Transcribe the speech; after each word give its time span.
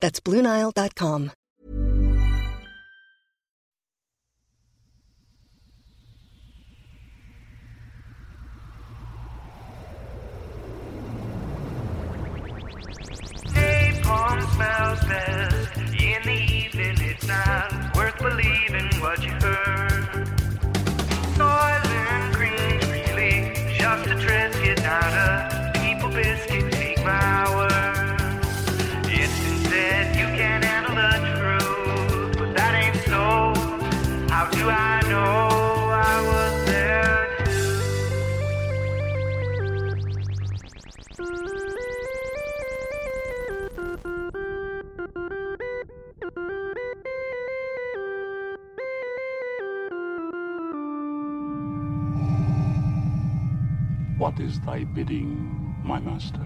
That's 0.00 0.20
BlueNile.com. 0.20 1.32
Napalm 13.54 14.54
smells 14.54 15.00
best 15.04 15.76
in 15.76 15.86
the 15.86 16.32
evening. 16.32 16.96
It's 17.00 17.26
not 17.26 17.96
worth 17.96 18.18
believing 18.18 18.88
what 19.00 19.22
you 19.22 19.30
heard. 19.30 20.28
Soylent 21.34 22.34
Green's 22.34 22.86
really 22.88 23.52
just 23.78 24.06
a 24.06 24.14
What 54.18 54.40
is 54.40 54.60
thy 54.60 54.84
bidding, 54.84 55.76
my 55.84 56.00
master? 56.00 56.44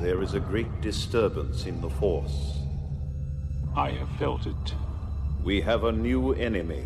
There 0.00 0.22
is 0.22 0.34
a 0.34 0.40
great 0.40 0.80
disturbance 0.80 1.66
in 1.66 1.80
the 1.80 1.90
Force. 1.90 2.58
I 3.76 3.90
have 3.90 4.08
felt 4.18 4.46
it. 4.46 4.74
We 5.44 5.60
have 5.60 5.84
a 5.84 5.92
new 5.92 6.32
enemy 6.32 6.84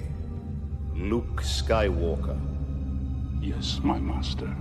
Luke 0.94 1.42
Skywalker. 1.42 2.38
Yes, 3.40 3.80
my 3.82 3.98
master. 3.98 4.54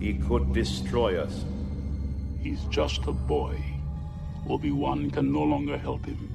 He 0.00 0.14
could 0.14 0.52
destroy 0.52 1.20
us. 1.20 1.44
He's 2.40 2.64
just 2.64 3.06
a 3.06 3.12
boy. 3.12 3.75
Obi-Wan 4.48 5.10
can 5.10 5.32
no 5.32 5.42
longer 5.42 5.76
help 5.76 6.06
him. 6.06 6.32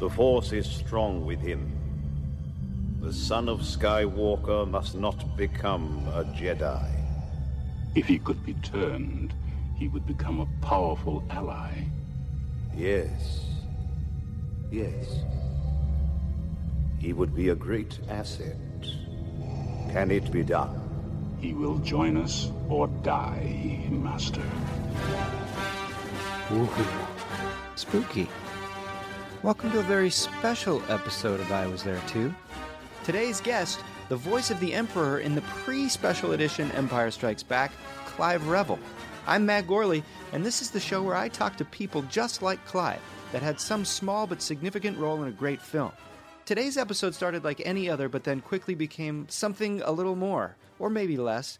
The 0.00 0.08
Force 0.08 0.52
is 0.52 0.66
strong 0.66 1.24
with 1.26 1.40
him. 1.40 1.70
The 3.00 3.12
son 3.12 3.48
of 3.48 3.60
Skywalker 3.60 4.68
must 4.68 4.94
not 4.94 5.36
become 5.36 6.06
a 6.08 6.24
Jedi. 6.24 6.90
If 7.94 8.06
he 8.06 8.18
could 8.18 8.44
be 8.46 8.54
turned, 8.54 9.34
he 9.76 9.88
would 9.88 10.06
become 10.06 10.40
a 10.40 10.48
powerful 10.64 11.22
ally. 11.30 11.72
Yes. 12.74 13.46
Yes. 14.70 15.24
He 16.98 17.12
would 17.12 17.34
be 17.34 17.50
a 17.50 17.54
great 17.54 17.98
asset. 18.08 18.56
Can 19.90 20.10
it 20.10 20.32
be 20.32 20.42
done? 20.42 20.78
He 21.40 21.52
will 21.52 21.78
join 21.78 22.16
us 22.16 22.50
or 22.68 22.86
die, 22.86 23.88
master. 23.90 24.42
Ooh, 26.54 26.68
spooky. 27.76 28.28
Welcome 29.42 29.70
to 29.70 29.78
a 29.78 29.84
very 29.84 30.10
special 30.10 30.82
episode 30.90 31.40
of 31.40 31.50
I 31.50 31.66
Was 31.66 31.82
There 31.82 31.98
Too. 32.08 32.34
Today's 33.04 33.40
guest, 33.40 33.80
the 34.10 34.16
voice 34.16 34.50
of 34.50 34.60
the 34.60 34.74
Emperor 34.74 35.20
in 35.20 35.34
the 35.34 35.40
pre 35.40 35.88
special 35.88 36.32
edition 36.32 36.70
Empire 36.72 37.10
Strikes 37.10 37.42
Back, 37.42 37.72
Clive 38.04 38.46
Revill. 38.48 38.78
I'm 39.26 39.46
Matt 39.46 39.66
Gorley, 39.66 40.04
and 40.34 40.44
this 40.44 40.60
is 40.60 40.70
the 40.70 40.78
show 40.78 41.02
where 41.02 41.16
I 41.16 41.30
talk 41.30 41.56
to 41.56 41.64
people 41.64 42.02
just 42.02 42.42
like 42.42 42.62
Clive 42.66 43.00
that 43.32 43.40
had 43.40 43.58
some 43.58 43.86
small 43.86 44.26
but 44.26 44.42
significant 44.42 44.98
role 44.98 45.22
in 45.22 45.28
a 45.28 45.32
great 45.32 45.62
film. 45.62 45.92
Today's 46.44 46.76
episode 46.76 47.14
started 47.14 47.44
like 47.44 47.62
any 47.64 47.88
other, 47.88 48.10
but 48.10 48.24
then 48.24 48.42
quickly 48.42 48.74
became 48.74 49.26
something 49.30 49.80
a 49.80 49.92
little 49.92 50.16
more, 50.16 50.56
or 50.78 50.90
maybe 50.90 51.16
less, 51.16 51.58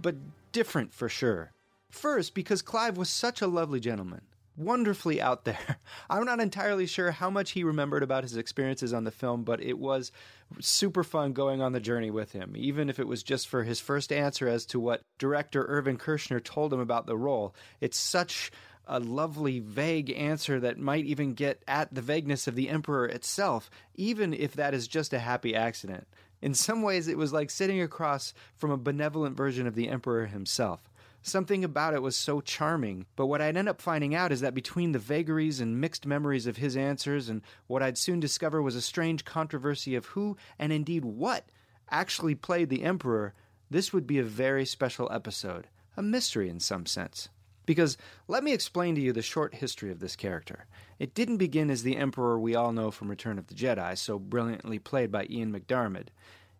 but 0.00 0.16
different 0.50 0.92
for 0.92 1.08
sure. 1.08 1.52
First, 1.90 2.34
because 2.34 2.60
Clive 2.60 2.96
was 2.96 3.08
such 3.08 3.40
a 3.40 3.46
lovely 3.46 3.78
gentleman, 3.78 4.22
wonderfully 4.56 5.20
out 5.20 5.44
there. 5.44 5.78
I'm 6.10 6.24
not 6.24 6.40
entirely 6.40 6.86
sure 6.86 7.10
how 7.10 7.30
much 7.30 7.52
he 7.52 7.64
remembered 7.64 8.02
about 8.02 8.24
his 8.24 8.36
experiences 8.36 8.92
on 8.92 9.04
the 9.04 9.10
film, 9.10 9.44
but 9.44 9.62
it 9.62 9.78
was 9.78 10.12
super 10.60 11.04
fun 11.04 11.32
going 11.32 11.62
on 11.62 11.72
the 11.72 11.80
journey 11.80 12.10
with 12.10 12.32
him, 12.32 12.54
even 12.56 12.90
if 12.90 12.98
it 12.98 13.06
was 13.06 13.22
just 13.22 13.48
for 13.48 13.64
his 13.64 13.80
first 13.80 14.12
answer 14.12 14.48
as 14.48 14.66
to 14.66 14.80
what 14.80 15.02
director 15.18 15.64
Irvin 15.64 15.98
Kershner 15.98 16.42
told 16.42 16.72
him 16.72 16.80
about 16.80 17.06
the 17.06 17.16
role. 17.16 17.54
It's 17.80 17.98
such 17.98 18.50
a 18.86 18.98
lovely, 18.98 19.60
vague 19.60 20.10
answer 20.10 20.60
that 20.60 20.78
might 20.78 21.06
even 21.06 21.34
get 21.34 21.62
at 21.68 21.94
the 21.94 22.02
vagueness 22.02 22.46
of 22.46 22.54
the 22.54 22.68
Emperor 22.68 23.06
itself, 23.06 23.70
even 23.94 24.34
if 24.34 24.54
that 24.54 24.74
is 24.74 24.88
just 24.88 25.12
a 25.12 25.18
happy 25.18 25.54
accident. 25.54 26.06
In 26.40 26.54
some 26.54 26.82
ways, 26.82 27.06
it 27.06 27.16
was 27.16 27.32
like 27.32 27.50
sitting 27.50 27.80
across 27.80 28.34
from 28.56 28.72
a 28.72 28.76
benevolent 28.76 29.36
version 29.36 29.66
of 29.68 29.76
the 29.76 29.88
Emperor 29.88 30.26
himself. 30.26 30.80
Something 31.24 31.62
about 31.62 31.94
it 31.94 32.02
was 32.02 32.16
so 32.16 32.40
charming, 32.40 33.06
but 33.14 33.26
what 33.26 33.40
I'd 33.40 33.56
end 33.56 33.68
up 33.68 33.80
finding 33.80 34.12
out 34.12 34.32
is 34.32 34.40
that 34.40 34.54
between 34.54 34.90
the 34.90 34.98
vagaries 34.98 35.60
and 35.60 35.80
mixed 35.80 36.04
memories 36.04 36.48
of 36.48 36.56
his 36.56 36.76
answers 36.76 37.28
and 37.28 37.42
what 37.68 37.80
I'd 37.80 37.96
soon 37.96 38.18
discover 38.18 38.60
was 38.60 38.74
a 38.74 38.82
strange 38.82 39.24
controversy 39.24 39.94
of 39.94 40.06
who, 40.06 40.36
and 40.58 40.72
indeed 40.72 41.04
what, 41.04 41.48
actually 41.90 42.34
played 42.34 42.70
the 42.70 42.82
Emperor, 42.82 43.34
this 43.70 43.92
would 43.92 44.06
be 44.06 44.18
a 44.18 44.24
very 44.24 44.66
special 44.66 45.08
episode, 45.12 45.68
a 45.96 46.02
mystery 46.02 46.48
in 46.48 46.58
some 46.58 46.86
sense. 46.86 47.28
Because 47.66 47.96
let 48.26 48.42
me 48.42 48.52
explain 48.52 48.96
to 48.96 49.00
you 49.00 49.12
the 49.12 49.22
short 49.22 49.54
history 49.54 49.92
of 49.92 50.00
this 50.00 50.16
character. 50.16 50.66
It 50.98 51.14
didn't 51.14 51.36
begin 51.36 51.70
as 51.70 51.84
the 51.84 51.96
Emperor 51.96 52.36
we 52.36 52.56
all 52.56 52.72
know 52.72 52.90
from 52.90 53.08
Return 53.08 53.38
of 53.38 53.46
the 53.46 53.54
Jedi, 53.54 53.96
so 53.96 54.18
brilliantly 54.18 54.80
played 54.80 55.12
by 55.12 55.26
Ian 55.30 55.52
McDiarmid. 55.52 56.08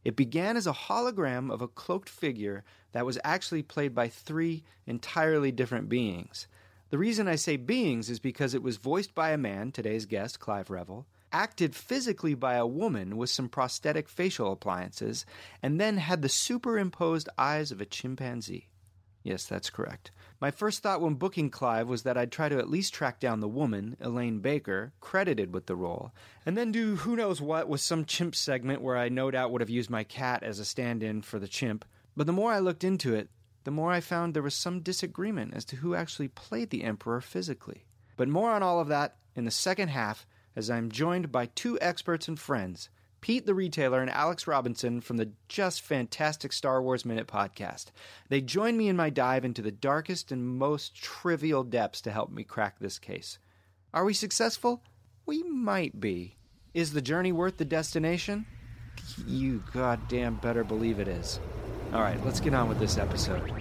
It 0.05 0.17
began 0.17 0.57
as 0.57 0.67
a 0.67 0.73
hologram 0.73 1.51
of 1.51 1.63
a 1.63 1.69
cloaked 1.69 2.09
figure 2.09 2.65
that 2.93 3.07
was 3.07 3.19
actually 3.25 3.63
played 3.63 3.95
by 3.95 4.09
three 4.09 4.65
entirely 4.87 5.53
different 5.53 5.89
beings. 5.89 6.49
The 6.91 6.99
reason 6.99 7.29
I 7.29 7.37
say 7.37 7.57
beings 7.57 8.11
is 8.11 8.19
because 8.19 8.53
it 8.53 8.62
was 8.62 8.77
voiced 8.77 9.15
by 9.15 9.31
a 9.31 9.39
man, 9.39 9.73
today's 9.73 10.05
guest, 10.05 10.41
Clive 10.41 10.69
Revill, 10.69 11.06
acted 11.32 11.75
physically 11.75 12.35
by 12.35 12.55
a 12.55 12.67
woman 12.67 13.17
with 13.17 13.31
some 13.31 13.49
prosthetic 13.49 14.09
facial 14.09 14.53
appliances, 14.53 15.25
and 15.62 15.81
then 15.81 15.97
had 15.97 16.21
the 16.21 16.29
superimposed 16.29 17.29
eyes 17.38 17.73
of 17.73 17.81
a 17.81 17.87
chimpanzee. 17.87 18.69
Yes, 19.23 19.47
that's 19.47 19.71
correct. 19.71 20.11
My 20.43 20.50
first 20.50 20.83
thought 20.83 21.00
when 21.00 21.15
booking 21.15 21.50
Clive 21.50 21.89
was 21.89 22.03
that 22.03 22.19
I'd 22.19 22.33
try 22.33 22.49
to 22.49 22.59
at 22.59 22.69
least 22.69 22.93
track 22.93 23.21
down 23.21 23.39
the 23.39 23.47
woman, 23.47 23.97
Elaine 24.00 24.41
Baker, 24.41 24.93
credited 25.00 25.55
with 25.55 25.67
the 25.67 25.77
role, 25.77 26.11
and 26.44 26.59
then 26.59 26.73
do 26.73 26.97
who 26.97 27.15
knows 27.15 27.41
what 27.41 27.69
with 27.69 27.81
some 27.81 28.05
chimp 28.05 28.35
segment 28.35 28.83
where 28.83 28.97
I 28.97 29.09
no 29.09 29.31
doubt 29.31 29.53
would 29.53 29.61
have 29.61 29.71
used 29.71 29.89
my 29.89 30.03
cat 30.03 30.43
as 30.43 30.59
a 30.59 30.65
stand 30.65 31.00
in 31.00 31.23
for 31.23 31.39
the 31.39 31.47
chimp. 31.47 31.85
But 32.17 32.27
the 32.27 32.33
more 32.33 32.50
I 32.50 32.59
looked 32.59 32.83
into 32.83 33.15
it, 33.15 33.31
the 33.62 33.71
more 33.71 33.93
I 33.93 34.00
found 34.00 34.35
there 34.35 34.43
was 34.43 34.56
some 34.56 34.81
disagreement 34.81 35.55
as 35.55 35.65
to 35.67 35.77
who 35.77 35.94
actually 35.94 36.27
played 36.27 36.71
the 36.71 36.83
Emperor 36.83 37.21
physically. 37.21 37.87
But 38.17 38.27
more 38.27 38.50
on 38.50 38.65
all 38.65 38.81
of 38.81 38.88
that 38.88 39.19
in 39.37 39.45
the 39.45 39.53
second 39.53 39.91
half 39.91 40.27
as 40.56 40.69
I'm 40.69 40.91
joined 40.91 41.31
by 41.31 41.47
two 41.47 41.79
experts 41.81 42.27
and 42.27 42.37
friends. 42.37 42.88
Pete 43.23 43.47
the 43.47 43.55
Retailer 43.55 44.01
and 44.01 44.11
Alex 44.11 44.49
Robinson 44.49 45.01
from 45.01 45.17
the 45.17 45.31
just 45.49 45.81
fantastic 45.81 46.53
Star 46.53 46.83
Wars 46.83 47.05
Minute 47.05 47.29
podcast. 47.29 47.87
They 48.29 48.41
join 48.41 48.77
me 48.77 48.89
in 48.89 48.97
my 48.97 49.11
dive 49.11 49.45
into 49.45 49.63
the 49.63 49.71
darkest 49.71 50.33
and 50.33 50.45
most 50.45 50.97
trivial 50.97 51.63
depths 51.63 52.01
to 52.01 52.11
help 52.11 52.33
me 52.33 52.43
crack 52.43 52.81
this 52.81 52.99
case. 52.99 53.39
Are 53.95 54.05
we 54.05 54.13
successful? 54.13 54.83
We 55.25 55.45
might 55.45 56.01
be. 56.01 56.37
Is 56.75 56.93
the 56.93 57.01
journey 57.01 57.31
worth 57.31 57.59
the 57.59 57.65
destination? 57.65 58.45
You 59.25 59.63
goddamn 59.73 60.37
better 60.37 60.65
believe 60.65 60.99
it 60.99 61.07
is. 61.07 61.39
All 61.93 62.03
right, 62.03 62.23
let's 62.25 62.41
get 62.41 62.55
on 62.55 62.69
with 62.69 62.81
this 62.81 62.99
episode. 62.99 63.53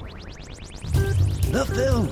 The 1.52 1.66
film, 1.68 2.08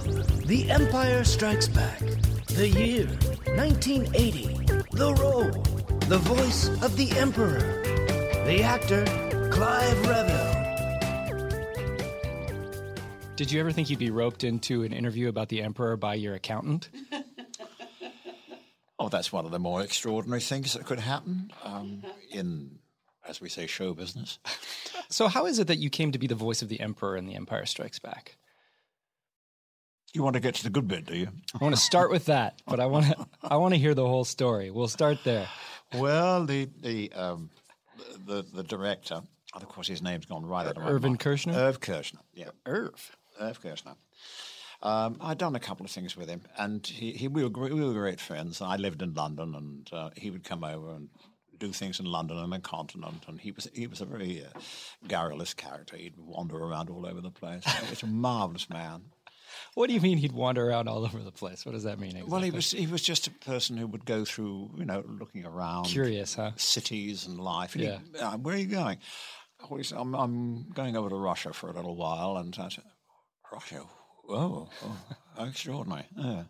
The 0.46 0.70
Empire 0.70 1.24
Strikes 1.24 1.68
Back. 1.68 2.00
The 2.46 2.68
year, 2.68 3.08
1980. 3.56 4.54
The 4.92 5.14
role, 5.16 5.79
the 6.10 6.18
voice 6.18 6.68
of 6.82 6.98
the 6.98 7.12
Emperor. 7.12 7.60
The 8.48 8.64
actor, 8.64 9.06
Clive 9.52 10.08
Revill. 10.08 10.56
Did 13.36 13.52
you 13.52 13.60
ever 13.60 13.72
think 13.72 13.92
you'd 13.92 14.00
be 14.00 14.10
roped 14.10 14.44
into 14.44 14.82
an 14.82 14.92
interview 14.92 15.30
about 15.30 15.50
the 15.50 15.62
emperor 15.62 15.98
by 15.98 16.16
your 16.16 16.34
accountant? 16.34 16.90
Oh, 19.02 19.08
that's 19.08 19.32
one 19.32 19.46
of 19.46 19.52
the 19.52 19.60
more 19.60 19.82
extraordinary 19.82 20.42
things 20.42 20.74
that 20.74 20.86
could 20.86 21.00
happen 21.00 21.54
um, 21.64 22.04
in, 22.32 22.80
as 23.26 23.40
we 23.40 23.48
say, 23.48 23.66
show 23.66 23.94
business. 23.94 24.40
So, 25.12 25.28
how 25.28 25.48
is 25.48 25.58
it 25.58 25.68
that 25.68 25.78
you 25.78 25.90
came 25.90 26.12
to 26.12 26.20
be 26.20 26.28
the 26.28 26.36
voice 26.36 26.62
of 26.62 26.70
the 26.70 26.80
emperor 26.82 27.18
in 27.18 27.26
The 27.26 27.34
Empire 27.34 27.66
Strikes 27.66 27.98
Back? 27.98 28.38
You 30.14 30.22
want 30.22 30.36
to 30.36 30.40
get 30.40 30.56
to 30.56 30.64
the 30.64 30.70
good 30.70 30.88
bit, 30.88 31.06
do 31.06 31.16
you? 31.16 31.30
I 31.60 31.64
want 31.64 31.74
to 31.74 31.82
start 31.82 32.12
with 32.12 32.26
that, 32.26 32.62
but 32.68 32.80
I 32.80 32.86
want 32.86 33.06
to 33.06 33.28
I 33.42 33.56
want 33.58 33.74
to 33.74 33.80
hear 33.80 33.96
the 33.96 34.06
whole 34.06 34.26
story. 34.26 34.70
We'll 34.70 34.88
start 34.88 35.24
there. 35.24 35.48
Well, 35.94 36.46
the 36.46 36.70
the 36.82 37.12
um, 37.14 37.50
the, 38.26 38.46
the 38.54 38.64
director, 38.64 39.22
of 39.54 39.68
course, 39.68 39.88
his 39.88 40.02
name's 40.02 40.26
gone 40.26 40.46
right 40.46 40.68
out 40.68 40.78
of 40.78 40.84
my 40.84 40.90
Irvin 40.90 41.12
mind. 41.12 41.20
Kershner? 41.20 41.56
Irv 41.56 41.80
Kershner, 41.80 42.22
yeah, 42.34 42.50
Irv. 42.66 43.16
Irv 43.40 43.62
Kershner. 43.62 43.96
Um, 44.82 45.18
I'd 45.20 45.38
done 45.38 45.56
a 45.56 45.60
couple 45.60 45.86
of 45.86 45.92
things 45.92 46.16
with 46.16 46.30
him, 46.30 46.42
and 46.58 46.86
he, 46.86 47.12
he 47.12 47.28
we 47.28 47.44
were 47.44 47.50
great, 47.50 47.74
we 47.74 47.84
were 47.84 47.94
great 47.94 48.22
friends. 48.22 48.62
I 48.62 48.78
lived 48.78 49.02
in 49.02 49.14
London, 49.14 49.56
and 49.56 49.90
uh, 49.92 50.10
he 50.16 50.32
would 50.32 50.44
come 50.44 50.64
over 50.64 50.92
and 50.92 51.10
do 51.58 51.74
things 51.74 52.00
in 52.00 52.06
London 52.06 52.38
and 52.38 52.54
the 52.54 52.60
continent. 52.60 53.26
And 53.28 53.42
he 53.42 53.52
was 53.52 53.68
he 53.74 53.88
was 53.88 54.00
a 54.00 54.06
very 54.06 54.46
uh, 54.46 54.60
garrulous 55.08 55.54
character. 55.54 55.98
He'd 55.98 56.16
wander 56.18 56.58
around 56.58 56.90
all 56.90 57.06
over 57.06 57.20
the 57.20 57.32
place. 57.32 57.64
He's 57.90 58.04
a 58.04 58.08
marvelous 58.08 58.70
man. 58.70 59.02
What 59.76 59.88
do 59.88 59.94
you 59.94 60.02
mean 60.02 60.18
he'd 60.18 60.32
wander 60.32 60.68
around 60.70 60.88
all 60.88 61.04
over 61.06 61.20
the 61.20 61.32
place? 61.32 61.66
What 61.66 61.74
does 61.74 61.84
that 61.84 62.00
mean? 62.00 62.12
Exactly? 62.12 62.32
Well, 62.32 62.42
he 62.42 62.52
was 62.52 62.72
he 62.72 62.88
was 62.88 63.02
just 63.02 63.28
a 63.28 63.32
person 63.32 63.78
who 63.78 63.88
would 63.88 64.06
go 64.06 64.26
through, 64.26 64.72
you 64.78 64.86
know, 64.86 65.04
looking 65.08 65.46
around, 65.46 65.86
curious, 65.86 66.36
huh? 66.36 66.52
cities 66.56 67.26
and 67.28 67.40
life. 67.40 67.76
And 67.76 67.84
Yeah. 67.84 68.00
he, 68.14 68.20
uh, 68.20 68.38
where 68.38 68.56
are 68.56 68.58
you 68.58 68.68
going? 68.68 69.00
Oh, 69.70 69.76
he 69.76 69.84
said, 69.84 69.98
I'm, 69.98 70.14
I'm 70.16 70.70
going 70.70 70.96
over 70.96 71.10
to 71.10 71.16
Russia 71.16 71.54
for 71.54 71.70
a 71.70 71.74
little 71.74 71.96
while. 71.96 72.38
And 72.38 72.56
I 72.60 72.70
said, 72.70 72.86
Russia? 73.52 73.84
Oh, 74.30 74.70
oh 74.84 74.98
extraordinary. 75.40 76.06
Yeah. 76.16 76.44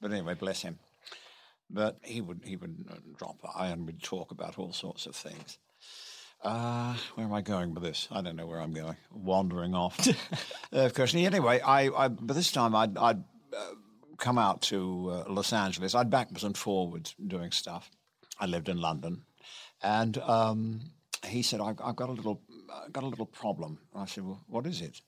But 0.00 0.12
anyway, 0.12 0.34
bless 0.34 0.62
him. 0.62 0.78
But 1.70 1.98
he 2.02 2.20
would 2.20 2.42
he 2.44 2.56
would 2.56 3.16
drop 3.16 3.40
by 3.40 3.68
and 3.68 3.86
we'd 3.86 4.02
talk 4.02 4.30
about 4.30 4.58
all 4.58 4.72
sorts 4.72 5.06
of 5.06 5.16
things. 5.16 5.58
Uh, 6.44 6.94
where 7.14 7.24
am 7.24 7.32
I 7.32 7.40
going 7.40 7.72
with 7.72 7.82
this? 7.82 8.06
I 8.10 8.20
don't 8.20 8.36
know 8.36 8.46
where 8.46 8.60
I'm 8.60 8.74
going. 8.74 8.96
Wandering 9.10 9.74
off. 9.74 9.98
of 10.72 10.92
course. 10.92 11.14
Anyway, 11.14 11.60
I, 11.60 11.88
I 11.88 12.08
but 12.08 12.34
this 12.34 12.52
time 12.52 12.76
I'd, 12.76 12.98
I'd 12.98 13.24
uh, 13.56 13.74
come 14.18 14.36
out 14.36 14.60
to 14.62 15.10
uh, 15.10 15.32
Los 15.32 15.54
Angeles. 15.54 15.94
I'd 15.94 16.10
backwards 16.10 16.44
and 16.44 16.56
forwards 16.56 17.14
doing 17.26 17.50
stuff. 17.50 17.90
I 18.38 18.44
lived 18.44 18.68
in 18.68 18.78
London, 18.78 19.22
and 19.82 20.18
um, 20.18 20.80
he 21.24 21.42
said, 21.42 21.62
I've, 21.62 21.80
"I've 21.82 21.96
got 21.96 22.10
a 22.10 22.12
little, 22.12 22.42
I've 22.84 22.92
got 22.92 23.04
a 23.04 23.08
little 23.08 23.26
problem." 23.26 23.78
I 23.94 24.04
said, 24.04 24.24
"Well, 24.24 24.42
what 24.46 24.66
is 24.66 24.82
it?" 24.82 25.00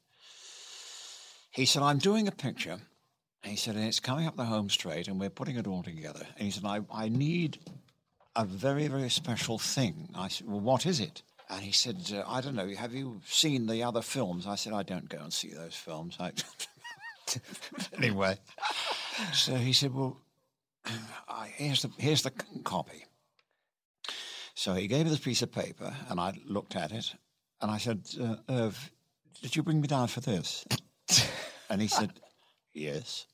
He 1.50 1.66
said, 1.66 1.82
"I'm 1.82 1.98
doing 1.98 2.28
a 2.28 2.32
picture." 2.32 2.78
He 3.42 3.56
said, 3.56 3.74
"And 3.74 3.84
it's 3.84 4.00
coming 4.00 4.26
up 4.26 4.36
the 4.36 4.46
home 4.46 4.70
straight, 4.70 5.06
and 5.06 5.20
we're 5.20 5.28
putting 5.28 5.56
it 5.56 5.66
all 5.66 5.82
together." 5.82 6.26
And 6.36 6.46
he 6.46 6.50
said, 6.50 6.64
"I, 6.64 6.80
I 6.90 7.10
need 7.10 7.58
a 8.36 8.44
very, 8.44 8.88
very 8.88 9.10
special 9.10 9.58
thing." 9.58 10.08
I 10.14 10.28
said, 10.28 10.46
"Well, 10.46 10.60
what 10.60 10.86
is 10.86 11.00
it?" 11.00 11.22
And 11.48 11.62
he 11.62 11.72
said, 11.72 12.10
uh, 12.12 12.24
"I 12.26 12.40
don't 12.40 12.54
know. 12.54 12.68
Have 12.68 12.94
you 12.94 13.20
seen 13.26 13.66
the 13.66 13.82
other 13.82 14.02
films?" 14.02 14.46
I 14.46 14.56
said, 14.56 14.72
"I 14.72 14.82
don't 14.82 15.08
go 15.08 15.18
and 15.18 15.32
see 15.32 15.52
those 15.52 15.74
films." 15.74 16.16
I, 16.20 16.32
anyway, 17.96 18.38
so 19.32 19.54
he 19.54 19.72
said, 19.72 19.94
"Well, 19.94 20.20
I, 21.28 21.48
here's 21.54 21.82
the 21.82 21.90
here's 21.98 22.22
the 22.22 22.32
copy." 22.64 23.04
So 24.54 24.74
he 24.74 24.86
gave 24.88 25.04
me 25.04 25.10
this 25.10 25.20
piece 25.20 25.42
of 25.42 25.52
paper, 25.52 25.94
and 26.08 26.18
I 26.18 26.32
looked 26.46 26.76
at 26.76 26.92
it, 26.92 27.14
and 27.60 27.70
I 27.70 27.78
said, 27.78 28.08
uh, 28.20 28.36
"Irv, 28.48 28.90
did 29.42 29.54
you 29.56 29.62
bring 29.62 29.80
me 29.80 29.88
down 29.88 30.08
for 30.08 30.20
this?" 30.20 30.64
and 31.70 31.80
he 31.80 31.88
said, 31.88 32.12
"Yes." 32.72 33.26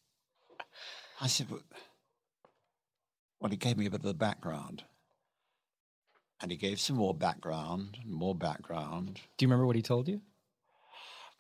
I 1.23 1.29
said, 1.29 1.49
well, 1.51 1.61
well, 3.39 3.51
he 3.53 3.57
gave 3.57 3.79
me 3.79 3.87
a 3.87 3.91
bit 3.91 4.01
of 4.01 4.07
the 4.07 4.13
background. 4.13 4.83
And 6.43 6.51
he 6.51 6.57
gave 6.57 6.81
some 6.81 6.97
more 6.97 7.15
background, 7.15 7.99
and 8.03 8.13
more 8.13 8.35
background. 8.35 9.21
Do 9.37 9.45
you 9.45 9.49
remember 9.49 9.65
what 9.65 9.77
he 9.77 9.83
told 9.83 10.09
you? 10.09 10.21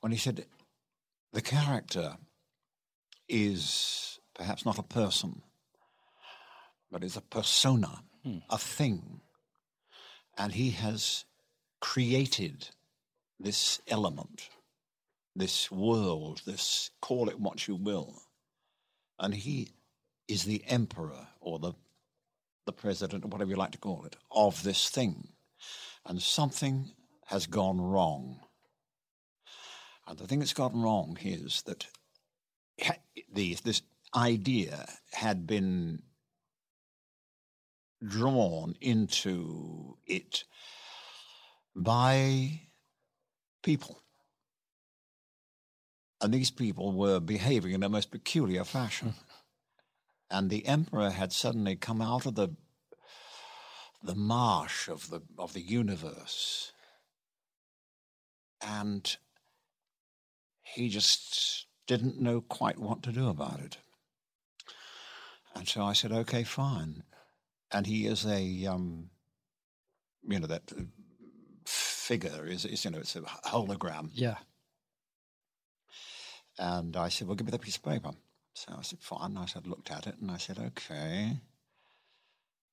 When 0.00 0.12
he 0.12 0.18
said, 0.18 0.46
the 1.32 1.42
character 1.42 2.16
is 3.28 4.20
perhaps 4.34 4.64
not 4.64 4.78
a 4.78 4.82
person, 4.82 5.42
but 6.90 7.02
is 7.02 7.16
a 7.16 7.20
persona, 7.20 8.02
hmm. 8.22 8.38
a 8.48 8.58
thing. 8.58 9.20
And 10.38 10.52
he 10.52 10.70
has 10.70 11.24
created 11.80 12.68
this 13.40 13.80
element, 13.88 14.50
this 15.34 15.70
world, 15.70 16.42
this 16.46 16.90
call 17.00 17.28
it 17.28 17.40
what 17.40 17.66
you 17.66 17.74
will. 17.74 18.22
And 19.18 19.34
he 19.34 19.72
is 20.28 20.44
the 20.44 20.62
emperor 20.66 21.26
or 21.40 21.58
the 21.58 21.72
the 22.66 22.72
president 22.72 23.24
or 23.24 23.28
whatever 23.28 23.50
you 23.50 23.56
like 23.56 23.72
to 23.72 23.78
call 23.78 24.04
it 24.04 24.16
of 24.30 24.62
this 24.62 24.88
thing. 24.88 25.28
And 26.06 26.20
something 26.20 26.90
has 27.26 27.46
gone 27.46 27.80
wrong. 27.80 28.40
And 30.06 30.18
the 30.18 30.26
thing 30.26 30.40
that's 30.40 30.52
gone 30.52 30.80
wrong 30.80 31.16
is 31.22 31.62
that 31.62 31.86
the, 33.32 33.56
this 33.62 33.82
idea 34.14 34.86
had 35.12 35.46
been 35.46 36.02
drawn 38.06 38.74
into 38.80 39.96
it 40.06 40.44
by 41.74 42.62
people. 43.62 44.02
And 46.20 46.32
these 46.32 46.50
people 46.50 46.92
were 46.92 47.20
behaving 47.20 47.72
in 47.72 47.82
a 47.82 47.88
most 47.88 48.10
peculiar 48.10 48.64
fashion. 48.64 49.14
And 50.32 50.48
the 50.48 50.66
emperor 50.66 51.10
had 51.10 51.32
suddenly 51.32 51.76
come 51.76 52.00
out 52.00 52.26
of 52.26 52.34
the 52.34 52.56
the 54.02 54.14
marsh 54.16 54.88
of 54.88 55.10
the 55.10 55.20
of 55.38 55.52
the 55.52 55.60
universe. 55.60 56.72
And 58.60 59.16
he 60.62 60.88
just 60.88 61.66
didn't 61.86 62.20
know 62.20 62.40
quite 62.40 62.78
what 62.78 63.02
to 63.02 63.12
do 63.12 63.28
about 63.28 63.60
it. 63.60 63.76
And 65.54 65.68
so 65.68 65.82
I 65.82 65.92
said, 65.92 66.12
okay, 66.12 66.44
fine. 66.44 67.02
And 67.70 67.86
he 67.86 68.06
is 68.06 68.24
a, 68.24 68.66
um, 68.66 69.10
you 70.26 70.38
know, 70.38 70.46
that 70.46 70.72
figure 71.66 72.46
is, 72.46 72.64
is, 72.64 72.84
you 72.84 72.90
know, 72.90 72.98
it's 72.98 73.16
a 73.16 73.20
hologram. 73.20 74.10
Yeah. 74.14 74.36
And 76.58 76.96
I 76.96 77.08
said, 77.08 77.26
well, 77.26 77.34
give 77.34 77.46
me 77.46 77.50
the 77.50 77.58
piece 77.58 77.76
of 77.76 77.82
paper. 77.82 78.12
So 78.54 78.74
I 78.78 78.82
said, 78.82 79.00
fine. 79.00 79.36
I 79.36 79.46
said, 79.46 79.66
looked 79.66 79.90
at 79.90 80.06
it 80.06 80.16
and 80.20 80.30
I 80.30 80.36
said, 80.36 80.58
okay. 80.58 81.36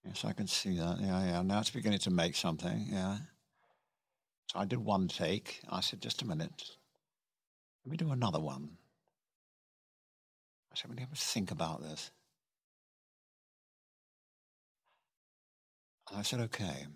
Yes, 0.05 0.25
I 0.25 0.33
can 0.33 0.47
see 0.47 0.77
that. 0.77 0.97
Yeah, 0.99 1.25
yeah. 1.25 1.41
Now 1.41 1.59
it's 1.59 1.69
beginning 1.69 1.99
to 1.99 2.09
make 2.09 2.35
something. 2.35 2.87
Yeah. 2.89 3.17
So 4.51 4.59
I 4.59 4.65
did 4.65 4.79
one 4.79 5.07
take. 5.07 5.61
I 5.69 5.81
said, 5.81 6.01
just 6.01 6.21
a 6.21 6.27
minute. 6.27 6.63
Let 7.85 7.91
me 7.91 7.97
do 7.97 8.11
another 8.11 8.39
one. 8.39 8.77
I 10.71 10.75
said, 10.75 10.91
me 10.91 11.01
have 11.01 11.11
a 11.11 11.15
think 11.15 11.51
about 11.51 11.81
this. 11.81 12.11
And 16.09 16.19
I 16.19 16.23
said, 16.23 16.39
okay. 16.41 16.87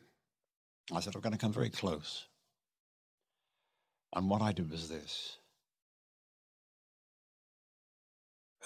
I 0.91 0.99
said, 0.99 1.15
I'm 1.15 1.21
going 1.21 1.33
to 1.33 1.39
come 1.39 1.53
very 1.53 1.69
close. 1.69 2.25
And 4.15 4.29
what 4.29 4.41
I 4.41 4.51
do 4.51 4.67
is 4.71 4.89
this. 4.89 5.37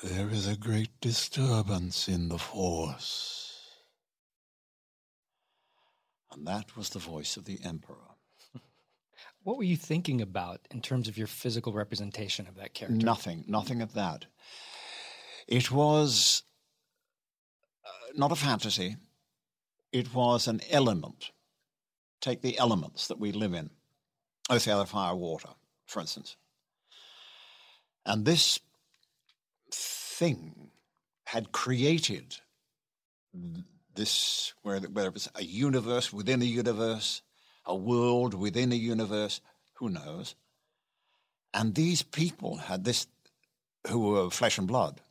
There 0.04 0.30
is 0.30 0.46
a 0.46 0.56
great 0.56 0.92
disturbance 1.02 2.08
in 2.08 2.30
the 2.30 2.38
force. 2.38 3.72
And 6.32 6.46
that 6.46 6.78
was 6.78 6.90
the 6.90 7.00
voice 7.00 7.36
of 7.36 7.46
the 7.46 7.60
emperor. 7.64 7.98
What 9.44 9.58
were 9.58 9.64
you 9.64 9.78
thinking 9.78 10.22
about 10.22 10.60
in 10.72 10.82
terms 10.82 11.08
of 11.08 11.18
your 11.18 11.26
physical 11.26 11.72
representation 11.72 12.48
of 12.48 12.56
that 12.56 12.74
character? 12.74 13.04
Nothing, 13.04 13.46
nothing 13.48 13.82
of 13.82 13.94
that. 13.94 14.26
It 15.48 15.72
was 15.72 16.44
uh, 17.86 18.12
not 18.14 18.34
a 18.34 18.36
fantasy, 18.36 18.98
it 19.94 20.14
was 20.14 20.48
an 20.48 20.60
element. 20.70 21.32
Take 22.20 22.42
the 22.42 22.58
elements 22.60 23.08
that 23.08 23.20
we 23.20 23.32
live 23.32 23.54
in 23.54 23.70
earth, 24.52 24.68
air, 24.68 24.86
fire, 24.86 25.16
water, 25.16 25.50
for 25.86 26.02
instance. 26.02 26.36
And 28.06 28.26
this 28.26 28.60
thing 30.18 30.72
had 31.26 31.52
created 31.52 32.38
this, 33.96 34.54
where, 34.64 34.78
it 34.78 35.14
was 35.14 35.30
a 35.36 35.44
universe 35.44 36.12
within 36.14 36.42
a 36.42 36.46
universe, 36.46 37.22
a 37.66 37.76
world 37.76 38.34
within 38.34 38.72
a 38.72 38.76
universe, 38.76 39.42
who 39.76 39.90
knows? 39.90 40.36
And 41.54 41.76
these 41.76 42.02
people 42.02 42.58
had 42.58 42.84
this, 42.84 43.08
who 43.88 44.00
were 44.00 44.30
flesh 44.30 44.58
and 44.58 44.68
blood, 44.68 45.02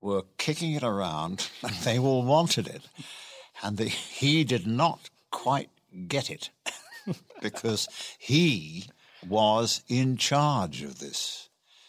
were 0.00 0.22
kicking 0.38 0.72
it 0.72 0.82
around 0.82 1.48
and 1.62 1.74
they 1.76 1.98
all 1.98 2.22
wanted 2.22 2.66
it. 2.66 2.82
And 3.62 3.76
the, 3.76 3.84
he 3.84 4.44
did 4.44 4.66
not 4.66 5.10
quite 5.30 5.70
get 6.08 6.30
it 6.30 6.50
because 7.42 7.88
he 8.18 8.86
was 9.26 9.82
in 9.88 10.16
charge 10.16 10.82
of 10.82 10.98
this. 10.98 11.48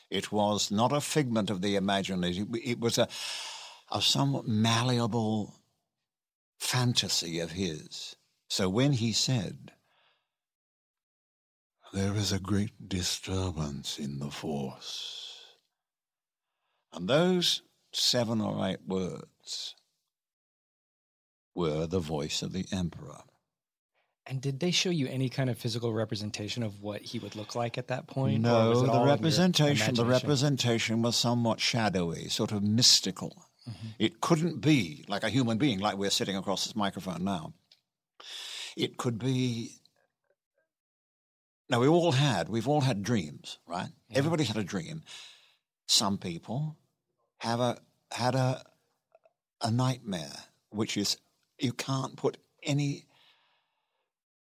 It 0.10 0.32
was 0.32 0.72
not 0.72 0.94
a 0.94 1.02
figment 1.02 1.50
of 1.50 1.62
the 1.62 1.76
imagination, 1.76 2.54
it 2.64 2.80
was 2.80 2.98
a, 2.98 3.08
a 3.92 4.02
somewhat 4.02 4.48
malleable 4.48 5.56
fantasy 6.60 7.40
of 7.40 7.52
his. 7.52 8.16
So 8.48 8.70
when 8.70 8.94
he 8.94 9.12
said, 9.12 9.74
There 11.94 12.16
is 12.16 12.32
a 12.32 12.40
great 12.40 12.88
disturbance 12.88 14.00
in 14.00 14.20
the 14.20 14.32
force, 14.32 15.46
and 16.94 17.08
those 17.08 17.62
seven 17.92 18.42
or 18.42 18.66
eight 18.68 18.86
words 18.88 19.76
were 21.54 21.88
the 21.88 22.00
voice 22.00 22.42
of 22.42 22.54
the 22.54 22.66
emperor. 22.72 23.24
And 24.30 24.42
did 24.42 24.60
they 24.60 24.72
show 24.72 24.90
you 24.90 25.08
any 25.08 25.30
kind 25.30 25.50
of 25.50 25.58
physical 25.58 25.94
representation 25.94 26.62
of 26.62 26.82
what 26.82 27.02
he 27.02 27.18
would 27.18 27.36
look 27.36 27.56
like 27.56 27.78
at 27.78 27.88
that 27.88 28.08
point? 28.08 28.42
No, 28.42 28.70
was 28.70 28.82
it 28.82 28.90
all 28.90 29.06
the 29.06 29.12
representation, 29.12 29.96
the 29.96 30.06
representation 30.06 31.02
was 31.02 31.16
somewhat 31.16 31.62
shadowy, 31.62 32.28
sort 32.28 32.52
of 32.52 32.62
mystical. 32.62 33.46
Mm-hmm. 33.68 33.88
It 34.00 34.20
couldn't 34.20 34.60
be 34.60 35.06
like 35.08 35.24
a 35.24 35.30
human 35.30 35.58
being, 35.58 35.80
like 35.80 35.96
we're 35.96 36.10
sitting 36.10 36.36
across 36.36 36.66
this 36.66 36.76
microphone 36.76 37.24
now. 37.24 37.54
It 38.76 38.98
could 38.98 39.18
be. 39.18 39.72
Now 41.70 41.80
we 41.80 41.88
all 41.88 42.12
had, 42.12 42.50
we've 42.50 42.68
all 42.68 42.82
had 42.82 43.04
dreams, 43.04 43.60
right? 43.66 43.90
Everybody 44.14 44.44
had 44.44 44.58
a 44.58 44.64
dream. 44.64 45.04
Some 45.86 46.18
people 46.18 46.78
have 47.40 47.62
a 47.62 47.78
had 48.12 48.36
a 48.36 48.64
a 49.62 49.72
nightmare, 49.72 50.36
which 50.70 50.98
is 50.98 51.18
you 51.60 51.72
can't 51.72 52.16
put 52.18 52.38
any 52.64 53.07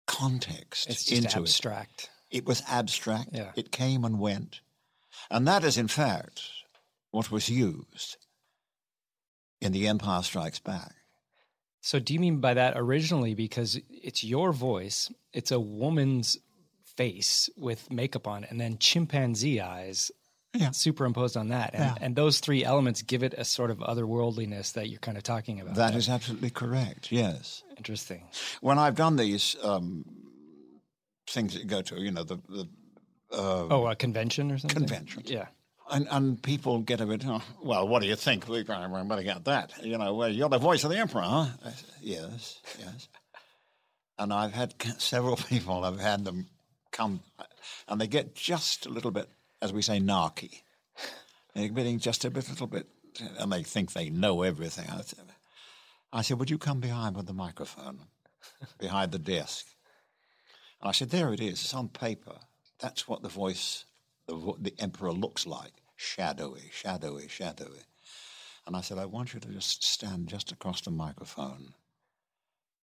context 0.07 0.89
It's 0.89 1.05
just 1.05 1.23
into 1.23 1.37
it. 1.39 1.41
abstract. 1.41 2.09
It 2.29 2.45
was 2.45 2.61
abstract. 2.67 3.29
Yeah. 3.33 3.51
It 3.55 3.71
came 3.71 4.03
and 4.03 4.19
went. 4.19 4.61
And 5.29 5.47
that 5.47 5.63
is, 5.63 5.77
in 5.77 5.87
fact, 5.87 6.41
what 7.11 7.31
was 7.31 7.49
used 7.49 8.17
in 9.61 9.71
The 9.71 9.87
Empire 9.87 10.23
Strikes 10.23 10.59
Back. 10.59 10.93
So, 11.81 11.99
do 11.99 12.13
you 12.13 12.19
mean 12.19 12.39
by 12.39 12.53
that 12.53 12.73
originally 12.75 13.33
because 13.33 13.79
it's 13.89 14.23
your 14.23 14.51
voice, 14.53 15.11
it's 15.33 15.51
a 15.51 15.59
woman's 15.59 16.37
face 16.95 17.49
with 17.57 17.91
makeup 17.91 18.27
on, 18.27 18.43
and 18.45 18.59
then 18.59 18.77
chimpanzee 18.77 19.59
eyes 19.59 20.11
Yeah. 20.53 20.71
superimposed 20.71 21.35
on 21.35 21.49
that? 21.49 21.73
And, 21.73 21.83
Yeah. 21.83 21.95
and 21.99 22.15
those 22.15 22.39
three 22.39 22.63
elements 22.63 23.01
give 23.01 23.23
it 23.23 23.33
a 23.35 23.43
sort 23.45 23.71
of 23.71 23.79
otherworldliness 23.79 24.73
that 24.73 24.89
you're 24.89 24.99
kind 24.99 25.17
of 25.17 25.23
talking 25.23 25.59
about. 25.59 25.75
That 25.75 25.95
is 25.95 26.09
absolutely 26.09 26.51
correct, 26.51 27.11
yes. 27.11 27.63
interesting. 27.77 28.23
When 28.61 28.77
I've 28.77 28.95
done 28.95 29.15
these 29.15 29.55
um, 29.63 30.05
things 31.27 31.53
that 31.53 31.59
you 31.59 31.65
go 31.65 31.81
to, 31.81 31.99
you 31.99 32.11
know, 32.11 32.23
the, 32.23 32.37
the 32.47 32.67
uh, 33.31 33.67
Oh, 33.69 33.87
a 33.87 33.95
convention 33.95 34.51
or 34.51 34.57
something? 34.59 34.77
Convention. 34.85 35.23
Yeah. 35.25 35.47
and, 35.89 36.07
and 36.11 36.41
people 36.41 36.79
get 36.81 37.01
a 37.01 37.05
bit, 37.07 37.23
oh, 37.25 37.41
well, 37.63 37.87
what 37.87 38.01
do 38.03 38.07
you 38.07 38.15
think? 38.15 38.47
We 38.47 38.61
better 38.63 39.23
get 39.23 39.45
that. 39.45 39.73
You 39.83 39.97
know, 39.97 40.13
well, 40.13 40.29
you're 40.29 40.49
the 40.49 40.59
voice 40.59 40.83
of 40.83 40.91
the 40.91 40.97
emperor, 40.99 41.21
huh? 41.23 41.47
Said, 41.63 41.73
yes, 42.01 42.59
yes. 42.79 43.07
And 44.19 44.31
I've 44.31 44.53
had 44.53 44.75
several 44.99 45.35
people, 45.49 45.83
I've 45.83 45.99
had 45.99 46.23
them 46.25 46.45
come, 46.91 47.21
and 47.87 47.99
they 47.99 48.05
get 48.07 48.35
just 48.35 48.85
a 48.85 48.89
little 48.89 49.09
bit, 49.11 49.27
as 49.63 49.71
we 49.71 49.81
say, 49.81 49.97
narky. 49.97 50.61
They're 51.55 51.69
getting 51.69 51.97
just 51.97 52.25
a 52.25 52.29
bit, 52.29 52.49
little 52.49 52.67
bit, 52.67 52.85
and 53.39 53.49
they 53.49 53.63
think 53.63 53.93
they 53.93 54.09
know 54.09 54.41
everything. 54.41 54.89
I 54.89 55.01
said, 55.01 55.19
I 56.11 56.21
said, 56.21 56.37
would 56.37 56.49
you 56.49 56.57
come 56.57 56.81
behind 56.81 57.15
with 57.15 57.27
the 57.27 57.33
microphone, 57.33 57.99
behind 58.77 59.13
the 59.13 59.19
desk? 59.19 59.65
And 60.81 60.89
I 60.89 60.91
said, 60.91 61.11
there 61.11 61.31
it 61.31 61.39
is. 61.39 61.61
It's 61.61 61.73
on 61.73 61.87
paper. 61.87 62.35
That's 62.79 63.07
what 63.07 63.21
the 63.21 63.29
voice, 63.29 63.85
the, 64.27 64.53
the 64.59 64.73
emperor 64.79 65.13
looks 65.13 65.47
like. 65.47 65.71
Shadowy, 65.95 66.69
shadowy, 66.73 67.29
shadowy. 67.29 67.85
And 68.67 68.75
I 68.75 68.81
said, 68.81 68.97
I 68.97 69.05
want 69.05 69.33
you 69.33 69.39
to 69.39 69.47
just 69.47 69.81
stand 69.81 70.27
just 70.27 70.51
across 70.51 70.81
the 70.81 70.91
microphone 70.91 71.73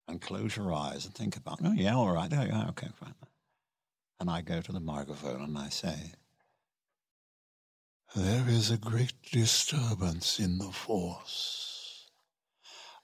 and 0.07 0.21
close 0.21 0.55
your 0.55 0.71
eyes 0.71 1.05
and 1.05 1.15
think 1.15 1.37
about, 1.37 1.59
oh, 1.63 1.73
yeah, 1.73 1.95
all 1.95 2.11
right. 2.11 2.31
Oh, 2.31 2.43
yeah, 2.43 2.67
okay, 2.69 2.89
fine. 2.99 3.15
And 4.19 4.29
I 4.29 4.41
go 4.41 4.61
to 4.61 4.71
the 4.71 4.79
microphone 4.79 5.41
and 5.41 5.57
I 5.57 5.69
say, 5.69 5.95
there 8.15 8.45
is 8.47 8.71
a 8.71 8.77
great 8.77 9.13
disturbance 9.31 10.39
in 10.39 10.57
the 10.57 10.71
force. 10.71 12.09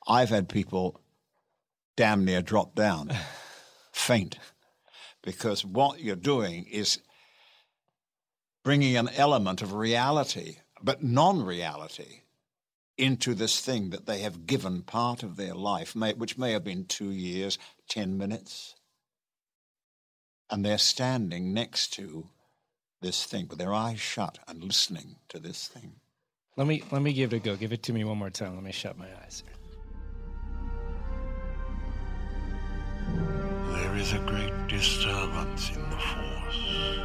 I've 0.07 0.29
had 0.29 0.50
people 0.50 1.01
damn 1.95 2.25
near 2.25 2.41
drop 2.41 2.75
down, 2.75 3.12
faint, 3.91 4.38
because 5.22 5.63
what 5.63 6.00
you're 6.00 6.15
doing 6.15 6.65
is 6.65 7.00
bringing 8.63 8.98
an 8.98 9.10
element 9.15 9.62
of 9.62 9.74
reality, 9.74 10.57
but 10.81 11.03
non 11.03 11.43
reality, 11.43 12.22
into 12.98 13.33
this 13.33 13.60
thing 13.60 13.89
that 13.89 14.05
they 14.05 14.19
have 14.19 14.45
given 14.45 14.81
part 14.81 15.24
of 15.24 15.36
their 15.36 15.55
life, 15.55 15.95
which 15.95 16.38
may 16.38 16.51
have 16.51 16.63
been 16.63 16.86
two 16.86 17.12
years, 17.12 17.57
10 17.89 18.17
minutes. 18.17 18.75
And 20.50 20.63
they're 20.63 20.77
standing 20.77 21.53
next 21.53 21.93
to 21.93 22.29
this 23.03 23.25
thing 23.25 23.48
with 23.50 23.60
their 23.60 23.74
eyes 23.74 24.00
shut 24.00 24.39
and 24.48 24.63
listening 24.63 25.17
to 25.27 25.38
this 25.38 25.67
thing. 25.67 25.91
Let 26.55 26.65
me 26.65 26.83
let 26.91 27.01
me 27.01 27.13
give 27.13 27.33
it 27.33 27.36
a 27.38 27.39
go. 27.39 27.55
Give 27.55 27.74
it 27.74 27.83
to 27.83 27.93
me 27.93 28.03
one 28.03 28.17
more 28.17 28.29
time. 28.29 28.55
Let 28.55 28.63
me 28.63 28.72
shut 28.72 28.98
my 28.98 29.07
eyes. 29.24 29.43
There 33.69 33.95
is 33.98 34.13
a 34.13 34.19
great 34.19 34.53
disturbance 34.67 35.69
in 35.69 35.81
the 35.89 35.98
force. 35.98 37.00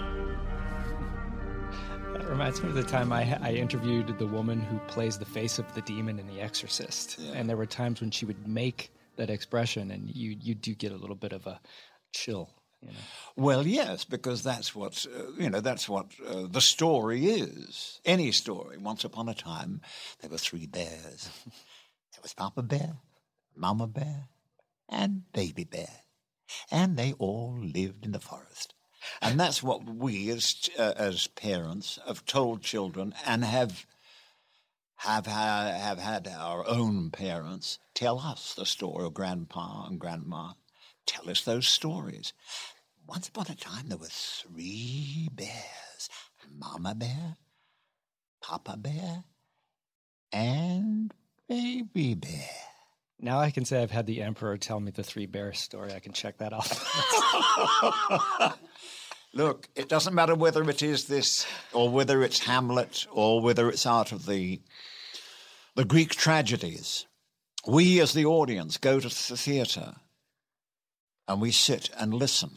That 2.12 2.28
reminds 2.28 2.62
me 2.62 2.68
of 2.68 2.74
the 2.74 2.82
time 2.82 3.12
I, 3.12 3.38
I 3.42 3.52
interviewed 3.52 4.18
the 4.18 4.26
woman 4.26 4.60
who 4.60 4.78
plays 4.80 5.18
the 5.18 5.26
face 5.26 5.58
of 5.58 5.74
the 5.74 5.82
demon 5.82 6.18
in 6.18 6.26
The 6.26 6.40
Exorcist, 6.40 7.18
and 7.34 7.48
there 7.48 7.56
were 7.56 7.66
times 7.66 8.00
when 8.00 8.10
she 8.10 8.24
would 8.24 8.46
make 8.46 8.92
that 9.16 9.30
expression, 9.30 9.90
and 9.90 10.14
you 10.14 10.36
you 10.40 10.54
do 10.54 10.74
get 10.74 10.92
a 10.92 10.96
little 10.96 11.16
bit 11.16 11.32
of 11.32 11.46
a 11.46 11.60
chill. 12.12 12.50
You 12.80 12.88
know? 12.88 12.94
Well, 13.36 13.66
yes, 13.66 14.04
because 14.04 14.42
that's 14.42 14.74
what 14.74 15.04
uh, 15.06 15.32
you 15.38 15.50
know. 15.50 15.60
That's 15.60 15.88
what 15.88 16.06
uh, 16.26 16.46
the 16.48 16.60
story 16.60 17.26
is. 17.26 18.00
Any 18.04 18.32
story. 18.32 18.78
Once 18.78 19.04
upon 19.04 19.28
a 19.28 19.34
time, 19.34 19.80
there 20.20 20.30
were 20.30 20.38
three 20.38 20.66
bears. 20.66 21.28
there 21.44 22.22
was 22.22 22.34
Papa 22.34 22.62
Bear, 22.62 22.96
Mama 23.56 23.86
Bear, 23.86 24.28
and 24.88 25.30
Baby 25.32 25.64
Bear, 25.64 26.02
and 26.70 26.96
they 26.96 27.14
all 27.14 27.58
lived 27.60 28.04
in 28.04 28.12
the 28.12 28.20
forest. 28.20 28.74
And 29.22 29.38
that's 29.38 29.62
what 29.62 29.84
we, 29.84 30.30
as 30.30 30.68
uh, 30.78 30.94
as 30.96 31.26
parents, 31.26 31.98
have 32.06 32.24
told 32.24 32.62
children, 32.62 33.14
and 33.26 33.44
have 33.44 33.86
have 34.98 35.26
ha- 35.26 35.72
have 35.76 35.98
had 35.98 36.28
our 36.28 36.66
own 36.68 37.10
parents 37.10 37.78
tell 37.94 38.18
us 38.18 38.54
the 38.54 38.66
story, 38.66 39.06
of 39.06 39.14
grandpa 39.14 39.86
and 39.86 40.00
grandma 40.00 40.52
tell 41.08 41.28
us 41.30 41.42
those 41.42 41.66
stories. 41.66 42.32
Once 43.06 43.28
upon 43.28 43.46
a 43.48 43.54
time, 43.54 43.88
there 43.88 43.98
were 43.98 44.06
three 44.06 45.28
bears 45.32 46.10
Mama 46.56 46.94
Bear, 46.94 47.36
Papa 48.42 48.76
Bear, 48.76 49.24
and 50.32 51.12
Baby 51.48 52.14
Bear. 52.14 52.50
Now 53.20 53.40
I 53.40 53.50
can 53.50 53.64
say 53.64 53.82
I've 53.82 53.90
had 53.90 54.06
the 54.06 54.22
emperor 54.22 54.56
tell 54.56 54.78
me 54.78 54.92
the 54.92 55.02
three 55.02 55.26
bears 55.26 55.58
story. 55.58 55.92
I 55.92 55.98
can 55.98 56.12
check 56.12 56.38
that 56.38 56.52
off. 56.52 56.70
Look, 59.34 59.68
it 59.74 59.88
doesn't 59.88 60.14
matter 60.14 60.34
whether 60.34 60.68
it 60.70 60.82
is 60.82 61.04
this, 61.04 61.46
or 61.72 61.90
whether 61.90 62.22
it's 62.22 62.38
Hamlet, 62.38 63.06
or 63.10 63.40
whether 63.40 63.68
it's 63.68 63.86
out 63.86 64.12
of 64.12 64.26
the, 64.26 64.60
the 65.74 65.84
Greek 65.84 66.10
tragedies. 66.10 67.06
We, 67.66 68.00
as 68.00 68.12
the 68.12 68.24
audience, 68.24 68.78
go 68.78 69.00
to 69.00 69.08
the 69.08 69.36
theatre 69.36 69.96
and 71.28 71.40
we 71.40 71.52
sit 71.52 71.90
and 71.98 72.14
listen 72.14 72.50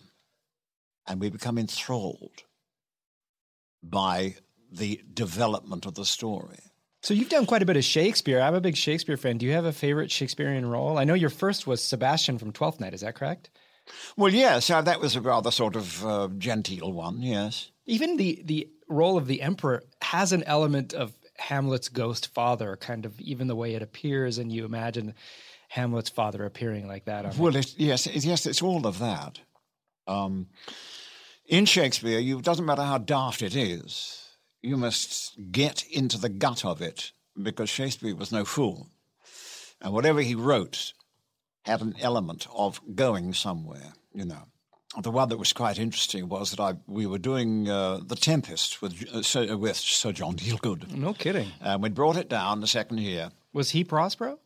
and 1.05 1.19
we 1.19 1.29
become 1.29 1.57
enthralled 1.57 2.43
by 3.83 4.35
the 4.71 5.01
development 5.13 5.85
of 5.85 5.95
the 5.95 6.05
story. 6.05 6.59
so 7.01 7.13
you've 7.13 7.29
done 7.29 7.45
quite 7.45 7.61
a 7.61 7.65
bit 7.65 7.75
of 7.77 7.83
Shakespeare. 7.83 8.39
I'm 8.39 8.55
a 8.55 8.61
big 8.61 8.77
Shakespeare 8.77 9.17
fan. 9.17 9.37
Do 9.37 9.45
you 9.45 9.51
have 9.51 9.65
a 9.65 9.73
favorite 9.73 10.09
Shakespearean 10.11 10.65
role? 10.65 10.97
I 10.97 11.03
know 11.03 11.13
your 11.13 11.29
first 11.29 11.67
was 11.67 11.83
Sebastian 11.83 12.37
from 12.37 12.53
Twelfth 12.53 12.79
Night. 12.79 12.93
Is 12.93 13.01
that 13.01 13.15
correct? 13.15 13.49
Well, 14.15 14.31
yes, 14.31 14.69
uh, 14.69 14.81
that 14.83 15.01
was 15.01 15.15
a 15.15 15.21
rather 15.21 15.51
sort 15.51 15.75
of 15.75 16.05
uh, 16.05 16.29
genteel 16.37 16.93
one, 16.93 17.21
yes. 17.21 17.71
Even 17.85 18.17
the 18.17 18.41
the 18.45 18.69
role 18.87 19.17
of 19.17 19.27
the 19.27 19.41
emperor 19.41 19.83
has 20.01 20.31
an 20.31 20.43
element 20.43 20.93
of 20.93 21.13
Hamlet's 21.37 21.89
ghost 21.89 22.27
father, 22.33 22.77
kind 22.77 23.05
of 23.05 23.19
even 23.19 23.47
the 23.47 23.55
way 23.55 23.73
it 23.73 23.81
appears, 23.81 24.37
and 24.37 24.51
you 24.51 24.63
imagine 24.63 25.15
Hamlet's 25.71 26.09
father 26.09 26.43
appearing 26.43 26.85
like 26.85 27.05
that. 27.05 27.37
Well, 27.37 27.55
it, 27.55 27.73
yes, 27.77 28.05
it, 28.05 28.25
yes, 28.25 28.45
it's 28.45 28.61
all 28.61 28.85
of 28.85 28.99
that. 28.99 29.39
Um, 30.05 30.47
in 31.47 31.63
Shakespeare, 31.63 32.19
you, 32.19 32.39
it 32.39 32.43
doesn't 32.43 32.65
matter 32.65 32.83
how 32.83 32.97
daft 32.97 33.41
it 33.41 33.55
is, 33.55 34.27
you 34.61 34.75
must 34.75 35.39
get 35.49 35.85
into 35.89 36.17
the 36.17 36.27
gut 36.27 36.65
of 36.65 36.81
it 36.81 37.13
because 37.41 37.69
Shakespeare 37.69 38.13
was 38.13 38.33
no 38.33 38.43
fool. 38.43 38.89
And 39.81 39.93
whatever 39.93 40.19
he 40.21 40.35
wrote 40.35 40.91
had 41.63 41.79
an 41.81 41.95
element 42.01 42.47
of 42.53 42.81
going 42.93 43.33
somewhere, 43.33 43.93
you 44.13 44.25
know. 44.25 44.43
The 45.01 45.09
one 45.09 45.29
that 45.29 45.37
was 45.37 45.53
quite 45.53 45.79
interesting 45.79 46.27
was 46.27 46.51
that 46.51 46.59
I 46.59 46.73
we 46.85 47.05
were 47.05 47.17
doing 47.17 47.69
uh, 47.69 48.01
The 48.05 48.17
Tempest 48.17 48.81
with, 48.81 49.07
uh, 49.15 49.21
Sir, 49.21 49.55
with 49.55 49.77
Sir 49.77 50.11
John 50.11 50.35
Gielgud. 50.35 50.93
no 50.93 51.13
kidding. 51.13 51.47
And 51.61 51.81
we 51.81 51.87
brought 51.87 52.17
it 52.17 52.27
down 52.27 52.59
the 52.59 52.67
second 52.67 52.97
year. 52.99 53.31
Was 53.53 53.71
he 53.71 53.85
Prospero? 53.85 54.37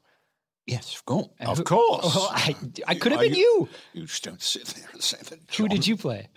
Yes, 0.67 0.95
of 0.95 1.05
course. 1.05 1.27
Of 1.39 1.63
course. 1.63 2.01
Oh, 2.05 2.29
I, 2.31 2.55
I 2.87 2.95
could 2.95 3.11
have 3.11 3.21
been 3.21 3.35
you. 3.35 3.69
You 3.93 4.05
just 4.05 4.23
don't 4.23 4.41
sit 4.41 4.65
there 4.65 4.89
and 4.93 5.01
say 5.03 5.17
that. 5.29 5.39
Who 5.57 5.67
did 5.67 5.85
you 5.85 5.95
play? 5.95 6.29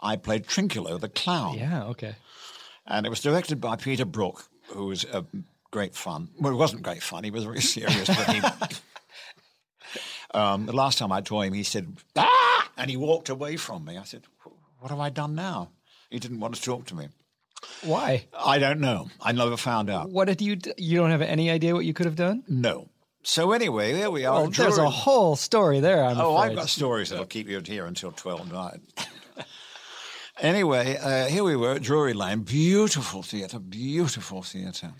I 0.00 0.16
played 0.16 0.46
Trinculo, 0.46 0.98
the 1.00 1.08
clown. 1.08 1.56
Yeah, 1.58 1.84
okay. 1.84 2.16
And 2.86 3.06
it 3.06 3.10
was 3.10 3.20
directed 3.20 3.60
by 3.60 3.76
Peter 3.76 4.04
Brook, 4.04 4.48
who 4.70 4.86
was 4.86 5.04
uh, 5.04 5.22
great 5.70 5.94
fun. 5.94 6.30
Well, 6.40 6.52
it 6.52 6.56
wasn't 6.56 6.82
great 6.82 7.02
fun. 7.04 7.22
He 7.22 7.30
was 7.30 7.44
very 7.44 7.60
serious. 7.60 8.08
but 8.08 8.30
he, 8.30 8.40
um, 10.34 10.66
the 10.66 10.72
last 10.72 10.98
time 10.98 11.12
I 11.12 11.22
saw 11.22 11.42
him, 11.42 11.52
he 11.52 11.62
said, 11.62 11.96
ah! 12.16 12.70
And 12.76 12.90
he 12.90 12.96
walked 12.96 13.28
away 13.28 13.56
from 13.56 13.84
me. 13.84 13.96
I 13.96 14.02
said, 14.04 14.24
what 14.80 14.90
have 14.90 14.98
I 15.00 15.10
done 15.10 15.34
now? 15.36 15.70
He 16.10 16.18
didn't 16.18 16.40
want 16.40 16.54
to 16.56 16.62
talk 16.62 16.86
to 16.86 16.96
me. 16.96 17.08
Why? 17.84 18.26
I 18.36 18.58
don't 18.58 18.80
know. 18.80 19.08
I 19.20 19.30
never 19.30 19.56
found 19.56 19.88
out. 19.88 20.10
What 20.10 20.26
did 20.26 20.42
you? 20.42 20.56
d- 20.56 20.72
You 20.76 20.98
don't 20.98 21.10
have 21.10 21.22
any 21.22 21.48
idea 21.48 21.74
what 21.74 21.84
you 21.84 21.94
could 21.94 22.06
have 22.06 22.16
done? 22.16 22.42
No. 22.48 22.88
So 23.22 23.52
anyway, 23.52 23.92
there 23.92 24.10
we 24.10 24.24
are. 24.24 24.42
Well, 24.42 24.50
there's 24.50 24.78
a 24.78 24.90
whole 24.90 25.36
story 25.36 25.80
there. 25.80 26.04
I'm 26.04 26.18
oh, 26.18 26.36
afraid. 26.36 26.50
I've 26.50 26.56
got 26.56 26.68
stories 26.68 27.10
that'll 27.10 27.26
keep 27.26 27.48
you 27.48 27.60
here 27.64 27.86
until 27.86 28.10
12 28.10 28.52
night. 28.52 28.80
anyway, 30.40 30.96
uh, 30.96 31.26
here 31.26 31.44
we 31.44 31.54
were 31.54 31.72
at 31.72 31.82
Drury 31.82 32.14
Lane. 32.14 32.40
Beautiful 32.40 33.22
theatre, 33.22 33.60
beautiful 33.60 34.42
theatre. 34.42 34.92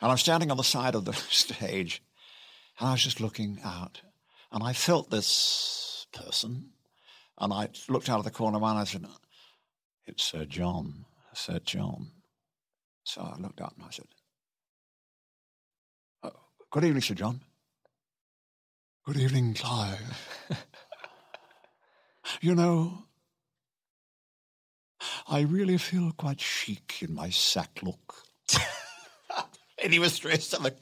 And 0.00 0.10
I'm 0.12 0.18
standing 0.18 0.50
on 0.50 0.58
the 0.58 0.64
side 0.64 0.94
of 0.94 1.06
the 1.06 1.12
stage, 1.30 2.02
and 2.78 2.88
I 2.88 2.92
was 2.92 3.02
just 3.02 3.20
looking 3.20 3.58
out, 3.64 4.02
and 4.52 4.62
I 4.62 4.74
felt 4.74 5.10
this 5.10 6.06
person, 6.12 6.70
and 7.38 7.52
I 7.52 7.70
looked 7.88 8.10
out 8.10 8.18
of 8.18 8.24
the 8.24 8.30
corner 8.30 8.56
of 8.56 8.62
my 8.62 8.68
eye 8.68 8.70
and 8.72 8.80
I 8.80 8.84
said, 8.84 9.06
It's 10.06 10.24
Sir 10.24 10.44
John, 10.44 11.06
Sir 11.32 11.58
John. 11.60 12.10
So 13.04 13.22
I 13.22 13.40
looked 13.40 13.62
up 13.62 13.72
and 13.76 13.86
I 13.86 13.90
said, 13.90 14.04
"Oh, 14.12 14.17
Good 16.70 16.84
evening, 16.84 17.00
Sir 17.00 17.14
John. 17.14 17.40
Good 19.06 19.16
evening, 19.16 19.54
Clive. 19.54 20.28
you 22.42 22.54
know, 22.54 23.04
I 25.26 25.40
really 25.40 25.78
feel 25.78 26.12
quite 26.12 26.42
chic 26.42 26.98
in 27.00 27.14
my 27.14 27.30
sack 27.30 27.80
look. 27.82 28.16
and 29.82 29.94
he 29.94 29.98
was 29.98 30.18
dressed 30.18 30.52
in 30.52 30.66
a, 30.66 30.72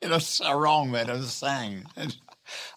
in 0.00 0.10
a 0.10 0.20
sarong 0.20 0.90
man 0.90 1.10
and 1.10 1.22
sang. 1.24 1.84
And, 1.96 2.16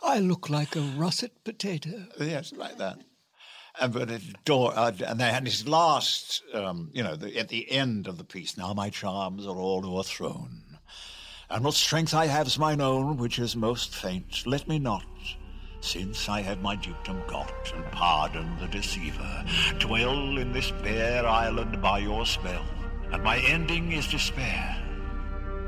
I 0.04 0.20
look 0.20 0.50
like 0.50 0.76
a 0.76 0.82
russet 0.82 1.42
potato. 1.46 2.08
yes, 2.20 2.52
like 2.52 2.78
that. 2.78 3.00
And 3.80 3.94
but 3.94 4.12
it 4.12 4.44
door, 4.44 4.74
uh, 4.76 4.92
and 5.08 5.18
they 5.18 5.32
had 5.32 5.46
his 5.46 5.66
last, 5.66 6.44
um, 6.54 6.90
you 6.94 7.04
know, 7.04 7.16
the, 7.16 7.38
at 7.38 7.48
the 7.48 7.72
end 7.72 8.08
of 8.08 8.18
the 8.18 8.26
piece. 8.26 8.58
Now 8.58 8.74
my 8.74 8.90
charms 8.90 9.48
are 9.48 9.56
all 9.56 9.86
o'erthrown, 9.86 10.64
and 11.52 11.64
what 11.64 11.74
strength 11.74 12.14
I 12.14 12.28
have's 12.28 12.60
mine 12.60 12.80
own, 12.80 13.18
which 13.18 13.40
is 13.40 13.56
most 13.56 13.96
faint. 13.96 14.46
Let 14.46 14.68
me 14.68 14.78
not, 14.78 15.04
since 15.82 16.30
I 16.30 16.42
have 16.42 16.62
my 16.62 16.76
dukedom 16.76 17.24
got, 17.28 17.52
and 17.76 17.84
pardon 17.92 18.56
the 18.60 18.68
deceiver, 18.68 19.46
dwell 19.80 20.38
in 20.38 20.52
this 20.52 20.70
bare 20.84 21.26
island 21.26 21.82
by 21.82 22.00
your 22.00 22.26
spell, 22.26 22.66
and 23.12 23.24
my 23.24 23.40
ending 23.40 23.92
is 23.94 24.08
despair. 24.08 24.76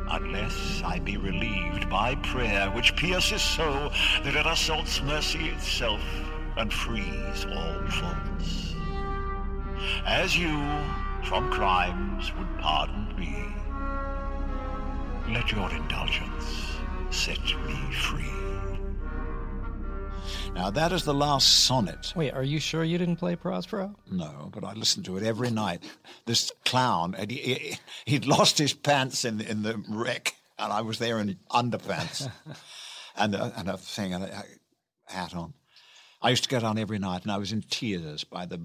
Unless 0.07 0.83
I 0.83 0.99
be 0.99 1.17
relieved 1.17 1.89
by 1.89 2.15
prayer, 2.15 2.69
which 2.71 2.95
pierces 2.95 3.41
so 3.41 3.91
that 4.23 4.35
it 4.35 4.45
assaults 4.45 5.01
mercy 5.01 5.47
itself 5.47 6.01
and 6.57 6.71
frees 6.71 7.45
all 7.45 7.87
faults. 7.87 8.75
As 10.05 10.37
you 10.37 10.49
from 11.23 11.49
crimes 11.49 12.31
would 12.37 12.57
pardon 12.59 13.10
let 15.33 15.51
your 15.51 15.71
indulgence 15.71 16.77
set 17.09 17.39
me 17.65 17.93
free. 17.93 18.25
Now 20.53 20.69
that 20.71 20.91
is 20.91 21.05
the 21.05 21.13
last 21.13 21.65
sonnet. 21.65 22.11
Wait, 22.15 22.31
are 22.33 22.43
you 22.43 22.59
sure 22.59 22.83
you 22.83 22.97
didn't 22.97 23.15
play 23.15 23.35
Prospero? 23.35 23.95
No, 24.11 24.49
but 24.51 24.63
I 24.63 24.73
listened 24.73 25.05
to 25.05 25.17
it 25.17 25.23
every 25.23 25.49
night. 25.49 25.83
This 26.25 26.51
clown, 26.65 27.15
and 27.17 27.31
he, 27.31 27.77
he'd 28.05 28.25
lost 28.25 28.57
his 28.57 28.73
pants 28.73 29.23
in, 29.23 29.39
in 29.39 29.63
the 29.63 29.81
wreck, 29.89 30.35
and 30.59 30.73
I 30.73 30.81
was 30.81 30.99
there 30.99 31.19
in 31.19 31.37
underpants 31.49 32.29
and, 33.15 33.33
a, 33.33 33.53
and 33.55 33.69
a 33.69 33.77
thing, 33.77 34.13
and 34.13 34.25
a 34.25 34.43
hat 35.05 35.33
on. 35.33 35.53
I 36.21 36.29
used 36.29 36.43
to 36.43 36.49
go 36.49 36.59
down 36.59 36.77
every 36.77 36.99
night, 36.99 37.23
and 37.23 37.31
I 37.31 37.37
was 37.37 37.53
in 37.53 37.61
tears 37.61 38.25
by 38.25 38.45
the 38.45 38.61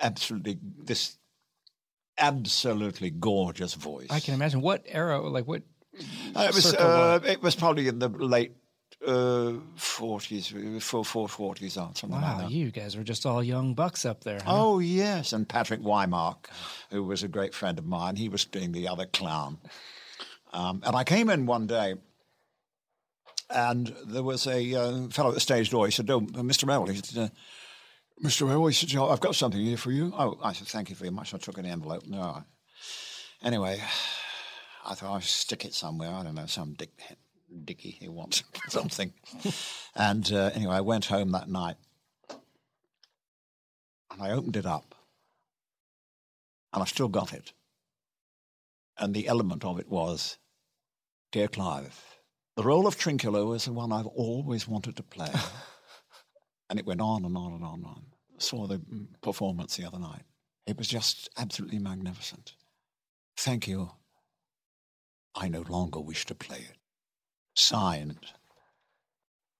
absolutely, 0.00 0.58
this 0.62 1.16
absolutely 2.18 3.10
gorgeous 3.10 3.74
voice. 3.74 4.08
I 4.10 4.20
can 4.20 4.34
imagine. 4.34 4.60
What 4.60 4.82
era? 4.86 5.20
Like 5.20 5.46
what? 5.46 5.62
Uh, 6.34 6.46
it 6.48 6.54
was 6.54 6.74
uh, 6.74 7.20
it 7.24 7.42
was 7.42 7.54
probably 7.54 7.88
in 7.88 7.98
the 7.98 8.08
late 8.08 8.52
uh, 9.06 9.52
forties, 9.76 10.52
four 10.80 11.04
four 11.04 11.28
forties, 11.28 11.76
or 11.76 11.90
something 11.94 12.10
like 12.10 12.22
Wow, 12.22 12.38
that. 12.42 12.50
you 12.50 12.70
guys 12.70 12.96
were 12.96 13.04
just 13.04 13.24
all 13.26 13.42
young 13.42 13.74
bucks 13.74 14.04
up 14.04 14.24
there. 14.24 14.40
huh? 14.44 14.52
Oh 14.66 14.78
yes, 14.80 15.32
and 15.32 15.48
Patrick 15.48 15.80
Wymark, 15.80 16.46
who 16.90 17.02
was 17.04 17.22
a 17.22 17.28
great 17.28 17.54
friend 17.54 17.78
of 17.78 17.84
mine, 17.86 18.16
he 18.16 18.28
was 18.28 18.44
being 18.44 18.72
the 18.72 18.88
other 18.88 19.06
clown. 19.06 19.58
Um, 20.52 20.82
and 20.84 20.94
I 20.96 21.04
came 21.04 21.28
in 21.30 21.46
one 21.46 21.66
day, 21.66 21.94
and 23.50 23.94
there 24.06 24.22
was 24.22 24.46
a 24.46 24.74
uh, 24.74 25.08
fellow 25.08 25.28
at 25.30 25.34
the 25.34 25.40
stage 25.40 25.70
door. 25.70 25.86
He 25.86 25.92
said, 25.92 26.08
"Oh, 26.10 26.20
Mr. 26.20 26.66
Merrill," 26.66 26.86
he 26.86 26.96
said. 26.96 27.18
Uh, 27.24 27.28
Mr. 28.22 28.46
Merrill, 28.46 28.68
he 28.68 28.72
said, 28.74 28.94
"Oh, 28.96 29.08
I've 29.10 29.20
got 29.20 29.34
something 29.34 29.60
here 29.60 29.76
for 29.76 29.90
you. 29.90 30.12
Oh, 30.16 30.38
I 30.42 30.52
said, 30.52 30.68
thank 30.68 30.88
you 30.88 30.94
very 30.96 31.10
much. 31.10 31.34
I 31.34 31.38
took 31.38 31.58
an 31.58 31.66
envelope. 31.66 32.06
No. 32.06 32.44
Anyway, 33.42 33.82
I 34.84 34.94
thought 34.94 35.16
I'd 35.16 35.22
stick 35.24 35.64
it 35.64 35.74
somewhere. 35.74 36.10
I 36.10 36.22
don't 36.22 36.34
know, 36.34 36.46
some 36.46 36.74
dick, 36.74 36.90
dicky 37.64 37.90
he 37.90 38.08
wants 38.08 38.42
something. 38.68 39.12
and 39.94 40.30
uh, 40.32 40.50
anyway, 40.54 40.74
I 40.74 40.80
went 40.82 41.06
home 41.06 41.32
that 41.32 41.48
night 41.48 41.76
and 44.10 44.22
I 44.22 44.30
opened 44.30 44.56
it 44.56 44.66
up 44.66 44.94
and 46.72 46.82
I 46.82 46.86
still 46.86 47.08
got 47.08 47.32
it. 47.32 47.52
And 48.98 49.14
the 49.14 49.26
element 49.26 49.64
of 49.64 49.78
it 49.78 49.88
was 49.88 50.38
Dear 51.32 51.48
Clive, 51.48 52.20
the 52.56 52.62
role 52.62 52.86
of 52.86 52.96
Trinculo 52.96 53.56
is 53.56 53.64
the 53.64 53.72
one 53.72 53.90
I've 53.90 54.06
always 54.06 54.68
wanted 54.68 54.96
to 54.96 55.02
play. 55.02 55.32
and 56.70 56.78
it 56.78 56.86
went 56.86 57.00
on 57.00 57.24
and 57.24 57.36
on 57.36 57.52
and 57.52 57.64
on 57.64 57.74
and 57.74 57.86
on. 57.86 58.02
Saw 58.38 58.66
the 58.66 58.80
performance 59.22 59.76
the 59.76 59.86
other 59.86 59.98
night. 59.98 60.22
It 60.66 60.78
was 60.78 60.88
just 60.88 61.28
absolutely 61.36 61.78
magnificent. 61.78 62.54
Thank 63.36 63.66
you. 63.66 63.90
I 65.34 65.48
no 65.48 65.62
longer 65.68 66.00
wish 66.00 66.26
to 66.26 66.34
play 66.34 66.58
it. 66.58 66.76
Signed, 67.54 68.18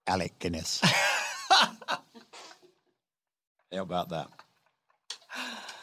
Alec 0.06 0.38
Guinness. 0.38 0.80
How 1.50 1.98
about 3.72 4.10
that? 4.10 4.28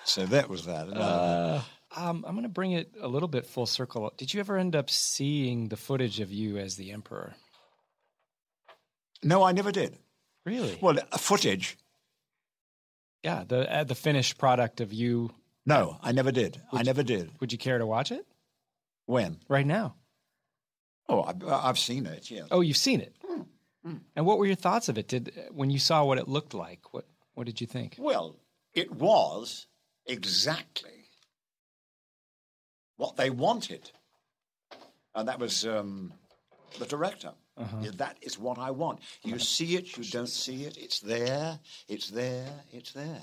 So 0.05 0.25
that 0.27 0.49
was 0.49 0.65
that. 0.65 0.87
Uh, 0.89 1.61
um, 1.95 2.23
I'm 2.27 2.33
going 2.33 2.43
to 2.43 2.49
bring 2.49 2.71
it 2.71 2.93
a 3.01 3.07
little 3.07 3.27
bit 3.27 3.45
full 3.45 3.65
circle. 3.65 4.11
Did 4.17 4.33
you 4.33 4.39
ever 4.39 4.57
end 4.57 4.75
up 4.75 4.89
seeing 4.89 5.67
the 5.67 5.77
footage 5.77 6.19
of 6.19 6.31
you 6.31 6.57
as 6.57 6.75
the 6.75 6.91
emperor? 6.91 7.33
no, 9.23 9.43
I 9.43 9.51
never 9.51 9.71
did. 9.71 9.97
Really? 10.45 10.77
Well, 10.81 10.97
footage. 11.17 11.77
Yeah, 13.23 13.43
the 13.47 13.71
uh, 13.71 13.83
the 13.83 13.93
finished 13.93 14.39
product 14.39 14.81
of 14.81 14.91
you. 14.91 15.29
No, 15.65 15.99
I 16.01 16.11
never 16.11 16.31
did. 16.31 16.59
I 16.73 16.81
never 16.81 17.03
did. 17.03 17.29
Would 17.39 17.51
you 17.51 17.59
care 17.59 17.77
to 17.77 17.85
watch 17.85 18.11
it 18.11 18.25
When? 19.11 19.39
right 19.49 19.65
now? 19.65 19.95
Oh, 21.09 21.23
I've, 21.23 21.43
I've 21.45 21.79
seen 21.79 22.05
it. 22.05 22.31
Yeah. 22.31 22.43
Oh, 22.49 22.61
you've 22.61 22.77
seen 22.77 23.01
it. 23.01 23.13
Hmm, 23.83 23.97
And 24.15 24.25
what 24.25 24.37
were 24.37 24.45
your 24.45 24.55
thoughts 24.55 24.87
of 24.89 24.97
it? 24.97 25.07
Did 25.09 25.33
when 25.51 25.69
you 25.69 25.79
saw 25.79 26.05
what 26.05 26.17
it 26.17 26.27
looked 26.29 26.53
like? 26.53 26.93
What 26.93 27.05
what 27.33 27.45
did 27.45 27.59
you 27.59 27.67
think? 27.67 27.95
Well, 27.99 28.37
it 28.73 28.89
was 28.91 29.67
exactly 30.05 31.09
what 32.95 33.17
they 33.17 33.29
wanted. 33.29 33.91
And 35.15 35.27
that 35.27 35.39
was 35.39 35.65
um, 35.65 36.13
the 36.79 36.85
director. 36.85 37.33
Yeah, 37.81 37.91
that 37.97 38.17
is 38.21 38.39
what 38.39 38.57
I 38.57 38.71
want. 38.71 39.01
You 39.23 39.37
see 39.37 39.75
it, 39.75 39.95
you 39.97 40.03
don't 40.05 40.29
see 40.29 40.63
it. 40.63 40.77
It's 40.77 40.99
there, 41.01 41.59
it's 41.87 42.09
there, 42.09 42.47
it's 42.71 42.91
there. 42.93 43.21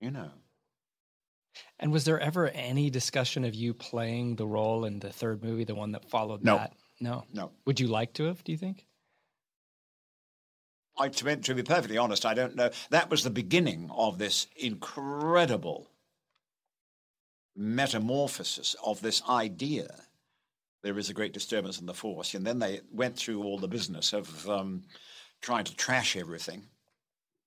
You 0.00 0.10
know. 0.10 0.30
And 1.78 1.92
was 1.92 2.04
there 2.04 2.20
ever 2.20 2.48
any 2.48 2.90
discussion 2.90 3.44
of 3.44 3.54
you 3.54 3.74
playing 3.74 4.36
the 4.36 4.46
role 4.46 4.84
in 4.84 5.00
the 5.00 5.10
third 5.12 5.42
movie, 5.42 5.64
the 5.64 5.74
one 5.74 5.92
that 5.92 6.08
followed 6.10 6.44
No. 6.44 6.56
that? 6.58 6.72
No. 7.00 7.24
No. 7.32 7.50
Would 7.66 7.80
you 7.80 7.88
like 7.88 8.12
to 8.14 8.24
have, 8.24 8.42
do 8.44 8.52
you 8.52 8.58
think? 8.58 8.86
I, 10.98 11.08
to, 11.08 11.24
be, 11.24 11.36
to 11.36 11.54
be 11.54 11.62
perfectly 11.62 11.98
honest, 11.98 12.24
I 12.24 12.34
don't 12.34 12.54
know. 12.54 12.70
That 12.90 13.10
was 13.10 13.24
the 13.24 13.30
beginning 13.30 13.90
of 13.92 14.18
this 14.18 14.46
incredible 14.56 15.88
metamorphosis 17.56 18.74
of 18.84 19.00
this 19.00 19.22
idea. 19.28 19.88
There 20.82 20.98
is 20.98 21.08
a 21.10 21.14
great 21.14 21.32
disturbance 21.32 21.80
in 21.80 21.86
the 21.86 21.94
force, 21.94 22.34
and 22.34 22.46
then 22.46 22.58
they 22.58 22.80
went 22.92 23.16
through 23.16 23.42
all 23.42 23.58
the 23.58 23.68
business 23.68 24.12
of 24.12 24.48
um, 24.48 24.82
trying 25.40 25.64
to 25.64 25.74
trash 25.74 26.16
everything 26.16 26.64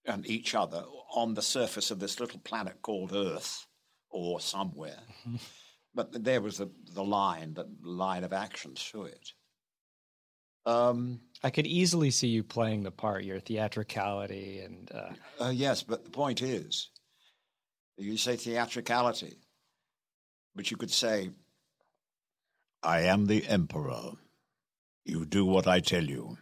and 0.06 0.26
each 0.28 0.56
other 0.56 0.84
on 1.14 1.34
the 1.34 1.42
surface 1.42 1.92
of 1.92 2.00
this 2.00 2.20
little 2.20 2.40
planet 2.40 2.82
called 2.82 3.14
Earth, 3.14 3.67
or 4.10 4.40
somewhere. 4.40 5.00
but 5.96 6.24
there 6.24 6.42
was 6.42 6.58
the, 6.58 6.70
the 6.94 7.04
line, 7.04 7.54
the 7.54 7.68
line 7.82 8.24
of 8.24 8.34
action 8.34 8.74
through 8.76 9.06
it. 9.06 9.32
Um, 10.66 11.22
I 11.44 11.50
could 11.50 11.66
easily 11.66 12.12
see 12.12 12.28
you 12.28 12.44
playing 12.44 12.84
the 12.84 12.92
part, 12.92 13.24
your 13.24 13.40
theatricality 13.40 14.60
and 14.60 14.92
uh, 14.94 15.44
Uh, 15.46 15.50
yes, 15.50 15.82
but 15.82 16.04
the 16.04 16.10
point 16.10 16.42
is, 16.42 16.90
you 17.98 18.18
say 18.18 18.36
theatricality, 18.36 19.38
but 20.56 20.70
you 20.70 20.78
could 20.78 20.92
say, 20.92 21.30
I 22.84 23.02
am 23.02 23.28
the 23.28 23.48
emperor. 23.48 24.12
You 25.06 25.26
do 25.26 25.46
what 25.46 25.68
I 25.68 25.80
tell 25.80 26.04
you. 26.04 26.38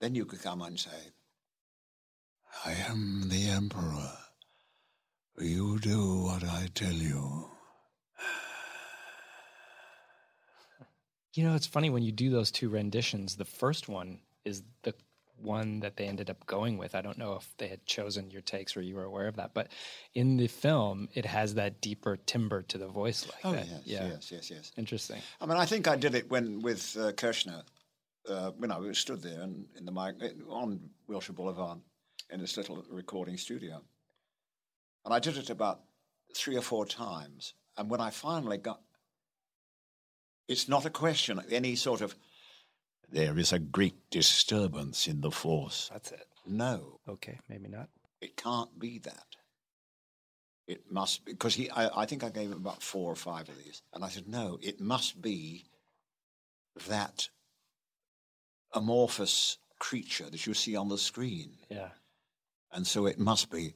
Then 0.00 0.14
you 0.14 0.24
could 0.24 0.42
come 0.42 0.62
and 0.62 0.78
say, 0.78 1.12
I 2.64 2.72
am 2.72 3.28
the 3.28 3.48
Emperor. 3.48 4.12
You 5.38 5.78
do 5.80 6.22
what 6.22 6.44
I 6.44 6.68
tell 6.74 6.92
you. 6.92 7.50
You 11.34 11.44
know, 11.44 11.54
it's 11.54 11.66
funny 11.66 11.90
when 11.90 12.02
you 12.02 12.12
do 12.12 12.30
those 12.30 12.50
two 12.50 12.70
renditions. 12.70 13.36
The 13.36 13.44
first 13.44 13.88
one 13.88 14.20
is 14.46 14.62
the 14.82 14.94
one 15.38 15.80
that 15.80 15.98
they 15.98 16.06
ended 16.06 16.30
up 16.30 16.46
going 16.46 16.78
with. 16.78 16.94
I 16.94 17.02
don't 17.02 17.18
know 17.18 17.34
if 17.34 17.54
they 17.58 17.68
had 17.68 17.84
chosen 17.84 18.30
your 18.30 18.40
takes 18.40 18.74
or 18.74 18.80
you 18.80 18.94
were 18.94 19.04
aware 19.04 19.26
of 19.28 19.36
that, 19.36 19.52
but 19.52 19.68
in 20.14 20.38
the 20.38 20.46
film, 20.46 21.10
it 21.12 21.26
has 21.26 21.52
that 21.54 21.82
deeper 21.82 22.16
timbre 22.16 22.62
to 22.62 22.78
the 22.78 22.88
voice 22.88 23.26
like 23.28 23.44
Oh, 23.44 23.52
that. 23.52 23.66
yes, 23.66 23.80
yeah. 23.84 24.06
yes, 24.06 24.32
yes, 24.32 24.50
yes. 24.50 24.72
Interesting. 24.78 25.20
I 25.38 25.44
mean, 25.44 25.58
I 25.58 25.66
think 25.66 25.86
I 25.86 25.96
did 25.96 26.14
it 26.14 26.30
when 26.30 26.60
with 26.62 26.96
uh, 26.98 27.12
Kershner, 27.12 27.62
uh, 28.26 28.52
when 28.52 28.72
I 28.72 28.78
was 28.78 28.96
stood 28.96 29.20
there 29.22 29.42
in, 29.42 29.66
in 29.76 29.84
the 29.84 29.92
mic 29.92 30.14
on 30.48 30.80
Wilshire 31.06 31.34
Boulevard 31.34 31.80
in 32.30 32.40
this 32.40 32.56
little 32.56 32.82
recording 32.90 33.36
studio, 33.36 33.82
and 35.06 35.14
I 35.14 35.20
did 35.20 35.38
it 35.38 35.48
about 35.50 35.80
three 36.34 36.56
or 36.56 36.62
four 36.62 36.84
times. 36.84 37.54
And 37.78 37.88
when 37.88 38.00
I 38.00 38.10
finally 38.10 38.58
got, 38.58 38.80
it's 40.48 40.68
not 40.68 40.84
a 40.84 40.90
question 40.90 41.38
of 41.38 41.50
any 41.52 41.76
sort 41.76 42.00
of. 42.02 42.14
There 43.10 43.38
is 43.38 43.52
a 43.52 43.58
great 43.60 44.10
disturbance 44.10 45.06
in 45.06 45.20
the 45.20 45.30
force. 45.30 45.88
That's 45.92 46.10
it. 46.10 46.26
No, 46.44 46.98
Okay, 47.08 47.38
maybe 47.48 47.68
not. 47.68 47.88
it 48.20 48.36
can't 48.36 48.78
be 48.78 48.98
that. 48.98 49.26
It 50.66 50.90
must 50.90 51.24
because 51.24 51.54
he. 51.54 51.70
I, 51.70 52.02
I 52.02 52.06
think 52.06 52.24
I 52.24 52.28
gave 52.30 52.50
him 52.50 52.56
about 52.58 52.82
four 52.82 53.10
or 53.12 53.16
five 53.16 53.48
of 53.48 53.56
these, 53.64 53.82
and 53.94 54.04
I 54.04 54.08
said, 54.08 54.26
no, 54.28 54.58
it 54.60 54.80
must 54.80 55.22
be 55.22 55.66
that 56.88 57.28
amorphous 58.74 59.58
creature 59.78 60.28
that 60.30 60.46
you 60.46 60.54
see 60.54 60.74
on 60.76 60.88
the 60.88 60.98
screen, 60.98 61.52
Yeah. 61.70 61.90
and 62.72 62.84
so 62.86 63.06
it 63.06 63.18
must 63.20 63.50
be. 63.50 63.74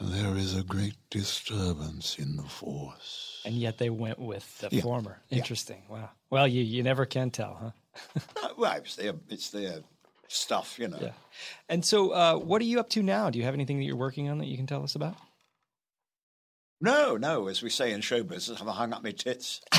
There 0.00 0.36
is 0.36 0.56
a 0.56 0.62
great 0.62 0.94
disturbance 1.10 2.18
in 2.18 2.36
the 2.36 2.42
force. 2.42 3.42
And 3.44 3.54
yet 3.54 3.78
they 3.78 3.90
went 3.90 4.18
with 4.18 4.58
the 4.58 4.68
Yeah. 4.70 4.82
former. 4.82 5.20
Yeah. 5.28 5.38
Interesting. 5.38 5.82
Wow. 5.88 6.10
Well, 6.30 6.48
you, 6.48 6.62
you 6.62 6.82
never 6.82 7.04
can 7.06 7.30
tell, 7.30 7.54
huh? 7.60 7.70
Uh, 8.42 8.48
well, 8.56 8.72
it's 8.76 8.96
their 8.96 9.12
it's 9.28 9.50
their 9.50 9.80
stuff, 10.28 10.78
you 10.78 10.88
know. 10.88 10.98
Yeah. 11.00 11.12
And 11.68 11.84
so, 11.84 12.10
uh, 12.12 12.36
what 12.36 12.62
are 12.62 12.64
you 12.64 12.80
up 12.80 12.88
to 12.90 13.02
now? 13.02 13.28
Do 13.30 13.38
you 13.38 13.44
have 13.44 13.52
anything 13.54 13.78
that 13.78 13.84
you're 13.84 13.96
working 13.96 14.28
on 14.30 14.38
that 14.38 14.46
you 14.46 14.56
can 14.56 14.66
tell 14.66 14.82
us 14.82 14.94
about? 14.94 15.16
No, 16.80 17.16
no, 17.18 17.48
as 17.48 17.62
we 17.62 17.68
say 17.68 17.92
in 17.92 18.00
show 18.00 18.22
business, 18.22 18.60
I've 18.62 18.68
hung 18.68 18.92
up 18.94 19.02
my 19.02 19.10
tits. 19.12 19.60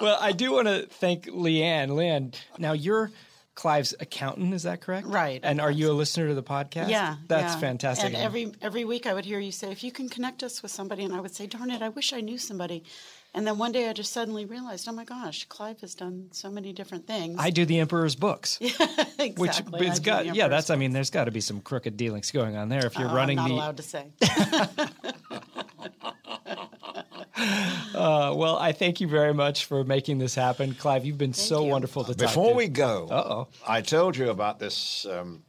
Well, 0.00 0.16
I 0.20 0.32
do 0.32 0.52
want 0.52 0.68
to 0.68 0.86
thank 0.86 1.26
Leanne. 1.26 1.88
Leanne, 1.90 2.34
now 2.58 2.72
you're 2.72 3.10
Clive's 3.58 3.92
accountant, 3.98 4.54
is 4.54 4.62
that 4.62 4.80
correct? 4.80 5.08
Right. 5.08 5.40
And 5.42 5.60
are 5.60 5.70
you 5.72 5.90
a 5.90 5.92
listener 5.92 6.28
to 6.28 6.34
the 6.34 6.44
podcast? 6.44 6.90
Yeah, 6.90 7.16
That's 7.26 7.54
yeah. 7.54 7.58
fantastic. 7.60 8.06
And 8.06 8.14
every 8.14 8.52
every 8.62 8.84
week 8.84 9.04
I 9.04 9.12
would 9.12 9.24
hear 9.24 9.40
you 9.40 9.50
say, 9.50 9.72
"If 9.72 9.82
you 9.82 9.90
can 9.90 10.08
connect 10.08 10.44
us 10.44 10.62
with 10.62 10.70
somebody," 10.70 11.02
and 11.02 11.12
I 11.12 11.18
would 11.18 11.34
say, 11.34 11.48
"Darn 11.48 11.72
it, 11.72 11.82
I 11.82 11.88
wish 11.88 12.12
I 12.12 12.20
knew 12.20 12.38
somebody." 12.38 12.84
And 13.34 13.44
then 13.46 13.58
one 13.58 13.72
day 13.72 13.88
I 13.88 13.92
just 13.94 14.12
suddenly 14.12 14.44
realized, 14.44 14.86
"Oh 14.88 14.92
my 14.92 15.02
gosh, 15.04 15.44
Clive 15.46 15.80
has 15.80 15.96
done 15.96 16.28
so 16.30 16.48
many 16.52 16.72
different 16.72 17.08
things." 17.08 17.34
I 17.40 17.50
do 17.50 17.64
the 17.66 17.80
Emperor's 17.80 18.14
books. 18.14 18.58
exactly. 19.18 19.34
Which 19.80 19.88
it's 19.88 19.98
got, 19.98 20.36
yeah, 20.36 20.46
that's. 20.46 20.70
I 20.70 20.76
mean, 20.76 20.92
there's 20.92 21.10
got 21.10 21.24
to 21.24 21.32
be 21.32 21.40
some 21.40 21.60
crooked 21.60 21.96
dealings 21.96 22.30
going 22.30 22.56
on 22.56 22.68
there 22.68 22.86
if 22.86 22.96
you're 22.96 23.10
Oh, 23.10 23.14
running 23.14 23.40
I'm 23.40 23.48
not 23.48 23.48
the. 23.48 23.54
allowed 23.54 23.76
to 23.78 23.82
say. 23.82 24.06
Uh, 27.98 28.32
well, 28.34 28.56
I 28.56 28.72
thank 28.72 29.00
you 29.00 29.08
very 29.08 29.34
much 29.34 29.64
for 29.64 29.82
making 29.82 30.18
this 30.18 30.34
happen, 30.34 30.74
Clive. 30.74 31.04
You've 31.04 31.18
been 31.18 31.32
so 31.32 31.64
you. 31.64 31.70
wonderful 31.70 32.04
to 32.04 32.14
talk 32.14 32.28
Before 32.28 32.54
we 32.54 32.68
go, 32.68 33.08
Uh-oh. 33.10 33.48
I 33.66 33.80
told 33.80 34.16
you 34.16 34.30
about 34.30 34.60
this. 34.60 35.04
Um, 35.04 35.42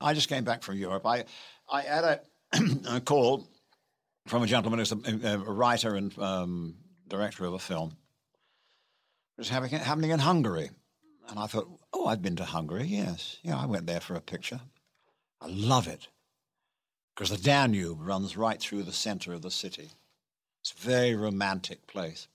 I 0.00 0.14
just 0.14 0.28
came 0.28 0.44
back 0.44 0.62
from 0.62 0.76
Europe. 0.76 1.04
I, 1.04 1.24
I 1.70 1.82
had 1.82 2.04
a, 2.04 2.20
a 2.96 3.00
call 3.00 3.46
from 4.26 4.42
a 4.42 4.46
gentleman 4.46 4.78
who's 4.78 4.92
a, 4.92 5.34
a 5.34 5.38
writer 5.38 5.94
and 5.94 6.18
um, 6.18 6.76
director 7.06 7.44
of 7.44 7.52
a 7.52 7.58
film. 7.58 7.90
It 9.36 9.42
was 9.42 9.50
having, 9.50 9.70
happening 9.70 10.10
in 10.10 10.20
Hungary. 10.20 10.70
And 11.28 11.38
I 11.38 11.46
thought, 11.46 11.68
oh, 11.92 12.06
I've 12.06 12.22
been 12.22 12.36
to 12.36 12.44
Hungary, 12.44 12.86
yes. 12.86 13.36
Yeah, 13.42 13.58
I 13.58 13.66
went 13.66 13.86
there 13.86 14.00
for 14.00 14.14
a 14.14 14.20
picture. 14.20 14.60
I 15.40 15.48
love 15.48 15.86
it 15.86 16.08
because 17.14 17.30
the 17.30 17.42
Danube 17.42 18.00
runs 18.00 18.36
right 18.36 18.58
through 18.58 18.84
the 18.84 18.92
center 18.92 19.34
of 19.34 19.42
the 19.42 19.50
city. 19.50 19.90
It's 20.80 20.86
a 20.86 20.90
very 20.90 21.14
romantic 21.14 21.86
place. 21.86 22.26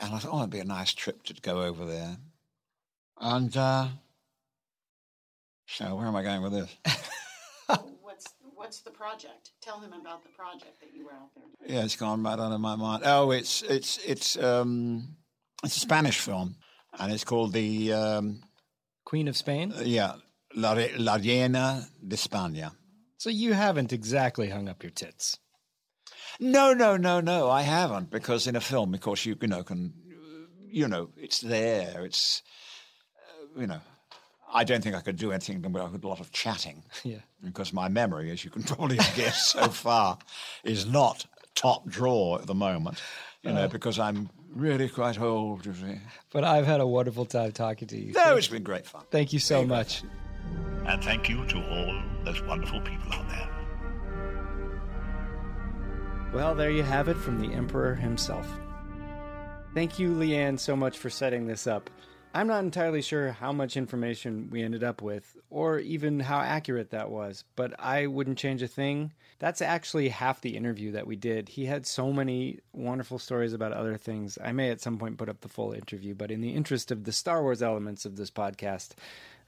And 0.00 0.12
I 0.12 0.18
thought, 0.18 0.32
oh, 0.32 0.38
it'd 0.38 0.50
be 0.50 0.58
a 0.58 0.64
nice 0.64 0.92
trip 0.92 1.22
to 1.24 1.34
go 1.34 1.62
over 1.62 1.84
there. 1.84 2.16
And 3.20 3.56
uh, 3.56 3.86
so, 5.66 5.94
where 5.94 6.06
am 6.06 6.16
I 6.16 6.24
going 6.24 6.42
with 6.42 6.52
this? 6.52 6.76
What's 8.02 8.26
what's 8.56 8.80
the 8.80 8.90
project? 8.90 9.50
Tell 9.62 9.78
him 9.78 9.92
about 9.92 10.22
the 10.24 10.28
project 10.30 10.80
that 10.80 10.92
you 10.92 11.04
were 11.06 11.12
out 11.12 11.30
there. 11.36 11.44
doing. 11.66 11.78
Yeah, 11.78 11.84
it's 11.84 11.96
gone 11.96 12.22
right 12.24 12.38
out 12.38 12.52
of 12.52 12.60
my 12.60 12.74
mind. 12.76 13.02
Oh, 13.06 13.30
it's 13.30 13.62
it's 13.62 13.98
it's 14.04 14.36
um, 14.36 15.16
it's 15.62 15.76
a 15.76 15.80
Spanish 15.80 16.18
film, 16.18 16.56
and 16.98 17.12
it's 17.12 17.24
called 17.24 17.52
the 17.52 17.92
um, 17.92 18.42
Queen 19.04 19.28
of 19.28 19.36
Spain. 19.36 19.72
yeah 19.84 20.14
La, 20.56 20.72
Re- 20.72 20.96
La 20.98 21.14
Reina 21.14 21.86
de 22.06 22.16
España. 22.16 22.72
So 23.18 23.30
you 23.30 23.52
haven't 23.54 23.92
exactly 23.92 24.48
hung 24.50 24.68
up 24.68 24.82
your 24.82 24.90
tits. 24.90 25.38
No, 26.40 26.72
no, 26.72 26.96
no, 26.96 27.20
no. 27.20 27.50
I 27.50 27.62
haven't 27.62 28.10
because 28.10 28.46
in 28.46 28.56
a 28.56 28.60
film, 28.60 28.94
of 28.94 29.00
course, 29.00 29.24
you 29.24 29.36
you 29.40 29.48
know 29.48 29.62
can 29.62 29.92
you 30.70 30.88
know 30.88 31.10
it's 31.16 31.40
there. 31.40 32.04
It's 32.04 32.42
uh, 33.16 33.60
you 33.60 33.66
know. 33.66 33.80
I 34.56 34.62
don't 34.62 34.84
think 34.84 34.94
I 34.94 35.00
could 35.00 35.16
do 35.16 35.32
anything 35.32 35.60
without 35.62 36.00
a 36.00 36.06
lot 36.06 36.20
of 36.20 36.30
chatting. 36.30 36.84
Yeah. 37.02 37.18
Because 37.42 37.72
my 37.72 37.88
memory, 37.88 38.30
as 38.30 38.44
you 38.44 38.50
can 38.50 38.62
probably 38.72 38.98
guess 39.16 39.46
so 39.46 39.66
far, 39.66 40.16
is 40.62 40.86
not 40.86 41.26
top 41.56 41.88
drawer 41.88 42.40
at 42.40 42.46
the 42.46 42.54
moment. 42.54 43.02
You 43.42 43.52
know, 43.52 43.68
because 43.68 43.98
I'm 43.98 44.30
really 44.54 44.88
quite 44.88 45.20
old. 45.20 45.66
You 45.66 45.74
see. 45.74 46.00
But 46.32 46.44
I've 46.44 46.66
had 46.66 46.80
a 46.80 46.86
wonderful 46.86 47.26
time 47.26 47.52
talking 47.52 47.88
to 47.88 47.98
you. 47.98 48.12
No, 48.12 48.36
it's 48.36 48.48
been 48.48 48.62
great 48.62 48.86
fun. 48.86 49.02
Thank 49.10 49.32
you 49.32 49.38
so 49.38 49.64
much. 49.64 50.02
And 50.86 51.02
thank 51.02 51.28
you 51.28 51.44
to 51.46 51.56
all 51.70 52.02
those 52.24 52.40
wonderful 52.42 52.80
people 52.80 53.12
out 53.12 53.28
there. 53.28 53.53
Well, 56.34 56.56
there 56.56 56.72
you 56.72 56.82
have 56.82 57.06
it 57.06 57.16
from 57.16 57.40
the 57.40 57.54
Emperor 57.54 57.94
himself. 57.94 58.48
Thank 59.72 60.00
you, 60.00 60.10
Leanne, 60.10 60.58
so 60.58 60.74
much 60.74 60.98
for 60.98 61.08
setting 61.08 61.46
this 61.46 61.68
up. 61.68 61.88
I'm 62.34 62.48
not 62.48 62.64
entirely 62.64 63.02
sure 63.02 63.30
how 63.30 63.52
much 63.52 63.76
information 63.76 64.48
we 64.50 64.64
ended 64.64 64.82
up 64.82 65.00
with, 65.00 65.36
or 65.48 65.78
even 65.78 66.18
how 66.18 66.40
accurate 66.40 66.90
that 66.90 67.08
was, 67.08 67.44
but 67.54 67.78
I 67.78 68.08
wouldn't 68.08 68.38
change 68.38 68.62
a 68.62 68.66
thing. 68.66 69.12
That's 69.38 69.62
actually 69.62 70.08
half 70.08 70.40
the 70.40 70.56
interview 70.56 70.90
that 70.90 71.06
we 71.06 71.14
did. 71.14 71.50
He 71.50 71.66
had 71.66 71.86
so 71.86 72.12
many 72.12 72.58
wonderful 72.72 73.20
stories 73.20 73.52
about 73.52 73.72
other 73.72 73.96
things. 73.96 74.36
I 74.42 74.50
may 74.50 74.70
at 74.70 74.80
some 74.80 74.98
point 74.98 75.18
put 75.18 75.28
up 75.28 75.40
the 75.40 75.48
full 75.48 75.72
interview, 75.72 76.16
but 76.16 76.32
in 76.32 76.40
the 76.40 76.54
interest 76.54 76.90
of 76.90 77.04
the 77.04 77.12
Star 77.12 77.42
Wars 77.42 77.62
elements 77.62 78.04
of 78.04 78.16
this 78.16 78.32
podcast, 78.32 78.94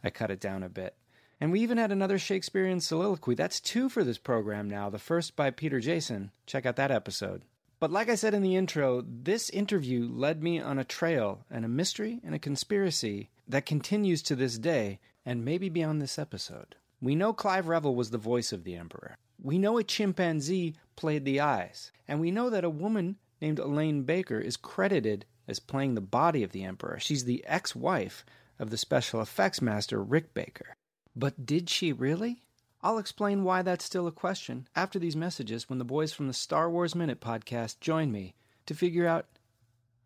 I 0.05 0.11
cut 0.11 0.31
it 0.31 0.39
down 0.39 0.63
a 0.63 0.69
bit. 0.69 0.95
And 1.41 1.53
we 1.53 1.61
even 1.61 1.79
had 1.79 1.93
another 1.93 2.19
Shakespearean 2.19 2.81
soliloquy. 2.81 3.35
That's 3.35 3.61
two 3.61 3.89
for 3.89 4.03
this 4.03 4.19
program 4.19 4.69
now. 4.69 4.89
The 4.89 4.99
first 4.99 5.37
by 5.37 5.51
Peter 5.51 5.81
Jason. 5.81 6.31
Check 6.47 6.65
out 6.65 6.77
that 6.77 6.91
episode. 6.91 7.43
But 7.79 7.91
like 7.91 8.09
I 8.09 8.15
said 8.15 8.33
in 8.33 8.43
the 8.43 8.57
intro, 8.57 9.05
this 9.07 9.51
interview 9.51 10.09
led 10.11 10.43
me 10.43 10.59
on 10.59 10.79
a 10.79 10.85
trail 10.85 11.45
and 11.51 11.65
a 11.65 11.69
mystery 11.69 12.21
and 12.25 12.35
a 12.35 12.39
conspiracy 12.39 13.29
that 13.47 13.67
continues 13.67 14.23
to 14.23 14.35
this 14.35 14.59
day 14.59 14.99
and 15.27 15.45
maybe 15.45 15.69
beyond 15.69 16.01
this 16.01 16.19
episode. 16.19 16.77
We 17.03 17.15
know 17.15 17.35
Clive 17.35 17.69
Revill 17.69 17.95
was 17.95 18.11
the 18.11 18.19
voice 18.19 18.53
of 18.53 18.65
the 18.65 18.77
Emperor. 18.77 19.19
We 19.43 19.59
know 19.59 19.77
a 19.77 19.85
chimpanzee 19.85 20.75
played 20.97 21.27
the 21.27 21.41
eyes, 21.41 21.93
and 22.09 22.19
we 22.19 22.31
know 22.31 22.49
that 22.49 22.65
a 22.65 22.71
woman 22.71 23.17
named 23.43 23.59
Elaine 23.59 24.05
Baker 24.05 24.39
is 24.39 24.57
credited 24.57 25.27
as 25.47 25.59
playing 25.61 25.95
the 25.95 26.01
body 26.01 26.43
of 26.43 26.53
the 26.53 26.65
Emperor. 26.65 26.99
She's 26.99 27.25
the 27.25 27.45
ex 27.47 27.77
wife 27.77 28.25
of 28.59 28.71
the 28.71 28.79
special 28.79 29.21
effects 29.21 29.61
master 29.61 30.03
Rick 30.03 30.33
Baker. 30.33 30.77
But 31.17 31.47
did 31.47 31.71
she 31.71 31.95
really? 31.95 32.43
I'll 32.83 32.99
explain 32.99 33.43
why 33.43 33.63
that's 33.63 33.85
still 33.85 34.07
a 34.07 34.13
question 34.13 34.69
after 34.77 34.99
these 34.99 35.17
messages 35.17 35.69
when 35.69 35.79
the 35.79 35.85
boys 35.85 36.13
from 36.13 36.27
the 36.29 36.35
Star 36.35 36.69
Wars 36.71 36.95
Minute 36.95 37.23
podcast 37.23 37.81
join 37.81 38.13
me 38.13 38.35
to 38.67 38.75
figure 38.75 39.07
out 39.07 39.25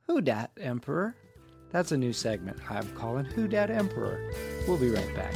who 0.07 0.21
dat 0.21 0.53
Emperor? 0.59 1.17
That's 1.73 1.91
a 1.93 1.97
new 1.97 2.13
segment 2.13 2.59
I'm 2.71 2.89
calling 2.93 3.25
Who 3.25 3.49
Dat 3.49 3.71
Emperor. 3.71 4.33
We'll 4.67 4.79
be 4.79 4.91
right 4.91 5.15
back. 5.15 5.35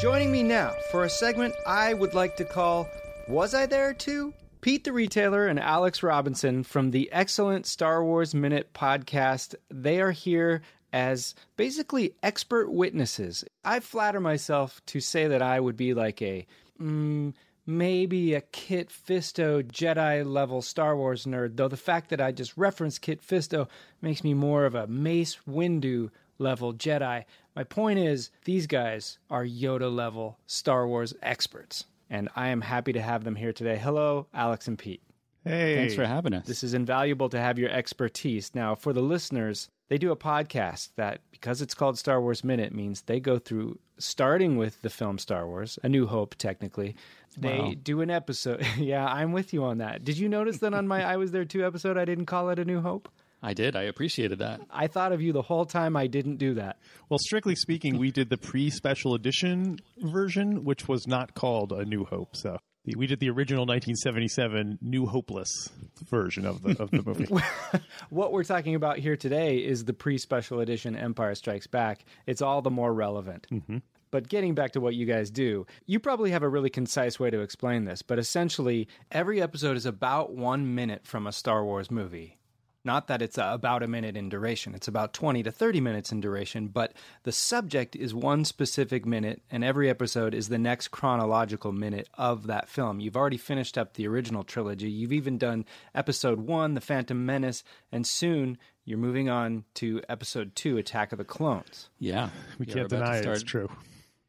Joining 0.00 0.32
me 0.32 0.42
now 0.42 0.72
for 0.90 1.04
a 1.04 1.10
segment 1.10 1.54
I 1.66 1.92
would 1.94 2.14
like 2.14 2.36
to 2.36 2.44
call 2.44 2.88
Was 3.28 3.54
I 3.54 3.66
There 3.66 3.92
Too? 3.92 4.32
Pete 4.60 4.84
the 4.84 4.92
Retailer 4.92 5.46
and 5.46 5.58
Alex 5.58 6.02
Robinson 6.02 6.62
from 6.62 6.90
the 6.90 7.10
excellent 7.12 7.64
Star 7.66 8.04
Wars 8.04 8.34
Minute 8.34 8.72
podcast. 8.74 9.54
They 9.70 10.00
are 10.00 10.10
here 10.10 10.60
as 10.92 11.34
basically 11.56 12.14
expert 12.22 12.70
witnesses. 12.70 13.44
I 13.64 13.80
flatter 13.80 14.20
myself 14.20 14.80
to 14.86 15.00
say 15.00 15.28
that 15.28 15.42
I 15.42 15.60
would 15.60 15.76
be 15.76 15.94
like 15.94 16.20
a 16.22 16.46
mm, 16.80 17.34
maybe 17.66 18.34
a 18.34 18.40
Kit 18.40 18.90
Fisto 18.90 19.62
Jedi 19.62 20.24
level 20.24 20.62
Star 20.62 20.96
Wars 20.96 21.24
nerd, 21.24 21.56
though 21.56 21.68
the 21.68 21.76
fact 21.76 22.10
that 22.10 22.20
I 22.20 22.32
just 22.32 22.56
referenced 22.56 23.02
Kit 23.02 23.20
Fisto 23.22 23.68
makes 24.02 24.24
me 24.24 24.34
more 24.34 24.64
of 24.64 24.74
a 24.74 24.86
Mace 24.86 25.38
Windu 25.48 26.10
level 26.38 26.74
Jedi. 26.74 27.24
My 27.54 27.64
point 27.64 27.98
is, 27.98 28.30
these 28.44 28.66
guys 28.66 29.18
are 29.30 29.44
Yoda 29.44 29.94
level 29.94 30.38
Star 30.46 30.86
Wars 30.86 31.14
experts, 31.22 31.84
and 32.08 32.28
I 32.34 32.48
am 32.48 32.60
happy 32.60 32.92
to 32.92 33.02
have 33.02 33.24
them 33.24 33.36
here 33.36 33.52
today. 33.52 33.76
Hello, 33.76 34.26
Alex 34.34 34.66
and 34.66 34.78
Pete. 34.78 35.02
Hey. 35.44 35.76
Thanks 35.76 35.94
for 35.94 36.04
having 36.04 36.34
us. 36.34 36.46
This 36.46 36.62
is 36.62 36.74
invaluable 36.74 37.28
to 37.30 37.38
have 37.38 37.58
your 37.58 37.70
expertise. 37.70 38.54
Now, 38.54 38.74
for 38.74 38.92
the 38.92 39.00
listeners, 39.00 39.68
they 39.90 39.98
do 39.98 40.10
a 40.12 40.16
podcast 40.16 40.88
that, 40.96 41.20
because 41.32 41.60
it's 41.60 41.74
called 41.74 41.98
Star 41.98 42.20
Wars 42.22 42.42
Minute, 42.42 42.72
means 42.74 43.02
they 43.02 43.20
go 43.20 43.38
through, 43.38 43.78
starting 43.98 44.56
with 44.56 44.80
the 44.80 44.88
film 44.88 45.18
Star 45.18 45.46
Wars, 45.46 45.78
A 45.82 45.88
New 45.90 46.06
Hope, 46.06 46.36
technically. 46.36 46.96
They 47.36 47.58
Wow. 47.58 47.74
do 47.82 48.00
an 48.00 48.08
episode. 48.10 48.64
yeah, 48.78 49.04
I'm 49.06 49.32
with 49.32 49.52
you 49.52 49.64
on 49.64 49.78
that. 49.78 50.02
Did 50.04 50.16
you 50.16 50.28
notice 50.28 50.58
that 50.58 50.72
on 50.72 50.88
my 50.88 51.02
I 51.04 51.16
Was 51.18 51.32
There 51.32 51.44
Too 51.44 51.66
episode, 51.66 51.98
I 51.98 52.04
didn't 52.06 52.26
call 52.26 52.48
it 52.50 52.58
A 52.58 52.64
New 52.64 52.80
Hope? 52.80 53.08
I 53.42 53.52
did. 53.54 53.74
I 53.74 53.82
appreciated 53.84 54.38
that. 54.40 54.60
I 54.70 54.86
thought 54.86 55.12
of 55.12 55.22
you 55.22 55.32
the 55.32 55.40
whole 55.42 55.64
time 55.64 55.96
I 55.96 56.06
didn't 56.06 56.36
do 56.36 56.54
that. 56.54 56.78
Well, 57.08 57.18
strictly 57.18 57.54
speaking, 57.56 57.98
we 57.98 58.10
did 58.10 58.28
the 58.30 58.36
pre-special 58.36 59.14
edition 59.14 59.80
version, 59.98 60.64
which 60.64 60.86
was 60.88 61.06
not 61.06 61.34
called 61.34 61.72
A 61.72 61.84
New 61.84 62.04
Hope. 62.04 62.36
So 62.36 62.58
we 62.84 63.06
did 63.06 63.20
the 63.20 63.30
original 63.30 63.62
1977 63.62 64.78
New 64.80 65.06
Hopeless 65.06 65.68
version 66.08 66.46
of 66.46 66.62
the 66.62 66.82
of 66.82 66.90
the 66.90 67.02
movie. 67.02 67.28
What 68.10 68.32
we're 68.32 68.44
talking 68.44 68.74
about 68.74 68.98
here 68.98 69.16
today 69.16 69.58
is 69.58 69.84
the 69.84 69.92
pre 69.92 70.18
special 70.18 70.60
edition 70.60 70.96
Empire 70.96 71.34
Strikes 71.34 71.66
Back. 71.66 72.04
It's 72.26 72.42
all 72.42 72.62
the 72.62 72.70
more 72.70 72.92
relevant. 72.92 73.46
Mm-hmm. 73.50 73.78
But 74.10 74.28
getting 74.28 74.54
back 74.54 74.72
to 74.72 74.80
what 74.80 74.94
you 74.94 75.06
guys 75.06 75.30
do, 75.30 75.66
you 75.86 76.00
probably 76.00 76.32
have 76.32 76.42
a 76.42 76.48
really 76.48 76.70
concise 76.70 77.20
way 77.20 77.30
to 77.30 77.40
explain 77.40 77.84
this, 77.84 78.02
but 78.02 78.18
essentially, 78.18 78.88
every 79.12 79.40
episode 79.40 79.76
is 79.76 79.86
about 79.86 80.34
one 80.34 80.74
minute 80.74 81.06
from 81.06 81.28
a 81.28 81.32
Star 81.32 81.64
Wars 81.64 81.92
movie. 81.92 82.39
Not 82.84 83.08
that 83.08 83.20
it's 83.20 83.36
uh, 83.36 83.50
about 83.52 83.82
a 83.82 83.86
minute 83.86 84.16
in 84.16 84.28
duration, 84.30 84.74
it's 84.74 84.88
about 84.88 85.12
20 85.12 85.42
to 85.42 85.50
30 85.50 85.80
minutes 85.80 86.12
in 86.12 86.20
duration, 86.20 86.68
but 86.68 86.94
the 87.24 87.32
subject 87.32 87.94
is 87.94 88.14
one 88.14 88.44
specific 88.44 89.04
minute, 89.04 89.42
and 89.50 89.62
every 89.62 89.90
episode 89.90 90.34
is 90.34 90.48
the 90.48 90.58
next 90.58 90.88
chronological 90.88 91.72
minute 91.72 92.08
of 92.14 92.46
that 92.46 92.68
film. 92.68 92.98
You've 92.98 93.16
already 93.16 93.36
finished 93.36 93.76
up 93.76 93.94
the 93.94 94.08
original 94.08 94.44
trilogy, 94.44 94.90
you've 94.90 95.12
even 95.12 95.36
done 95.36 95.66
episode 95.94 96.40
one, 96.40 96.74
The 96.74 96.80
Phantom 96.80 97.26
Menace, 97.26 97.62
and 97.92 98.06
soon 98.06 98.56
you're 98.84 98.98
moving 98.98 99.28
on 99.28 99.64
to 99.74 100.00
episode 100.08 100.56
two, 100.56 100.78
Attack 100.78 101.12
of 101.12 101.18
the 101.18 101.24
Clones. 101.24 101.90
Yeah. 101.98 102.30
We 102.58 102.64
We 102.64 102.66
can't 102.66 102.78
are 102.92 102.96
about 102.96 102.96
to 102.96 102.96
deny 102.96 103.16
it, 103.16 103.26
it's 103.26 103.40
start 103.40 103.48
true. 103.48 103.68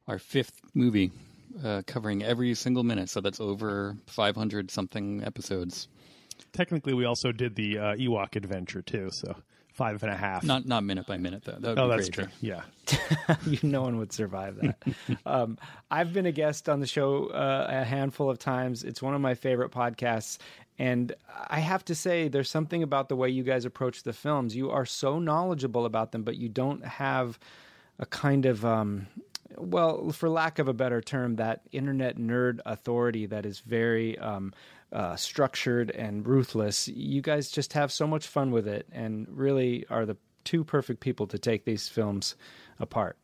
Our 0.07 0.19
fifth 0.19 0.59
movie, 0.73 1.11
uh, 1.63 1.83
covering 1.87 2.23
every 2.23 2.53
single 2.55 2.83
minute. 2.83 3.09
So 3.09 3.21
that's 3.21 3.39
over 3.39 3.95
500 4.07 4.69
something 4.69 5.23
episodes. 5.23 5.87
Technically, 6.53 6.93
we 6.93 7.05
also 7.05 7.31
did 7.31 7.55
the 7.55 7.77
uh, 7.77 7.95
Ewok 7.95 8.35
adventure 8.35 8.81
too. 8.81 9.09
So 9.11 9.35
five 9.73 10.03
and 10.03 10.11
a 10.11 10.15
half. 10.15 10.43
Not 10.43 10.65
not 10.65 10.83
minute 10.83 11.07
by 11.07 11.17
minute 11.17 11.43
though. 11.45 11.57
That 11.59 11.69
would 11.69 11.79
oh, 11.79 11.89
be 11.89 11.95
that's 11.95 12.09
crazy. 12.09 12.29
true. 12.39 12.49
Yeah. 12.49 13.35
you, 13.45 13.59
no 13.63 13.81
one 13.81 13.97
would 13.97 14.11
survive 14.11 14.57
that. 14.57 14.77
um, 15.25 15.57
I've 15.89 16.13
been 16.13 16.25
a 16.25 16.31
guest 16.31 16.69
on 16.69 16.79
the 16.79 16.87
show 16.87 17.27
uh, 17.27 17.67
a 17.69 17.83
handful 17.83 18.29
of 18.29 18.37
times. 18.37 18.83
It's 18.83 19.01
one 19.01 19.13
of 19.15 19.21
my 19.21 19.33
favorite 19.33 19.71
podcasts. 19.71 20.37
And 20.77 21.13
I 21.47 21.59
have 21.59 21.85
to 21.85 21.95
say, 21.95 22.27
there's 22.27 22.49
something 22.49 22.81
about 22.81 23.07
the 23.07 23.15
way 23.15 23.29
you 23.29 23.43
guys 23.43 23.65
approach 23.65 24.03
the 24.03 24.13
films. 24.13 24.55
You 24.55 24.71
are 24.71 24.85
so 24.85 25.19
knowledgeable 25.19 25.85
about 25.85 26.11
them, 26.11 26.23
but 26.23 26.37
you 26.37 26.49
don't 26.49 26.83
have 26.83 27.37
a 27.99 28.05
kind 28.07 28.47
of, 28.47 28.65
um, 28.65 29.05
well, 29.57 30.11
for 30.11 30.27
lack 30.27 30.57
of 30.57 30.67
a 30.67 30.73
better 30.73 30.99
term, 30.99 31.35
that 31.35 31.61
internet 31.71 32.17
nerd 32.17 32.61
authority 32.65 33.27
that 33.27 33.45
is 33.45 33.59
very 33.59 34.17
um, 34.17 34.53
uh, 34.91 35.15
structured 35.15 35.91
and 35.91 36.27
ruthless. 36.27 36.87
You 36.87 37.21
guys 37.21 37.49
just 37.49 37.73
have 37.73 37.91
so 37.91 38.07
much 38.07 38.27
fun 38.27 38.51
with 38.51 38.67
it 38.67 38.87
and 38.91 39.27
really 39.29 39.85
are 39.89 40.05
the 40.05 40.17
two 40.43 40.63
perfect 40.63 40.99
people 40.99 41.27
to 41.27 41.39
take 41.39 41.65
these 41.65 41.87
films 41.87 42.35
apart. 42.79 43.17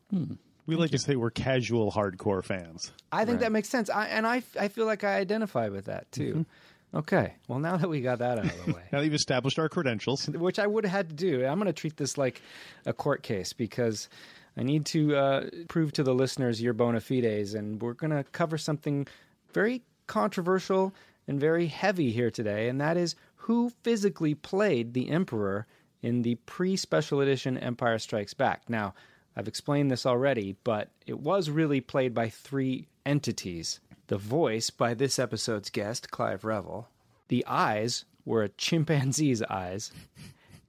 We 0.66 0.76
like 0.76 0.92
to 0.92 0.98
say 0.98 1.16
we're 1.16 1.30
casual 1.30 1.92
hardcore 1.92 2.44
fans. 2.44 2.92
I 3.12 3.26
think 3.26 3.40
that 3.40 3.52
makes 3.52 3.70
sense. 3.70 3.90
I, 3.90 4.08
and 4.08 4.28
I, 4.28 4.44
I 4.60 4.68
feel 4.68 4.86
like 4.86 5.04
I 5.04 5.16
identify 5.18 5.70
with 5.70 5.86
that 5.86 6.12
too. 6.12 6.46
Okay. 6.94 7.34
Well, 7.48 7.60
now 7.60 7.78
that 7.78 7.90
we 7.90 8.02
got 8.02 8.20
that 8.20 8.40
out 8.40 8.46
of 8.46 8.66
the 8.66 8.72
way, 8.74 8.84
Now 8.92 9.00
that 9.00 9.06
you've 9.06 9.14
established 9.14 9.60
our 9.60 9.70
credentials, 9.70 10.28
which 10.30 10.60
I 10.60 10.68
would 10.68 10.86
have 10.86 10.92
had 10.92 11.10
to 11.10 11.16
do, 11.16 11.46
I'm 11.46 11.60
going 11.60 11.68
to 11.68 11.74
treat 11.74 11.98
this 11.98 12.18
like 12.18 12.42
a 12.86 12.94
court 12.94 13.24
case 13.24 13.54
because 13.54 14.10
I 14.56 14.64
need 14.64 14.86
to 14.88 15.16
uh, 15.16 15.50
prove 15.68 15.92
to 15.94 16.04
the 16.04 16.14
listeners 16.14 16.62
your 16.62 16.74
bona 16.74 17.02
fides, 17.02 17.54
and 17.54 17.82
we're 17.82 17.94
going 17.94 18.12
to 18.12 18.24
cover 18.32 18.58
something 18.58 19.08
very 19.54 19.84
controversial 20.08 20.94
and 21.28 21.40
very 21.40 21.68
heavy 21.68 22.12
here 22.12 22.32
today, 22.32 22.70
and 22.70 22.80
that 22.80 22.98
is 22.98 23.16
who 23.36 23.72
physically 23.84 24.34
played 24.34 24.94
the 24.94 25.10
Emperor 25.10 25.68
in 26.02 26.22
the 26.22 26.36
pre 26.46 26.76
special 26.76 27.22
edition 27.22 27.58
Empire 27.58 28.00
Strikes 28.00 28.34
Back. 28.34 28.70
Now, 28.70 28.94
I've 29.36 29.48
explained 29.48 29.92
this 29.92 30.06
already, 30.06 30.56
but 30.64 30.90
it 31.06 31.20
was 31.20 31.50
really 31.50 31.82
played 31.82 32.14
by 32.14 32.30
three 32.30 32.88
entities. 33.06 33.80
The 34.08 34.18
voice 34.18 34.70
by 34.70 34.94
this 34.94 35.20
episode's 35.20 35.70
guest, 35.70 36.12
Clive 36.12 36.44
Revill. 36.44 36.88
The 37.28 37.46
eyes 37.46 38.06
were 38.26 38.44
a 38.44 38.50
chimpanzee's 38.50 39.42
eyes. 39.44 39.92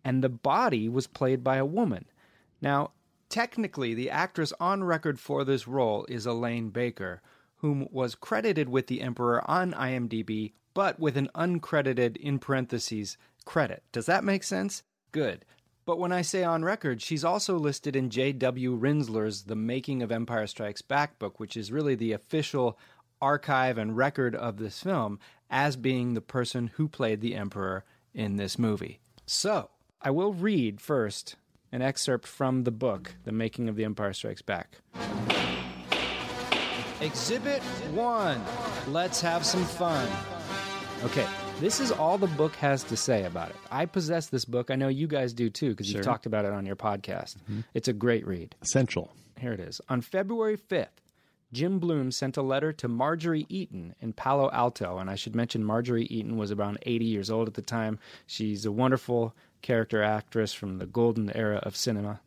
And 0.04 0.22
the 0.22 0.28
body 0.28 0.88
was 0.88 1.06
played 1.06 1.42
by 1.42 1.56
a 1.56 1.66
woman. 1.66 2.06
Now, 2.60 2.92
technically, 3.28 3.94
the 3.94 4.10
actress 4.10 4.52
on 4.60 4.84
record 4.84 5.18
for 5.20 5.44
this 5.44 5.68
role 5.68 6.04
is 6.08 6.26
Elaine 6.26 6.70
Baker, 6.70 7.20
whom 7.58 7.88
was 7.90 8.14
credited 8.14 8.68
with 8.68 8.86
the 8.86 9.00
Emperor 9.00 9.48
on 9.48 9.72
IMDb, 9.72 10.52
but 10.74 10.98
with 10.98 11.16
an 11.16 11.28
uncredited, 11.34 12.16
in 12.16 12.38
parentheses, 12.38 13.16
credit. 13.44 13.82
Does 13.92 14.06
that 14.06 14.24
make 14.24 14.42
sense? 14.42 14.82
Good. 15.12 15.44
But 15.84 15.98
when 15.98 16.12
I 16.12 16.22
say 16.22 16.44
on 16.44 16.64
record, 16.64 17.00
she's 17.00 17.24
also 17.24 17.56
listed 17.56 17.96
in 17.96 18.10
J.W. 18.10 18.76
Rinzler's 18.76 19.44
The 19.44 19.56
Making 19.56 20.02
of 20.02 20.12
Empire 20.12 20.46
Strikes 20.46 20.82
Back 20.82 21.18
book, 21.18 21.40
which 21.40 21.56
is 21.56 21.72
really 21.72 21.94
the 21.94 22.12
official 22.12 22.78
archive 23.22 23.78
and 23.78 23.96
record 23.96 24.34
of 24.36 24.58
this 24.58 24.82
film, 24.82 25.18
as 25.50 25.76
being 25.76 26.12
the 26.12 26.20
person 26.20 26.68
who 26.74 26.88
played 26.88 27.20
the 27.20 27.34
Emperor 27.34 27.84
in 28.12 28.36
this 28.36 28.58
movie. 28.58 29.00
So, 29.24 29.70
I 30.02 30.10
will 30.10 30.34
read 30.34 30.80
first 30.80 31.36
an 31.72 31.82
excerpt 31.82 32.26
from 32.26 32.64
the 32.64 32.70
book, 32.70 33.14
The 33.24 33.32
Making 33.32 33.68
of 33.68 33.76
the 33.76 33.84
Empire 33.84 34.12
Strikes 34.12 34.42
Back. 34.42 34.76
Exhibit 37.00 37.62
1 37.94 38.40
Let's 38.88 39.20
have 39.20 39.44
some 39.44 39.64
fun. 39.64 40.08
Okay, 41.04 41.26
this 41.60 41.78
is 41.78 41.92
all 41.92 42.18
the 42.18 42.26
book 42.26 42.54
has 42.56 42.82
to 42.84 42.96
say 42.96 43.24
about 43.24 43.50
it. 43.50 43.56
I 43.70 43.86
possess 43.86 44.26
this 44.28 44.44
book. 44.44 44.70
I 44.70 44.74
know 44.74 44.88
you 44.88 45.06
guys 45.06 45.32
do 45.32 45.48
too, 45.48 45.70
because 45.70 45.86
Sure. 45.86 45.98
you've 45.98 46.04
talked 46.04 46.26
about 46.26 46.44
it 46.44 46.52
on 46.52 46.66
your 46.66 46.74
podcast. 46.74 47.36
Mm-hmm. 47.44 47.60
It's 47.74 47.86
a 47.88 47.92
great 47.92 48.26
read. 48.26 48.56
essential. 48.62 49.12
Here 49.38 49.52
it 49.52 49.60
is. 49.60 49.80
On 49.88 50.00
February 50.00 50.56
5th, 50.56 50.88
Jim 51.52 51.78
Bloom 51.78 52.10
sent 52.10 52.36
a 52.36 52.42
letter 52.42 52.72
to 52.72 52.88
Marjorie 52.88 53.46
Eaton 53.48 53.94
in 54.00 54.12
Palo 54.12 54.50
Alto. 54.50 54.98
And 54.98 55.08
I 55.08 55.14
should 55.14 55.36
mention 55.36 55.62
Marjorie 55.62 56.06
Eaton 56.06 56.36
was 56.36 56.50
around 56.50 56.78
80 56.82 57.04
years 57.04 57.30
old 57.30 57.46
at 57.46 57.54
the 57.54 57.62
time. 57.62 58.00
She's 58.26 58.66
a 58.66 58.72
wonderful 58.72 59.34
character 59.62 60.02
actress 60.02 60.52
from 60.52 60.78
the 60.78 60.86
golden 60.86 61.30
era 61.36 61.58
of 61.62 61.76
cinema. 61.76 62.20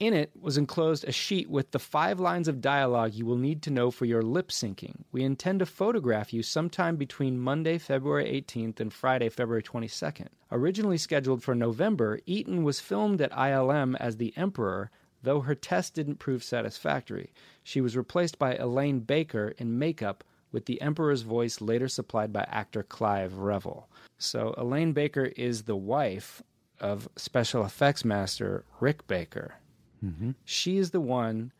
In 0.00 0.14
it 0.14 0.32
was 0.40 0.56
enclosed 0.56 1.04
a 1.04 1.12
sheet 1.12 1.50
with 1.50 1.70
the 1.70 1.78
five 1.78 2.18
lines 2.18 2.48
of 2.48 2.62
dialogue 2.62 3.12
you 3.12 3.26
will 3.26 3.36
need 3.36 3.62
to 3.62 3.70
know 3.70 3.90
for 3.90 4.06
your 4.06 4.22
lip 4.22 4.48
syncing. 4.48 5.04
We 5.12 5.22
intend 5.22 5.58
to 5.58 5.66
photograph 5.66 6.32
you 6.32 6.42
sometime 6.42 6.96
between 6.96 7.38
Monday, 7.38 7.76
February 7.76 8.24
18th 8.24 8.80
and 8.80 8.92
Friday, 8.92 9.28
February 9.28 9.62
22nd. 9.62 10.28
Originally 10.50 10.96
scheduled 10.96 11.42
for 11.42 11.54
November, 11.54 12.18
Eaton 12.24 12.64
was 12.64 12.80
filmed 12.80 13.20
at 13.20 13.30
ILM 13.32 13.94
as 14.00 14.16
the 14.16 14.32
Emperor, 14.36 14.90
Though 15.22 15.40
her 15.40 15.54
test 15.54 15.94
didn't 15.94 16.16
prove 16.16 16.42
satisfactory, 16.42 17.32
she 17.62 17.80
was 17.80 17.96
replaced 17.96 18.38
by 18.38 18.56
Elaine 18.56 19.00
Baker 19.00 19.54
in 19.58 19.78
makeup 19.78 20.24
with 20.50 20.64
the 20.64 20.80
Emperor's 20.80 21.22
voice 21.22 21.60
later 21.60 21.88
supplied 21.88 22.32
by 22.32 22.44
actor 22.48 22.82
Clive 22.82 23.38
Revill. 23.38 23.88
So 24.18 24.54
Elaine 24.56 24.92
Baker 24.92 25.26
is 25.36 25.64
the 25.64 25.76
wife 25.76 26.42
of 26.80 27.08
special 27.16 27.64
effects 27.64 28.04
master 28.04 28.64
Rick 28.80 29.06
Baker. 29.06 29.56
Mm-hmm. 30.04 30.30
She 30.44 30.78
is 30.78 30.90
the 30.90 31.00
one 31.00 31.52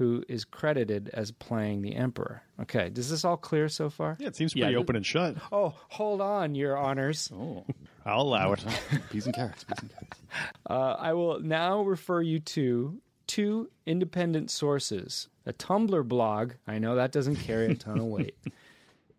who 0.00 0.24
is 0.28 0.46
credited 0.46 1.10
as 1.12 1.30
playing 1.30 1.82
the 1.82 1.94
Emperor. 1.94 2.42
Okay, 2.58 2.88
does 2.88 3.10
this 3.10 3.22
all 3.22 3.36
clear 3.36 3.68
so 3.68 3.90
far? 3.90 4.16
Yeah, 4.18 4.28
it 4.28 4.36
seems 4.36 4.54
pretty 4.54 4.74
open 4.74 4.96
and 4.96 5.04
shut. 5.04 5.36
Oh, 5.52 5.74
hold 5.88 6.22
on, 6.22 6.54
Your 6.54 6.76
Honors. 6.78 7.30
Oh, 7.34 7.66
I'll 8.06 8.22
allow 8.22 8.52
it. 8.54 8.64
peas 9.10 9.26
and 9.26 9.34
carrots. 9.34 9.64
Peas 9.64 9.78
and 9.82 9.90
carrots. 9.90 10.20
Uh, 10.68 10.96
I 10.98 11.12
will 11.12 11.40
now 11.40 11.82
refer 11.82 12.22
you 12.22 12.40
to 12.40 12.98
two 13.26 13.68
independent 13.84 14.50
sources. 14.50 15.28
A 15.44 15.52
Tumblr 15.52 16.08
blog, 16.08 16.52
I 16.66 16.78
know 16.78 16.94
that 16.94 17.12
doesn't 17.12 17.36
carry 17.36 17.70
a 17.70 17.74
ton 17.74 17.98
of 17.98 18.04
weight, 18.06 18.36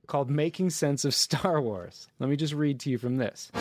called 0.07 0.31
Making 0.31 0.71
Sense 0.71 1.05
of 1.05 1.13
Star 1.13 1.61
Wars. 1.61 2.07
Let 2.17 2.29
me 2.29 2.35
just 2.35 2.55
read 2.55 2.79
to 2.81 2.89
you 2.89 2.97
from 2.97 3.17
this. 3.17 3.51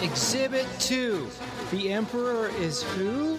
Exhibit 0.00 0.66
2 0.78 1.26
The 1.70 1.92
Emperor 1.92 2.48
is 2.60 2.82
who? 2.82 3.36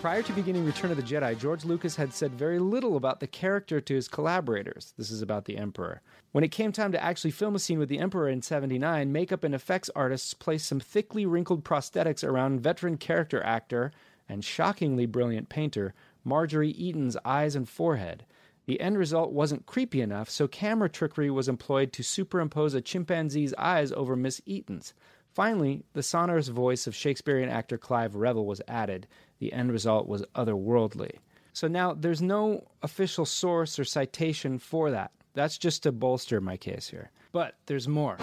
Prior 0.00 0.22
to 0.22 0.32
beginning 0.32 0.64
Return 0.64 0.92
of 0.92 0.96
the 0.96 1.02
Jedi, 1.02 1.36
George 1.36 1.64
Lucas 1.64 1.96
had 1.96 2.14
said 2.14 2.30
very 2.30 2.60
little 2.60 2.96
about 2.96 3.18
the 3.18 3.26
character 3.26 3.80
to 3.80 3.94
his 3.94 4.06
collaborators. 4.06 4.94
This 4.96 5.10
is 5.10 5.20
about 5.20 5.44
the 5.46 5.56
Emperor. 5.56 6.00
When 6.30 6.44
it 6.44 6.52
came 6.52 6.70
time 6.70 6.92
to 6.92 7.02
actually 7.02 7.32
film 7.32 7.56
a 7.56 7.58
scene 7.58 7.80
with 7.80 7.88
the 7.88 7.98
Emperor 7.98 8.28
in 8.28 8.40
79, 8.40 9.10
makeup 9.10 9.42
and 9.42 9.52
effects 9.52 9.90
artists 9.96 10.32
placed 10.32 10.68
some 10.68 10.78
thickly 10.78 11.26
wrinkled 11.26 11.64
prosthetics 11.64 12.22
around 12.22 12.60
veteran 12.60 12.96
character 12.96 13.42
actor 13.42 13.90
and 14.28 14.44
shockingly 14.44 15.04
brilliant 15.04 15.48
painter 15.48 15.94
Marjorie 16.22 16.70
Eaton's 16.70 17.16
eyes 17.24 17.56
and 17.56 17.68
forehead. 17.68 18.24
The 18.66 18.80
end 18.80 18.96
result 18.96 19.32
wasn't 19.32 19.66
creepy 19.66 20.02
enough, 20.02 20.30
so 20.30 20.46
camera 20.46 20.88
trickery 20.88 21.30
was 21.30 21.48
employed 21.48 21.92
to 21.94 22.04
superimpose 22.04 22.74
a 22.74 22.80
chimpanzee's 22.80 23.54
eyes 23.54 23.90
over 23.90 24.14
Miss 24.14 24.40
Eaton's. 24.46 24.94
Finally, 25.38 25.84
the 25.92 26.02
sonorous 26.02 26.48
voice 26.48 26.88
of 26.88 26.96
Shakespearean 26.96 27.48
actor 27.48 27.78
Clive 27.78 28.16
Revill 28.16 28.44
was 28.44 28.60
added. 28.66 29.06
The 29.38 29.52
end 29.52 29.70
result 29.70 30.08
was 30.08 30.24
otherworldly. 30.34 31.12
So 31.52 31.68
now 31.68 31.94
there's 31.94 32.20
no 32.20 32.66
official 32.82 33.24
source 33.24 33.78
or 33.78 33.84
citation 33.84 34.58
for 34.58 34.90
that. 34.90 35.12
That's 35.34 35.56
just 35.56 35.84
to 35.84 35.92
bolster 35.92 36.40
my 36.40 36.56
case 36.56 36.88
here. 36.88 37.12
But 37.30 37.54
there's 37.66 37.86
more. 37.86 38.18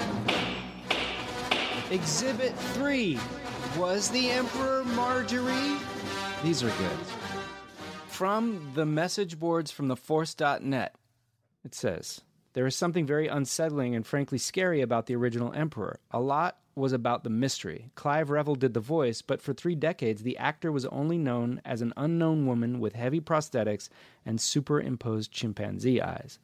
Exhibit 1.89 2.53
3 2.73 3.17
Was 3.77 4.09
the 4.09 4.31
Emperor 4.31 4.83
Marjorie? 4.83 5.77
These 6.43 6.63
are 6.63 6.71
good. 6.71 6.97
From 8.07 8.73
the 8.75 8.85
message 8.85 9.39
boards 9.39 9.71
from 9.71 9.87
the 9.87 9.95
Force.net, 9.95 10.95
it 11.63 11.75
says 11.75 12.19
there 12.51 12.65
is 12.65 12.75
something 12.75 13.05
very 13.05 13.29
unsettling 13.29 13.95
and 13.95 14.05
frankly 14.05 14.37
scary 14.37 14.81
about 14.81 15.05
the 15.05 15.15
original 15.15 15.53
Emperor. 15.53 16.01
A 16.11 16.19
lot 16.19 16.57
was 16.75 16.91
about 16.91 17.23
the 17.23 17.29
mystery. 17.29 17.89
Clive 17.95 18.29
Revill 18.29 18.55
did 18.55 18.73
the 18.73 18.79
voice, 18.79 19.21
but 19.21 19.41
for 19.41 19.53
three 19.53 19.75
decades, 19.75 20.23
the 20.23 20.37
actor 20.37 20.71
was 20.71 20.85
only 20.87 21.17
known 21.17 21.61
as 21.63 21.81
an 21.81 21.93
unknown 21.95 22.45
woman 22.45 22.79
with 22.79 22.95
heavy 22.95 23.21
prosthetics 23.21 23.89
and 24.25 24.41
superimposed 24.41 25.31
chimpanzee 25.31 26.01
eyes. 26.01 26.37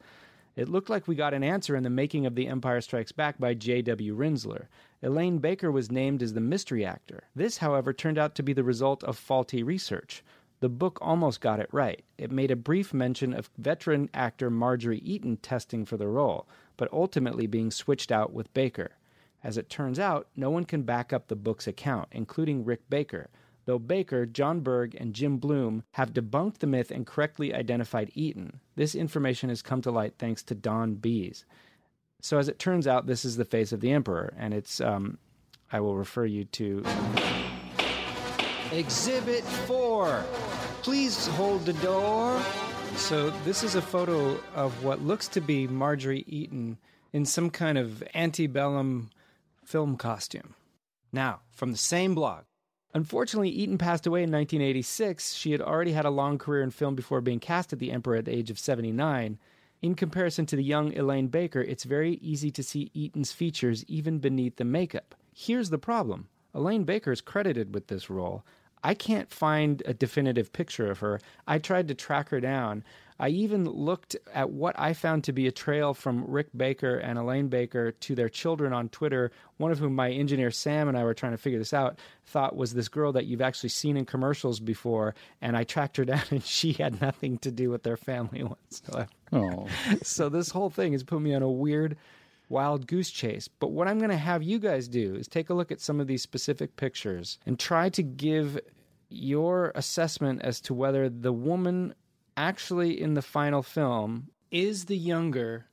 It 0.54 0.68
looked 0.68 0.90
like 0.90 1.08
we 1.08 1.14
got 1.14 1.34
an 1.34 1.42
answer 1.42 1.76
in 1.76 1.82
the 1.82 1.90
making 1.90 2.26
of 2.26 2.34
The 2.34 2.46
Empire 2.46 2.80
Strikes 2.80 3.12
Back 3.12 3.38
by 3.38 3.54
J.W. 3.54 4.14
Rinzler. 4.14 4.66
Elaine 5.02 5.38
Baker 5.38 5.70
was 5.70 5.90
named 5.90 6.22
as 6.22 6.34
the 6.34 6.40
mystery 6.40 6.84
actor. 6.84 7.24
This, 7.34 7.58
however, 7.58 7.92
turned 7.92 8.18
out 8.18 8.34
to 8.34 8.42
be 8.42 8.52
the 8.52 8.64
result 8.64 9.02
of 9.04 9.16
faulty 9.16 9.62
research. 9.62 10.22
The 10.60 10.68
book 10.68 10.98
almost 11.00 11.40
got 11.40 11.58
it 11.58 11.68
right. 11.72 12.04
It 12.18 12.30
made 12.30 12.50
a 12.50 12.56
brief 12.56 12.94
mention 12.94 13.32
of 13.32 13.50
veteran 13.58 14.10
actor 14.14 14.50
Marjorie 14.50 15.00
Eaton 15.00 15.38
testing 15.38 15.84
for 15.84 15.96
the 15.96 16.06
role, 16.06 16.46
but 16.76 16.92
ultimately 16.92 17.46
being 17.46 17.70
switched 17.70 18.12
out 18.12 18.32
with 18.32 18.52
Baker. 18.54 18.92
As 19.44 19.56
it 19.56 19.68
turns 19.68 19.98
out, 19.98 20.28
no 20.36 20.50
one 20.50 20.64
can 20.64 20.82
back 20.82 21.12
up 21.12 21.26
the 21.26 21.36
book's 21.36 21.66
account, 21.66 22.08
including 22.12 22.64
Rick 22.64 22.88
Baker, 22.88 23.28
though 23.64 23.78
Baker, 23.78 24.24
John 24.24 24.60
Berg, 24.60 24.94
and 24.94 25.14
Jim 25.14 25.38
Bloom 25.38 25.82
have 25.92 26.12
debunked 26.12 26.58
the 26.58 26.66
myth 26.66 26.90
and 26.90 27.06
correctly 27.06 27.52
identified 27.52 28.12
Eaton. 28.14 28.60
This 28.76 28.94
information 28.94 29.48
has 29.48 29.62
come 29.62 29.82
to 29.82 29.90
light 29.90 30.14
thanks 30.18 30.42
to 30.44 30.54
Don 30.54 30.94
Bies. 30.94 31.44
So, 32.20 32.38
as 32.38 32.48
it 32.48 32.60
turns 32.60 32.86
out, 32.86 33.06
this 33.06 33.24
is 33.24 33.36
the 33.36 33.44
face 33.44 33.72
of 33.72 33.80
the 33.80 33.90
Emperor, 33.90 34.32
and 34.38 34.54
it's, 34.54 34.80
um, 34.80 35.18
I 35.72 35.80
will 35.80 35.96
refer 35.96 36.24
you 36.24 36.44
to. 36.44 36.84
Exhibit 38.70 39.42
4. 39.42 40.24
Please 40.82 41.26
hold 41.28 41.66
the 41.66 41.72
door. 41.74 42.40
So, 42.94 43.30
this 43.44 43.64
is 43.64 43.74
a 43.74 43.82
photo 43.82 44.38
of 44.54 44.84
what 44.84 45.02
looks 45.02 45.26
to 45.28 45.40
be 45.40 45.66
Marjorie 45.66 46.24
Eaton 46.28 46.78
in 47.12 47.26
some 47.26 47.50
kind 47.50 47.76
of 47.76 48.04
antebellum 48.14 49.10
film 49.72 49.96
costume. 49.96 50.54
Now, 51.14 51.40
from 51.50 51.72
the 51.72 51.78
same 51.78 52.14
blog. 52.14 52.44
Unfortunately, 52.92 53.48
Eaton 53.48 53.78
passed 53.78 54.06
away 54.06 54.22
in 54.22 54.30
1986. 54.30 55.32
She 55.32 55.50
had 55.50 55.62
already 55.62 55.92
had 55.92 56.04
a 56.04 56.10
long 56.10 56.36
career 56.36 56.62
in 56.62 56.70
film 56.70 56.94
before 56.94 57.22
being 57.22 57.40
cast 57.40 57.72
as 57.72 57.78
the 57.78 57.90
Emperor 57.90 58.16
at 58.16 58.26
the 58.26 58.36
age 58.36 58.50
of 58.50 58.58
79. 58.58 59.38
In 59.80 59.94
comparison 59.94 60.44
to 60.44 60.56
the 60.56 60.62
young 60.62 60.94
Elaine 60.94 61.28
Baker, 61.28 61.62
it's 61.62 61.84
very 61.84 62.16
easy 62.16 62.50
to 62.50 62.62
see 62.62 62.90
Eaton's 62.92 63.32
features 63.32 63.82
even 63.88 64.18
beneath 64.18 64.56
the 64.56 64.66
makeup. 64.66 65.14
Here's 65.32 65.70
the 65.70 65.78
problem 65.78 66.28
Elaine 66.52 66.84
Baker 66.84 67.10
is 67.10 67.22
credited 67.22 67.72
with 67.72 67.86
this 67.86 68.10
role. 68.10 68.44
I 68.84 68.92
can't 68.92 69.32
find 69.32 69.82
a 69.86 69.94
definitive 69.94 70.52
picture 70.52 70.90
of 70.90 70.98
her. 70.98 71.18
I 71.46 71.58
tried 71.58 71.88
to 71.88 71.94
track 71.94 72.28
her 72.28 72.40
down. 72.40 72.84
I 73.18 73.28
even 73.28 73.64
looked 73.64 74.16
at 74.34 74.50
what 74.50 74.78
I 74.78 74.92
found 74.92 75.24
to 75.24 75.32
be 75.32 75.46
a 75.46 75.52
trail 75.52 75.94
from 75.94 76.24
Rick 76.26 76.48
Baker 76.56 76.96
and 76.96 77.18
Elaine 77.18 77.48
Baker 77.48 77.92
to 77.92 78.14
their 78.14 78.28
children 78.28 78.72
on 78.72 78.88
Twitter, 78.88 79.30
one 79.56 79.72
of 79.72 79.78
whom 79.78 79.94
my 79.94 80.10
engineer 80.10 80.50
Sam 80.50 80.88
and 80.88 80.96
I 80.96 81.04
were 81.04 81.14
trying 81.14 81.32
to 81.32 81.38
figure 81.38 81.58
this 81.58 81.72
out, 81.72 81.98
thought 82.26 82.56
was 82.56 82.74
this 82.74 82.88
girl 82.88 83.12
that 83.12 83.26
you've 83.26 83.42
actually 83.42 83.68
seen 83.70 83.96
in 83.96 84.04
commercials 84.04 84.60
before. 84.60 85.14
And 85.40 85.56
I 85.56 85.64
tracked 85.64 85.96
her 85.96 86.04
down, 86.06 86.22
and 86.30 86.44
she 86.44 86.72
had 86.72 87.00
nothing 87.00 87.38
to 87.38 87.50
do 87.50 87.70
with 87.70 87.82
their 87.82 87.96
family 87.96 88.42
whatsoever. 88.42 89.08
Oh. 89.32 89.68
so 90.02 90.28
this 90.28 90.50
whole 90.50 90.70
thing 90.70 90.92
has 90.92 91.04
put 91.04 91.20
me 91.20 91.34
on 91.34 91.42
a 91.42 91.50
weird 91.50 91.96
wild 92.48 92.86
goose 92.86 93.10
chase. 93.10 93.48
But 93.48 93.72
what 93.72 93.88
I'm 93.88 93.98
going 93.98 94.10
to 94.10 94.16
have 94.16 94.42
you 94.42 94.58
guys 94.58 94.86
do 94.86 95.14
is 95.14 95.26
take 95.26 95.50
a 95.50 95.54
look 95.54 95.72
at 95.72 95.80
some 95.80 96.00
of 96.00 96.06
these 96.06 96.22
specific 96.22 96.76
pictures 96.76 97.38
and 97.46 97.58
try 97.58 97.88
to 97.90 98.02
give 98.02 98.60
your 99.08 99.72
assessment 99.74 100.42
as 100.42 100.60
to 100.62 100.74
whether 100.74 101.08
the 101.08 101.32
woman 101.32 101.94
actually 102.36 103.00
in 103.00 103.14
the 103.14 103.22
final 103.22 103.62
film 103.62 104.28
is 104.50 104.84
the 104.84 104.96
younger 104.96 105.66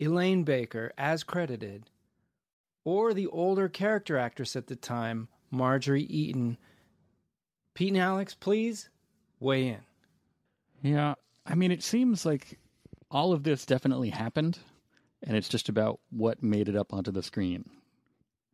Elaine 0.00 0.44
Baker 0.44 0.92
as 0.96 1.24
credited 1.24 1.90
or 2.84 3.12
the 3.12 3.26
older 3.26 3.68
character 3.68 4.16
actress 4.16 4.56
at 4.56 4.66
the 4.66 4.76
time, 4.76 5.28
Marjorie 5.50 6.04
Eaton. 6.04 6.56
Pete 7.74 7.92
and 7.92 7.98
Alex, 7.98 8.34
please 8.34 8.88
weigh 9.40 9.68
in. 9.68 9.80
Yeah, 10.82 11.14
I 11.46 11.54
mean, 11.54 11.70
it 11.70 11.82
seems 11.82 12.24
like 12.24 12.58
all 13.10 13.32
of 13.32 13.42
this 13.42 13.66
definitely 13.66 14.10
happened, 14.10 14.58
and 15.22 15.36
it's 15.36 15.48
just 15.48 15.68
about 15.68 16.00
what 16.10 16.42
made 16.42 16.68
it 16.68 16.76
up 16.76 16.92
onto 16.92 17.10
the 17.10 17.22
screen, 17.22 17.68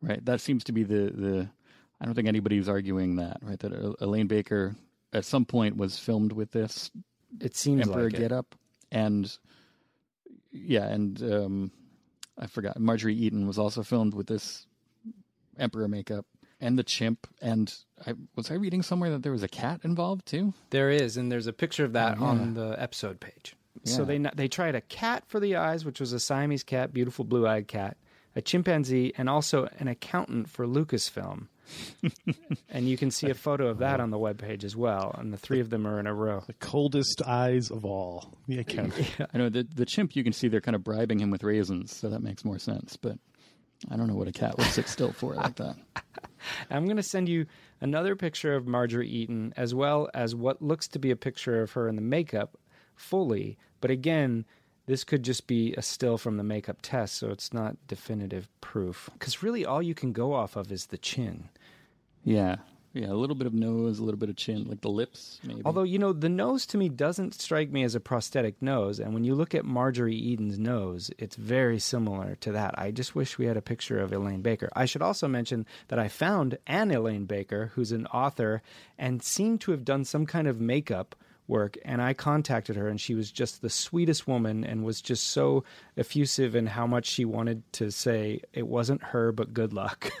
right? 0.01 0.23
That 0.25 0.41
seems 0.41 0.63
to 0.65 0.71
be 0.71 0.83
the 0.83 1.11
the. 1.15 1.49
I 2.01 2.05
don't 2.05 2.13
think 2.13 2.27
anybody's 2.27 2.67
arguing 2.67 3.15
that, 3.15 3.37
right? 3.41 3.59
That 3.59 3.95
Elaine 4.01 4.27
Baker 4.27 4.75
at 5.13 5.23
some 5.23 5.45
point 5.45 5.77
was 5.77 5.97
filmed 5.97 6.33
with 6.33 6.51
this. 6.51 6.91
It 7.41 7.55
seems 7.55 7.81
Emperor 7.87 8.05
like 8.05 8.13
it. 8.13 8.19
get 8.19 8.31
up, 8.31 8.55
and 8.91 9.35
yeah, 10.51 10.87
and 10.87 11.21
um, 11.23 11.71
I 12.37 12.47
forgot. 12.47 12.79
Marjorie 12.79 13.15
Eaton 13.15 13.47
was 13.47 13.57
also 13.57 13.83
filmed 13.83 14.13
with 14.13 14.27
this 14.27 14.65
Emperor 15.57 15.87
makeup 15.87 16.25
and 16.61 16.77
the 16.79 16.83
chimp. 16.83 17.27
And 17.41 17.73
I 18.05 18.13
was 18.35 18.49
I 18.51 18.55
reading 18.55 18.81
somewhere 18.81 19.09
that 19.11 19.23
there 19.23 19.31
was 19.31 19.43
a 19.43 19.47
cat 19.47 19.81
involved 19.83 20.25
too. 20.25 20.53
There 20.69 20.89
is, 20.89 21.17
and 21.17 21.31
there's 21.31 21.47
a 21.47 21.53
picture 21.53 21.83
of 21.85 21.93
that 21.93 22.17
Oh, 22.17 22.21
yeah. 22.21 22.27
on 22.27 22.53
the 22.53 22.75
episode 22.81 23.19
page. 23.19 23.55
So 23.83 24.03
they 24.05 24.17
they 24.17 24.47
tried 24.47 24.73
a 24.75 24.81
cat 24.81 25.23
for 25.27 25.39
the 25.39 25.57
eyes, 25.57 25.85
which 25.85 25.99
was 25.99 26.11
a 26.13 26.19
Siamese 26.19 26.63
cat, 26.63 26.91
beautiful 26.93 27.23
blue-eyed 27.25 27.67
cat, 27.67 27.97
a 28.35 28.41
chimpanzee, 28.41 29.13
and 29.17 29.29
also 29.29 29.67
an 29.79 29.87
accountant 29.87 30.49
for 30.49 30.65
Lucasfilm. 30.65 31.47
and 32.69 32.87
you 32.87 32.97
can 32.97 33.11
see 33.11 33.29
a 33.29 33.33
photo 33.33 33.67
of 33.67 33.79
that 33.79 33.99
on 33.99 34.09
the 34.11 34.17
webpage 34.17 34.63
as 34.63 34.75
well. 34.75 35.15
And 35.17 35.33
the 35.33 35.37
three 35.37 35.59
of 35.59 35.69
them 35.69 35.87
are 35.87 35.99
in 35.99 36.07
a 36.07 36.13
row. 36.13 36.43
The 36.45 36.53
coldest 36.53 37.21
eyes 37.25 37.71
of 37.71 37.85
all. 37.85 38.33
The 38.47 38.59
accountant. 38.59 39.09
I 39.33 39.37
know 39.37 39.49
the 39.49 39.67
the 39.75 39.85
chimp. 39.85 40.15
You 40.15 40.23
can 40.23 40.33
see 40.33 40.47
they're 40.47 40.61
kind 40.61 40.75
of 40.75 40.83
bribing 40.83 41.19
him 41.19 41.31
with 41.31 41.43
raisins, 41.43 41.95
so 41.95 42.09
that 42.09 42.21
makes 42.21 42.45
more 42.45 42.59
sense. 42.59 42.97
But 42.97 43.17
I 43.89 43.97
don't 43.97 44.07
know 44.07 44.15
what 44.15 44.27
a 44.27 44.31
cat 44.31 44.57
would 44.57 44.67
sit 44.67 44.87
still 44.87 45.11
for 45.11 45.33
like 45.35 45.55
that. 45.55 45.75
I'm 46.69 46.85
going 46.85 46.97
to 46.97 47.03
send 47.03 47.27
you 47.27 47.45
another 47.81 48.15
picture 48.15 48.55
of 48.55 48.67
Marjorie 48.67 49.09
Eaton, 49.09 49.53
as 49.57 49.73
well 49.73 50.09
as 50.13 50.35
what 50.35 50.61
looks 50.61 50.87
to 50.89 50.99
be 50.99 51.11
a 51.11 51.15
picture 51.15 51.61
of 51.61 51.71
her 51.71 51.87
in 51.87 51.95
the 51.95 52.01
makeup 52.01 52.57
fully. 52.95 53.57
But 53.81 53.91
again, 53.91 54.45
this 54.85 55.03
could 55.03 55.23
just 55.23 55.47
be 55.47 55.73
a 55.73 55.81
still 55.81 56.17
from 56.17 56.37
the 56.37 56.43
makeup 56.43 56.77
test, 56.81 57.15
so 57.15 57.29
it's 57.29 57.53
not 57.53 57.75
definitive 57.87 58.47
proof. 58.61 59.09
Because 59.13 59.41
really, 59.41 59.65
all 59.65 59.81
you 59.81 59.95
can 59.95 60.11
go 60.13 60.33
off 60.33 60.55
of 60.55 60.71
is 60.71 60.87
the 60.87 60.97
chin. 60.97 61.49
Yeah, 62.23 62.57
Yeah, 62.95 63.11
a 63.11 63.13
little 63.13 63.35
bit 63.35 63.45
of 63.45 63.53
nose, 63.53 63.99
a 63.99 64.03
little 64.05 64.17
bit 64.17 64.29
of 64.29 64.37
chin, 64.37 64.69
like 64.69 64.79
the 64.79 64.89
lips, 64.89 65.41
maybe. 65.43 65.61
Although, 65.65 65.83
you 65.83 65.99
know, 65.99 66.13
the 66.13 66.29
nose 66.29 66.65
to 66.67 66.77
me 66.77 66.87
doesn't 66.87 67.33
strike 67.33 67.69
me 67.69 67.83
as 67.83 67.93
a 67.93 67.99
prosthetic 67.99 68.61
nose. 68.61 69.01
And 69.01 69.13
when 69.13 69.25
you 69.25 69.35
look 69.35 69.53
at 69.53 69.65
Marjorie 69.65 70.15
Eaton's 70.15 70.57
nose, 70.57 71.11
it's 71.17 71.35
very 71.35 71.77
similar 71.77 72.35
to 72.35 72.53
that. 72.53 72.73
I 72.79 72.91
just 72.91 73.13
wish 73.13 73.37
we 73.37 73.47
had 73.47 73.57
a 73.57 73.61
picture 73.61 73.99
of 73.99 74.13
Elaine 74.13 74.41
Baker. 74.41 74.69
I 74.77 74.85
should 74.85 75.01
also 75.01 75.27
mention 75.27 75.65
that 75.89 75.99
I 75.99 76.07
found 76.07 76.57
an 76.67 76.89
Elaine 76.89 77.25
Baker, 77.25 77.73
who's 77.75 77.91
an 77.91 78.07
author 78.07 78.61
and 78.97 79.21
seemed 79.21 79.59
to 79.61 79.71
have 79.71 79.83
done 79.83 80.05
some 80.05 80.25
kind 80.25 80.47
of 80.47 80.61
makeup 80.61 81.17
work. 81.47 81.77
And 81.85 82.01
I 82.01 82.13
contacted 82.13 82.75
her, 82.75 82.87
and 82.87 82.99
she 82.99 83.15
was 83.15 83.31
just 83.31 83.61
the 83.61 83.69
sweetest 83.69 84.27
woman 84.27 84.63
and 84.63 84.83
was 84.83 85.01
just 85.01 85.27
so 85.27 85.63
effusive 85.97 86.55
in 86.55 86.67
how 86.67 86.87
much 86.87 87.05
she 87.05 87.25
wanted 87.25 87.63
to 87.73 87.91
say 87.91 88.41
it 88.53 88.67
wasn't 88.67 89.03
her, 89.03 89.31
but 89.31 89.53
good 89.53 89.73
luck. 89.73 90.11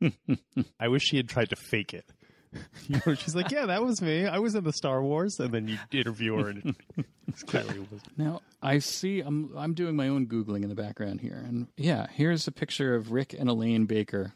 I 0.80 0.88
wish 0.88 1.02
she 1.02 1.16
had 1.16 1.28
tried 1.28 1.50
to 1.50 1.56
fake 1.56 1.94
it. 1.94 2.04
You 2.88 3.00
know, 3.06 3.14
she's 3.14 3.36
like, 3.36 3.52
"Yeah, 3.52 3.66
that 3.66 3.84
was 3.84 4.02
me. 4.02 4.26
I 4.26 4.40
was 4.40 4.56
in 4.56 4.64
the 4.64 4.72
Star 4.72 5.00
Wars," 5.00 5.38
and 5.38 5.54
then 5.54 5.68
you 5.68 5.78
interview 5.92 6.36
her, 6.36 6.48
and 6.48 6.74
it 6.96 7.46
clearly 7.46 7.78
was. 7.78 8.00
Now 8.16 8.40
I 8.60 8.80
see. 8.80 9.20
I'm 9.20 9.52
I'm 9.56 9.72
doing 9.72 9.94
my 9.94 10.08
own 10.08 10.26
googling 10.26 10.64
in 10.64 10.68
the 10.68 10.74
background 10.74 11.20
here, 11.20 11.40
and 11.46 11.68
yeah, 11.76 12.08
here's 12.12 12.48
a 12.48 12.52
picture 12.52 12.96
of 12.96 13.12
Rick 13.12 13.36
and 13.38 13.48
Elaine 13.48 13.86
Baker 13.86 14.32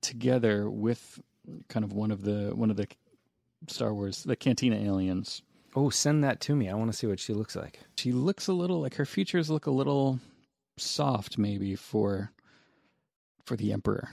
together 0.00 0.70
with 0.70 1.20
kind 1.68 1.84
of 1.84 1.92
one 1.92 2.12
of 2.12 2.22
the 2.22 2.52
one 2.54 2.70
of 2.70 2.76
the 2.76 2.86
Star 3.66 3.92
Wars 3.92 4.22
the 4.22 4.36
Cantina 4.36 4.76
aliens. 4.76 5.42
Oh, 5.76 5.90
send 5.90 6.24
that 6.24 6.40
to 6.42 6.56
me. 6.56 6.68
I 6.68 6.74
want 6.74 6.90
to 6.90 6.96
see 6.96 7.06
what 7.06 7.20
she 7.20 7.32
looks 7.32 7.54
like. 7.54 7.80
She 7.96 8.12
looks 8.12 8.48
a 8.48 8.52
little 8.52 8.80
like 8.80 8.94
her 8.96 9.06
features 9.06 9.50
look 9.50 9.66
a 9.66 9.70
little 9.70 10.18
soft, 10.78 11.38
maybe 11.38 11.76
for 11.76 12.32
for 13.44 13.56
the 13.56 13.72
Emperor. 13.72 14.10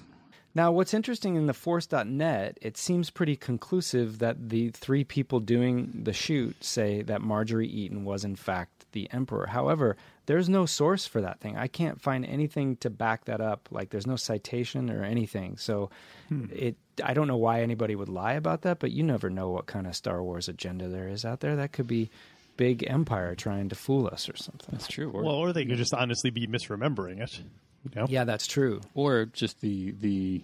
Now, 0.55 0.72
what's 0.72 0.93
interesting 0.95 1.36
in 1.36 1.45
the 1.45 1.53
Force.net, 1.53 2.58
it 2.62 2.78
seems 2.78 3.12
pretty 3.12 3.36
conclusive 3.36 4.18
that 4.20 4.49
the 4.49 4.70
three 4.70 5.03
people 5.03 5.39
doing 5.39 6.01
the 6.03 6.14
shoot 6.14 6.64
say 6.64 7.03
that 7.03 7.22
Marjorie 7.22 7.68
Eaton 7.68 8.03
was, 8.05 8.24
in 8.26 8.36
fact, 8.36 8.88
the 8.93 9.08
Emperor. 9.12 9.45
However, 9.45 9.95
there's 10.26 10.49
no 10.49 10.66
source 10.66 11.05
for 11.05 11.22
that 11.22 11.39
thing. 11.39 11.55
I 11.58 11.68
can't 11.68 12.01
find 12.01 12.26
anything 12.26 12.76
to 12.78 12.89
back 12.89 13.26
that 13.26 13.39
up. 13.39 13.70
Like, 13.72 13.91
there's 13.91 14.08
no 14.08 14.16
citation 14.16 14.89
or 14.89 15.03
anything. 15.03 15.58
So, 15.58 15.91
Hmm. 16.30 16.45
it. 16.51 16.76
I 17.04 17.14
don't 17.14 17.28
know 17.28 17.38
why 17.38 17.62
anybody 17.62 17.95
would 17.95 18.10
lie 18.10 18.34
about 18.34 18.64
that, 18.64 18.80
but 18.80 18.91
you 18.91 19.04
never 19.04 19.30
know 19.30 19.50
what 19.50 19.66
kind 19.66 19.88
of 19.88 19.95
Star 19.95 20.24
Wars 20.24 20.48
agenda 20.48 20.88
there 20.88 21.08
is 21.08 21.26
out 21.26 21.39
there. 21.39 21.56
That 21.56 21.72
could 21.72 21.88
be 21.88 22.10
big 22.58 22.84
Empire 22.88 23.36
trying 23.36 23.70
to 23.70 23.76
fool 23.76 24.08
us 24.08 24.28
or 24.28 24.36
something. 24.36 24.70
That's 24.72 24.88
true. 24.88 25.12
Well, 25.14 25.28
or 25.28 25.54
they 25.54 25.66
could 25.66 25.78
just 25.78 25.93
honestly 25.93 26.32
be 26.32 26.48
misremembering 26.48 27.22
it. 27.22 27.39
You 27.84 27.91
know? 27.95 28.08
Yeah, 28.10 28.24
that's 28.26 28.48
true. 28.48 28.82
Or 28.93 29.26
just 29.26 29.62
the 29.62 29.91
the 29.91 30.43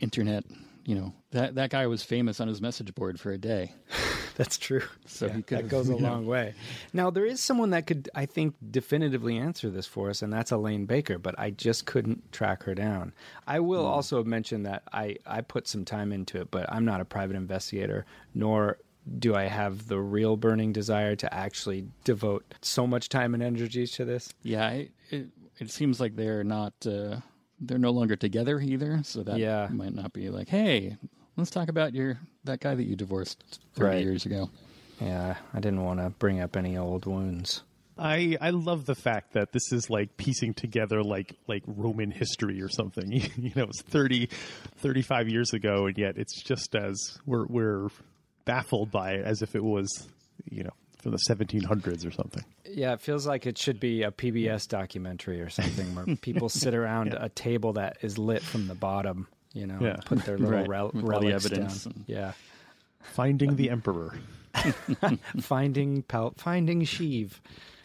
internet. 0.00 0.44
You 0.84 0.96
know 0.96 1.14
that 1.30 1.54
that 1.54 1.70
guy 1.70 1.86
was 1.86 2.02
famous 2.02 2.40
on 2.40 2.48
his 2.48 2.60
message 2.60 2.94
board 2.94 3.18
for 3.18 3.32
a 3.32 3.38
day. 3.38 3.72
That's 4.36 4.58
true. 4.58 4.82
So 5.06 5.26
Yeah, 5.26 5.40
that 5.48 5.68
goes 5.68 5.88
a 5.88 5.96
long 5.96 6.26
way. 6.26 6.54
Now 6.92 7.10
there 7.10 7.24
is 7.24 7.40
someone 7.40 7.70
that 7.70 7.86
could, 7.86 8.08
I 8.14 8.26
think, 8.26 8.54
definitively 8.70 9.36
answer 9.38 9.70
this 9.70 9.86
for 9.86 10.10
us, 10.10 10.22
and 10.22 10.32
that's 10.32 10.50
Elaine 10.50 10.86
Baker. 10.86 11.18
But 11.18 11.34
I 11.38 11.50
just 11.50 11.86
couldn't 11.86 12.32
track 12.32 12.64
her 12.64 12.74
down. 12.74 13.12
I 13.46 13.60
will 13.60 13.86
also 13.86 14.24
mention 14.24 14.64
that 14.64 14.82
I 14.92 15.16
I 15.26 15.40
put 15.40 15.68
some 15.68 15.84
time 15.84 16.12
into 16.12 16.40
it, 16.40 16.50
but 16.50 16.70
I'm 16.72 16.84
not 16.84 17.00
a 17.00 17.04
private 17.04 17.36
investigator, 17.36 18.06
nor 18.34 18.78
do 19.18 19.34
I 19.34 19.44
have 19.44 19.86
the 19.88 20.00
real 20.00 20.36
burning 20.36 20.72
desire 20.72 21.14
to 21.16 21.32
actually 21.32 21.86
devote 22.04 22.42
so 22.62 22.86
much 22.86 23.08
time 23.10 23.34
and 23.34 23.42
energy 23.42 23.86
to 23.86 24.04
this. 24.04 24.32
Yeah, 24.42 24.70
it 24.70 24.90
it, 25.10 25.26
it 25.58 25.70
seems 25.70 26.00
like 26.00 26.16
they're 26.16 26.42
not. 26.44 26.72
Uh, 26.86 27.16
they're 27.60 27.78
no 27.78 27.90
longer 27.92 28.16
together 28.16 28.58
either. 28.60 29.00
So 29.04 29.22
that 29.22 29.38
Yeah. 29.38 29.68
might 29.70 29.94
not 29.94 30.12
be 30.12 30.28
like, 30.28 30.48
hey, 30.48 30.96
let's 31.36 31.50
talk 31.50 31.68
about 31.68 31.94
your 31.94 32.18
that 32.44 32.60
guy 32.60 32.74
that 32.74 32.84
you 32.84 32.96
divorced 32.96 33.42
thirty 33.74 33.96
Right. 33.96 34.02
years 34.04 34.26
ago. 34.26 34.50
Yeah, 35.00 35.36
I 35.52 35.60
didn't 35.60 35.82
want 35.82 36.00
to 36.00 36.10
bring 36.10 36.40
up 36.40 36.56
any 36.56 36.76
old 36.78 37.06
wounds. 37.06 37.62
I 37.98 38.36
I 38.40 38.50
love 38.50 38.86
the 38.86 38.94
fact 38.94 39.34
that 39.34 39.52
this 39.52 39.72
is 39.72 39.88
like 39.90 40.16
piecing 40.16 40.54
together 40.54 41.02
like 41.02 41.34
like 41.46 41.62
Roman 41.66 42.10
history 42.10 42.60
or 42.62 42.68
something. 42.68 43.10
you 43.36 43.52
know, 43.54 43.64
it's 43.64 43.82
30 43.82 44.28
35 44.78 45.28
years 45.28 45.52
ago 45.52 45.86
and 45.86 45.96
yet 45.98 46.16
it's 46.16 46.40
just 46.42 46.74
as 46.74 47.18
we're 47.26 47.46
we're 47.46 47.88
baffled 48.44 48.90
by 48.90 49.12
it 49.12 49.24
as 49.24 49.42
if 49.42 49.54
it 49.54 49.62
was, 49.62 50.08
you 50.50 50.64
know, 50.64 50.72
from 51.02 51.12
the 51.12 51.18
1700s 51.28 52.06
or 52.06 52.10
something. 52.10 52.44
Yeah, 52.66 52.94
it 52.94 53.00
feels 53.00 53.26
like 53.26 53.46
it 53.46 53.58
should 53.58 53.78
be 53.78 54.02
a 54.02 54.10
PBS 54.10 54.66
documentary 54.68 55.40
or 55.40 55.48
something 55.50 55.94
where 55.94 56.16
people 56.16 56.48
sit 56.50 56.74
around 56.74 57.14
a 57.18 57.28
table 57.28 57.74
that 57.74 57.98
is 58.02 58.18
lit 58.18 58.42
from 58.42 58.66
the 58.66 58.74
bottom, 58.74 59.28
you 59.54 59.66
know, 59.66 59.78
Yeah. 59.80 59.96
put 60.04 60.24
their 60.26 60.36
little 60.38 60.58
Right, 60.58 60.68
rel- 60.68 60.90
with 60.92 61.02
the 61.04 61.08
relics 61.10 61.46
evidence 61.46 61.84
down. 61.84 61.94
and- 61.96 62.04
Yeah. 62.06 62.32
Finding 63.00 63.56
the 63.56 63.70
emperor. 63.70 64.18
finding 65.40 66.02
Pal- 66.02 66.34
finding 66.36 66.82
Sheev. 66.82 67.32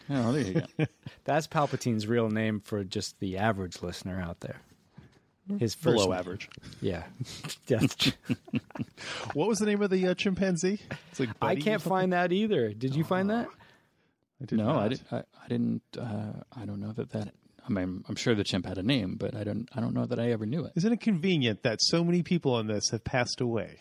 Oh, 0.08 0.32
there 0.32 0.42
you 0.42 0.62
go. 0.78 0.84
That's 1.24 1.46
Palpatine's 1.46 2.06
real 2.06 2.28
name 2.30 2.60
for 2.60 2.82
just 2.84 3.18
the 3.20 3.38
average 3.38 3.82
listener 3.82 4.20
out 4.20 4.40
there. 4.40 4.60
His 5.58 5.74
first 5.74 5.96
Below 5.96 6.10
name. 6.10 6.18
average. 6.18 6.48
Yeah. 6.80 7.02
That's 7.66 7.96
true. 7.96 8.12
What 9.34 9.48
was 9.48 9.58
the 9.58 9.66
name 9.66 9.82
of 9.82 9.90
the 9.90 10.08
uh, 10.08 10.14
chimpanzee? 10.14 10.80
It's 11.10 11.18
like 11.20 11.30
I 11.42 11.48
Buddy 11.54 11.60
or 11.60 11.64
can't 11.64 11.82
find 11.82 12.12
that 12.12 12.32
either. 12.32 12.72
Did 12.72 12.94
you 12.94 13.02
find 13.04 13.30
that? 13.30 13.48
I 14.40 14.44
did 14.46 14.58
no, 14.58 14.66
not. 14.66 14.82
I, 14.84 14.88
did, 14.88 15.00
I, 15.10 15.16
I 15.18 15.48
didn't. 15.48 15.82
Uh, 15.98 16.32
I 16.56 16.64
don't 16.66 16.80
know 16.80 16.92
that 16.92 17.10
that. 17.10 17.34
I 17.70 17.72
mean, 17.72 18.04
I'm 18.08 18.16
sure 18.16 18.34
the 18.34 18.42
chimp 18.42 18.66
had 18.66 18.78
a 18.78 18.82
name, 18.82 19.16
but 19.18 19.36
I 19.36 19.44
don't. 19.44 19.68
I 19.74 19.80
don't 19.80 19.94
know 19.94 20.04
that 20.06 20.18
I 20.18 20.32
ever 20.32 20.44
knew 20.44 20.64
it. 20.64 20.72
Isn't 20.74 20.92
it 20.92 21.00
convenient 21.00 21.62
that 21.62 21.78
so 21.80 22.02
many 22.02 22.22
people 22.22 22.54
on 22.54 22.66
this 22.66 22.90
have 22.90 23.04
passed 23.04 23.40
away? 23.40 23.78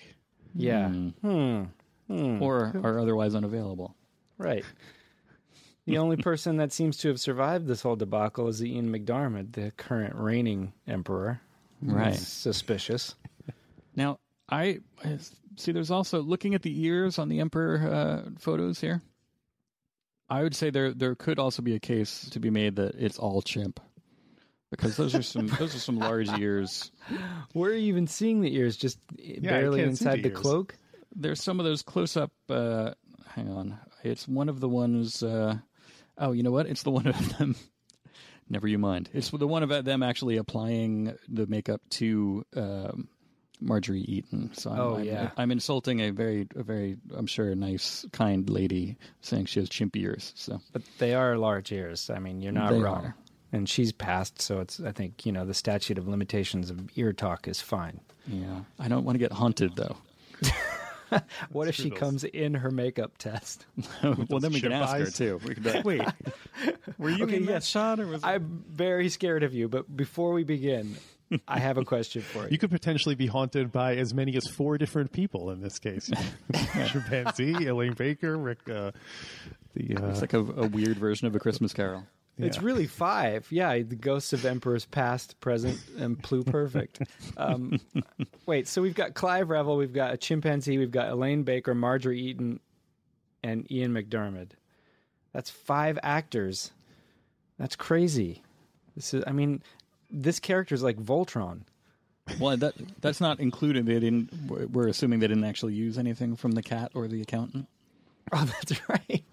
Yeah. 0.54 0.90
Hmm. 0.90 1.10
Hmm. 1.22 1.64
Hmm. 2.08 2.42
Or 2.42 2.74
are 2.84 3.00
otherwise 3.00 3.36
unavailable. 3.36 3.96
Right. 4.38 4.64
The 5.86 5.98
only 5.98 6.18
person 6.18 6.58
that 6.58 6.72
seems 6.72 6.98
to 6.98 7.08
have 7.08 7.20
survived 7.20 7.66
this 7.66 7.82
whole 7.82 7.96
debacle 7.96 8.48
is 8.48 8.64
Ian 8.64 8.92
McDiarmid, 8.94 9.54
the 9.54 9.72
current 9.72 10.14
reigning 10.16 10.74
emperor. 10.88 11.42
Right. 11.82 12.14
It's 12.14 12.28
suspicious. 12.28 13.16
Now, 13.96 14.20
I, 14.50 14.80
I 15.04 15.18
see. 15.56 15.72
There's 15.72 15.90
also 15.90 16.22
looking 16.22 16.54
at 16.54 16.62
the 16.62 16.84
ears 16.86 17.18
on 17.18 17.28
the 17.28 17.40
emperor 17.40 17.78
uh, 17.92 18.30
photos 18.38 18.80
here. 18.80 19.02
I 20.30 20.43
would 20.43 20.55
say 20.55 20.69
there 20.69 20.93
there 20.93 21.15
could 21.15 21.39
also 21.39 21.61
be 21.61 21.75
a 21.75 21.80
case 21.80 22.30
to 22.32 22.39
be 22.39 22.49
made 22.49 22.75
that 22.75 22.95
it's 22.95 23.17
all 23.17 23.41
chimp, 23.41 23.80
because 24.71 24.95
those 24.95 25.15
are 25.15 25.23
some 25.23 25.47
those 25.47 25.75
are 25.75 25.80
some 25.80 25.97
large 25.97 26.30
ears. 26.39 26.91
Where 27.53 27.71
are 27.71 27.75
you 27.75 27.88
even 27.88 28.07
seeing 28.07 28.41
the 28.41 28.55
ears? 28.55 28.77
Just 28.77 28.99
barely 29.41 29.82
inside 29.82 30.17
the 30.17 30.30
the 30.30 30.36
cloak? 30.36 30.75
There's 31.15 31.41
some 31.41 31.59
of 31.59 31.65
those 31.65 31.82
close 31.82 32.15
up. 32.15 32.32
Uh, 32.47 32.91
hang 33.27 33.49
on, 33.49 33.80
it's 34.03 34.27
one 34.27 34.49
of 34.49 34.59
the 34.59 34.69
ones. 34.69 35.23
Uh, 35.23 35.57
oh, 36.17 36.32
you 36.32 36.43
know 36.43 36.51
what? 36.51 36.67
It's 36.67 36.84
the 36.84 36.91
one 36.91 37.07
of 37.07 37.38
them. 37.38 37.55
Never 38.49 38.67
you 38.67 38.80
mind. 38.80 39.09
It's 39.13 39.30
the 39.30 39.47
one 39.47 39.61
of 39.61 39.86
them 39.86 40.01
actually 40.01 40.38
applying 40.38 41.15
the 41.27 41.45
makeup 41.45 41.82
to 41.91 42.43
um, 42.55 43.07
Marjorie 43.62 44.01
Eaton. 44.01 44.51
So 44.53 44.72
I'm, 44.72 44.80
Oh, 44.80 44.95
I'm, 44.97 45.03
yeah. 45.03 45.32
I'm 45.38 45.51
insulting 45.51 45.99
a 46.01 46.12
very, 46.12 46.47
a 46.55 46.64
very, 46.64 46.97
I'm 47.16 47.28
sure, 47.28 47.53
nice, 47.55 48.05
kind 48.12 48.49
lady 48.49 48.97
saying 49.22 49.45
she 49.45 49.60
has 49.60 49.70
chimp 49.70 49.95
ears. 49.95 50.32
So 50.36 50.62
But 50.74 50.84
they 50.97 51.14
are 51.14 51.38
large 51.38 51.72
ears. 51.72 52.10
I 52.10 52.20
mean, 52.20 52.41
you're 52.41 52.51
not 52.53 52.72
They 52.72 52.80
wrong. 52.80 53.05
are. 53.05 53.16
And 53.51 53.68
she's 53.68 53.91
passed, 53.91 54.41
so 54.41 54.60
it's. 54.60 54.80
I 54.80 54.91
think 54.91 55.26
you 55.26 55.32
know 55.32 55.43
the 55.43 55.55
statute 55.55 55.97
of 55.97 56.07
limitations 56.07 56.70
of 56.70 56.88
ear 56.95 57.14
talk 57.14 57.47
is 57.47 57.60
fine. 57.60 57.99
yeah, 58.28 58.60
I 58.78 58.88
don't 58.88 59.03
want 59.05 59.16
to 59.16 59.20
get 59.20 59.32
haunted 59.32 59.76
though. 59.76 59.97
What 61.51 61.68
if 61.68 61.74
she 61.74 61.89
comes 61.89 62.24
in 62.24 62.53
her 62.53 62.70
makeup 62.70 63.18
test? 63.18 63.66
well, 64.03 64.39
then 64.39 64.53
we 64.53 64.62
can 64.62 64.70
chimp 64.70 64.76
ask 64.76 64.95
her 64.97 65.10
too. 65.10 65.39
We 65.43 65.55
can 65.55 65.64
be 65.64 65.72
like, 65.72 65.84
wait, 65.84 66.03
were 66.99 67.10
you 67.10 67.24
Okay, 67.24 67.38
in 67.38 67.47
that 67.47 67.64
shot 67.64 67.99
or 67.99 68.05
was? 68.05 68.24
I'm 68.24 68.64
very 68.70 69.10
scared 69.10 69.41
of 69.41 69.51
you, 69.55 69.68
but 69.68 69.97
before 69.97 70.32
we 70.34 70.43
begin, 70.43 70.95
I 71.47 71.59
have 71.59 71.77
a 71.77 71.86
question 71.86 72.21
for 72.21 72.43
you. 72.43 72.49
You 72.51 72.57
could 72.57 72.71
potentially 72.71 73.15
be 73.15 73.27
haunted 73.27 73.71
by 73.71 73.95
as 73.95 74.13
many 74.13 74.36
as 74.36 74.47
four 74.47 74.77
different 74.77 75.11
people 75.11 75.51
in 75.51 75.61
this 75.61 75.80
case. 75.80 76.09
Chimpanzee, 76.88 77.67
Elaine 77.67 77.93
Baker, 77.93 78.38
Rick. 78.38 78.69
Uh, 78.69 78.91
the 79.75 79.97
uh, 79.97 80.09
It's 80.09 80.21
like 80.21 80.34
a, 80.34 80.39
a 80.39 80.67
weird 80.67 80.97
version 80.97 81.27
of 81.27 81.36
a 81.36 81.39
Christmas 81.39 81.73
Carol. 81.73 82.05
It's 82.41 82.61
really 82.61 82.88
five. 82.88 83.47
Yeah, 83.51 83.73
the 83.80 83.97
ghosts 83.97 84.32
of 84.32 84.45
emperors 84.45 84.86
past, 84.86 85.39
present, 85.41 85.77
and 85.97 86.21
pluperfect. 86.21 87.05
Um, 87.36 87.80
wait, 88.45 88.67
so 88.67 88.82
we've 88.82 88.95
got 88.95 89.13
Clive 89.13 89.49
Revill, 89.49 89.75
we've 89.75 89.93
got 89.93 90.13
a 90.13 90.17
chimpanzee, 90.17 90.77
we've 90.77 90.89
got 90.89 91.09
Elaine 91.09 91.43
Baker, 91.43 91.75
Marjorie 91.75 92.21
Eaton, 92.21 92.61
and 93.43 93.69
Ian 93.69 93.91
McDiarmid. 93.93 94.51
That's 95.34 95.49
five 95.49 95.99
actors. 96.01 96.71
That's 97.57 97.75
crazy. 97.75 98.41
This 98.95 99.13
is. 99.13 99.23
I 99.27 99.32
mean, 99.32 99.61
this 100.10 100.39
character 100.39 100.76
is 100.76 100.84
like 100.84 100.97
Voltron. 100.97 101.62
Well, 102.39 102.55
that 102.57 102.74
that's 103.01 103.20
not 103.20 103.39
included. 103.39 103.86
They 103.88 103.99
didn't. 103.99 104.32
we're- 104.47 104.66
We're 104.66 104.88
assuming 104.88 105.20
they 105.20 105.28
didn't 105.28 105.45
actually 105.45 105.74
use 105.74 105.97
anything 105.97 106.36
from 106.36 106.51
the 106.51 106.62
cat 106.64 106.91
or 106.93 107.07
the 107.07 107.22
accountant. 107.22 107.68
Oh, 108.32 108.45
that's 108.45 108.80
right. 108.88 109.24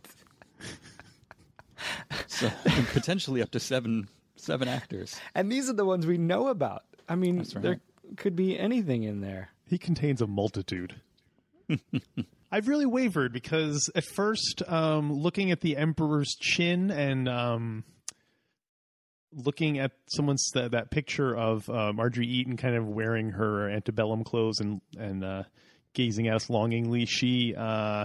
So 2.29 2.51
potentially 2.93 3.43
up 3.43 3.51
to 3.51 3.61
seven 3.61 4.09
seven 4.37 4.69
actors. 4.69 5.21
And 5.35 5.53
these 5.53 5.69
are 5.69 5.75
the 5.75 5.85
ones 5.85 6.07
we 6.07 6.17
know 6.19 6.49
about. 6.49 6.83
I 7.09 7.15
mean, 7.15 7.37
That's 7.39 7.55
right. 7.55 7.63
they're 7.63 7.81
could 8.17 8.37
be 8.37 8.59
anything 8.59 9.03
in 9.03 9.21
there. 9.21 9.51
He 9.69 9.77
contains 9.79 10.23
a 10.23 10.27
multitude. 10.27 10.95
I've 12.53 12.69
really 12.69 12.87
wavered 12.87 13.33
because 13.33 13.91
at 13.95 14.05
first, 14.15 14.63
um, 14.67 15.13
looking 15.13 15.51
at 15.51 15.61
the 15.61 15.77
emperor's 15.77 16.35
chin 16.41 16.91
and 16.91 17.29
um, 17.29 17.85
looking 19.33 19.79
at 19.79 19.93
someone's 20.07 20.51
that, 20.55 20.73
that 20.73 20.91
picture 20.91 21.35
of 21.35 21.69
uh, 21.69 21.93
Marjorie 21.93 22.27
Eaton 22.27 22.57
kind 22.57 22.77
of 22.77 22.87
wearing 22.87 23.31
her 23.31 23.69
antebellum 23.69 24.25
clothes 24.25 24.61
and 24.61 24.81
and 24.99 25.25
uh, 25.25 25.43
gazing 25.95 26.29
at 26.29 26.35
us 26.35 26.51
longingly, 26.51 27.07
she 27.07 27.55
uh, 27.57 28.05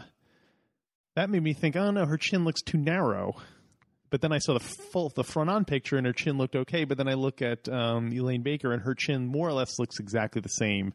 that 1.15 1.29
made 1.29 1.43
me 1.43 1.53
think, 1.53 1.75
oh 1.75 1.91
no, 1.91 2.05
her 2.05 2.17
chin 2.17 2.45
looks 2.45 2.61
too 2.61 2.77
narrow. 2.77 3.35
But 4.09 4.19
then 4.19 4.33
I 4.33 4.39
saw 4.39 4.53
the 4.53 4.59
full 4.59 5.09
the 5.15 5.23
front 5.23 5.49
on 5.49 5.63
picture 5.65 5.97
and 5.97 6.05
her 6.05 6.13
chin 6.13 6.37
looked 6.37 6.55
okay. 6.55 6.83
But 6.83 6.97
then 6.97 7.07
I 7.07 7.13
look 7.13 7.41
at 7.41 7.69
um, 7.69 8.11
Elaine 8.11 8.43
Baker 8.43 8.73
and 8.73 8.81
her 8.83 8.93
chin 8.93 9.25
more 9.25 9.47
or 9.47 9.53
less 9.53 9.79
looks 9.79 9.99
exactly 9.99 10.41
the 10.41 10.49
same 10.49 10.93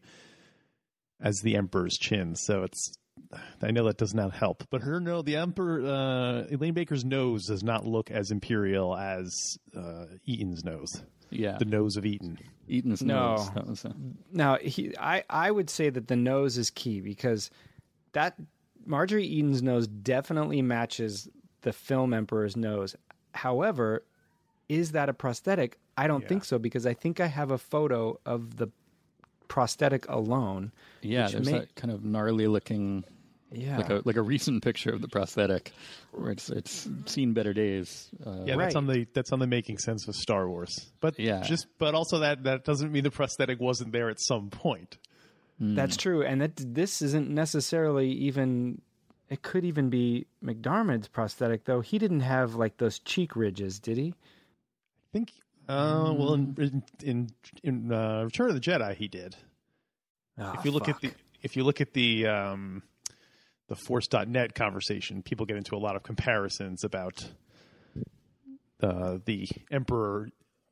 as 1.21 1.41
the 1.43 1.57
emperor's 1.57 1.97
chin. 1.97 2.35
So 2.37 2.63
it's 2.63 2.93
I 3.63 3.71
know 3.71 3.85
that 3.85 3.97
does 3.99 4.15
not 4.15 4.33
help, 4.33 4.65
but 4.71 4.83
her 4.83 5.01
no, 5.01 5.23
the 5.23 5.37
emperor 5.37 5.85
uh, 5.85 6.47
Elaine 6.51 6.75
Baker's 6.75 7.05
nose 7.05 7.47
does 7.47 7.63
not 7.63 7.85
look 7.87 8.11
as 8.11 8.31
imperial 8.31 8.97
as 8.97 9.59
uh, 9.77 10.07
Eaton's 10.25 10.65
nose. 10.65 11.03
Yeah. 11.31 11.59
the 11.59 11.65
nose 11.65 11.97
of 11.97 12.07
Eaton. 12.07 12.39
Eaton's 12.69 13.03
No. 13.03 13.35
nose. 13.37 13.51
That 13.51 13.67
was 13.67 13.85
a, 13.85 13.95
Now, 14.33 14.57
he, 14.59 14.95
I, 14.99 15.25
I 15.29 15.51
would 15.51 15.69
say 15.69 15.91
that 15.91 16.07
the 16.07 16.15
nose 16.17 16.57
is 16.57 16.71
key 16.71 17.01
because 17.01 17.51
that 18.13 18.37
Marjorie 18.85 19.27
Eaton's 19.27 19.63
nose 19.63 19.89
definitely 19.89 20.63
matches 20.63 21.29
the 21.63 21.73
film 21.73 22.15
emperor's 22.15 22.57
nose. 22.57 22.95
However, 23.33 24.05
is 24.69 24.93
that 24.93 25.09
a 25.09 25.13
prosthetic? 25.13 25.79
I 25.97 26.07
don't 26.07 26.27
think 26.29 26.45
so 26.45 26.59
because 26.59 26.87
I 26.87 26.95
think 26.95 27.19
I 27.21 27.27
have 27.27 27.51
a 27.51 27.59
photo 27.59 28.21
of 28.25 28.57
the 28.57 28.69
prosthetic 29.49 30.09
alone. 30.09 30.73
yeah, 31.03 31.25
which 31.25 31.33
there's 31.35 31.47
may- 31.47 31.59
that 31.61 31.75
kind 31.75 31.93
of 31.93 32.05
gnarly 32.05 32.47
looking, 32.47 33.05
Yeah. 33.53 33.77
like 33.79 33.91
a 33.91 34.03
like 34.05 34.17
a 34.17 34.23
recent 34.23 34.63
picture 34.65 34.91
of 34.91 35.01
the 35.01 35.09
prosthetic, 35.09 35.73
where 36.13 36.31
it's 36.33 36.51
it's 36.51 36.89
seen 37.07 37.33
better 37.33 37.53
days. 37.53 38.09
Uh, 38.25 38.43
Yeah, 38.45 38.57
that's 38.57 38.75
on 38.77 38.87
the 38.87 39.07
that's 39.15 39.33
on 39.33 39.39
the 39.39 39.47
making 39.47 39.79
sense 39.79 40.07
of 40.09 40.15
Star 40.17 40.49
Wars. 40.49 40.91
But 41.01 41.19
Yeah. 41.19 41.43
just 41.43 41.67
but 41.79 41.95
also 41.95 42.19
that 42.21 42.45
that 42.45 42.65
doesn't 42.65 42.91
mean 42.93 43.05
the 43.05 43.11
prosthetic 43.11 43.61
wasn't 43.61 43.93
there 43.93 44.09
at 44.11 44.21
some 44.21 44.51
point. 44.51 44.99
That's 45.59 45.97
true, 45.97 46.23
and 46.23 46.43
that 46.43 46.57
this 46.57 47.01
isn't 47.01 47.31
necessarily 47.31 48.11
even. 48.13 48.83
It 49.31 49.43
could 49.43 49.65
even 49.65 49.89
be 49.91 50.27
McDiarmid's 50.45 51.09
prosthetic, 51.09 51.65
though. 51.65 51.81
He 51.81 51.99
didn't 51.99 52.21
have 52.21 52.55
like 52.55 52.77
those 52.77 52.99
cheek 53.01 53.35
ridges, 53.35 53.81
did 53.81 53.97
he? 53.97 54.09
I 54.11 55.09
think. 55.13 55.33
Uh, 55.69 56.15
well, 56.17 56.35
in 56.35 56.55
in 56.59 56.83
in, 57.03 57.31
in 57.63 57.93
uh, 57.93 58.23
Return 58.25 58.49
of 58.49 58.55
the 58.55 58.61
Jedi, 58.61 58.95
he 58.95 59.09
did. 59.09 59.37
Ah, 60.39 60.59
if 60.59 60.65
you 60.65 60.71
look 60.71 60.89
at 60.89 61.01
the 61.01 61.13
if 61.43 61.57
you 61.57 61.65
look 61.65 61.81
at 61.81 61.93
the 61.93 62.27
um, 62.27 62.83
the 63.69 63.77
Force.net 63.77 64.55
conversation, 64.55 65.23
people 65.23 65.47
get 65.47 65.57
into 65.57 65.75
a 65.75 65.79
lot 65.79 65.97
of 65.97 66.03
comparisons 66.03 66.85
about 66.85 67.27
uh, 68.81 69.19
the 69.25 69.49
Emperor, 69.71 70.29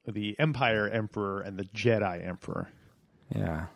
the 0.06 0.36
Empire 0.38 0.88
Emperor, 0.88 1.40
and 1.40 1.58
the 1.58 1.64
Jedi 1.64 2.26
Emperor. 2.26 2.68
Yeah. 3.34 3.66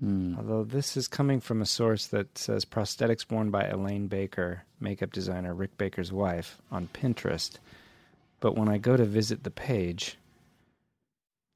Although 0.00 0.62
this 0.62 0.96
is 0.96 1.08
coming 1.08 1.40
from 1.40 1.60
a 1.60 1.66
source 1.66 2.06
that 2.08 2.38
says 2.38 2.64
prosthetics 2.64 3.28
worn 3.28 3.50
by 3.50 3.66
Elaine 3.66 4.06
Baker, 4.06 4.62
makeup 4.78 5.10
designer 5.10 5.54
Rick 5.54 5.76
Baker's 5.76 6.12
wife, 6.12 6.58
on 6.70 6.86
Pinterest. 6.86 7.56
But 8.38 8.56
when 8.56 8.68
I 8.68 8.78
go 8.78 8.96
to 8.96 9.04
visit 9.04 9.42
the 9.42 9.50
page, 9.50 10.16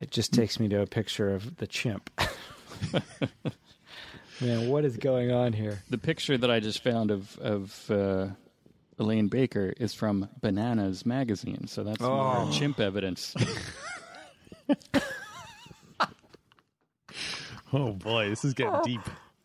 it 0.03 0.11
just 0.11 0.33
takes 0.35 0.61
me 0.61 0.69
to 0.69 0.83
a 0.83 0.87
picture 0.87 1.35
of 1.35 1.57
the 1.57 1.67
chimp. 1.67 2.11
Man, 4.41 4.69
what 4.69 4.85
is 4.85 4.97
going 4.97 5.31
on 5.31 5.53
here? 5.53 5.83
The 5.89 5.99
picture 5.99 6.37
that 6.37 6.51
I 6.51 6.59
just 6.61 6.83
found 6.83 7.11
of 7.11 7.39
of 7.39 7.91
uh, 7.91 8.27
Elaine 8.99 9.29
Baker 9.29 9.73
is 9.79 9.95
from 9.95 10.29
Bananas 10.41 11.07
magazine, 11.07 11.67
so 11.69 11.85
that's 11.85 12.01
more 12.01 12.37
Oh. 12.39 12.51
chimp 12.53 12.81
evidence. 12.81 13.35
Oh 17.75 17.93
boy, 17.93 18.29
this 18.29 18.45
is 18.45 18.53
getting 18.53 18.79
deep. 18.85 19.01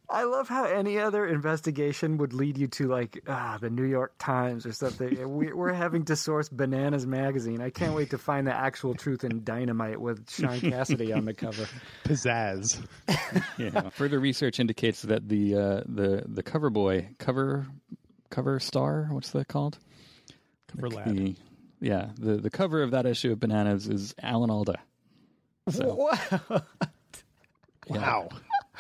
I 0.10 0.24
love 0.24 0.48
how 0.48 0.64
any 0.64 1.00
other 1.00 1.26
investigation 1.28 2.18
would 2.18 2.32
lead 2.32 2.58
you 2.58 2.68
to 2.68 2.88
like 2.88 3.24
ah, 3.28 3.58
the 3.60 3.70
New 3.70 3.84
York 3.84 4.14
Times 4.18 4.66
or 4.66 4.72
something. 4.72 5.36
we, 5.36 5.52
we're 5.52 5.74
having 5.74 6.06
to 6.06 6.16
source 6.16 6.48
Bananas 6.48 7.06
magazine. 7.06 7.62
I 7.62 7.70
can't 7.72 7.94
wait 7.94 8.12
to 8.12 8.18
find 8.18 8.48
the 8.48 8.54
actual 8.54 8.96
truth 8.96 9.26
in 9.26 9.44
Dynamite 9.44 10.00
with 10.00 10.30
Shaun 10.30 10.62
Cassidy 10.62 11.12
on 11.12 11.26
the 11.26 11.34
cover. 11.34 11.68
Pizzazz. 12.06 12.82
yeah. 13.58 13.90
Further 13.90 14.20
research 14.20 14.60
indicates 14.62 15.02
that 15.02 15.28
the 15.28 15.56
uh, 15.56 15.82
the 15.86 16.24
the 16.26 16.44
cover 16.44 16.70
boy 16.70 17.10
cover 17.20 17.68
cover 18.30 18.60
star 18.62 19.08
what's 19.12 19.32
that 19.32 19.50
called? 19.50 19.78
Cover 20.68 20.90
lad. 20.90 21.16
the- 21.16 21.36
yeah, 21.82 22.10
the 22.18 22.38
the 22.38 22.50
cover 22.50 22.82
of 22.82 22.92
that 22.92 23.06
issue 23.06 23.32
of 23.34 23.40
Bananas 23.40 23.88
is 23.88 24.16
Alan 24.22 24.50
Alda. 24.50 24.80
So, 25.70 25.96
Wow. 25.96 26.62
Wow. 27.90 28.30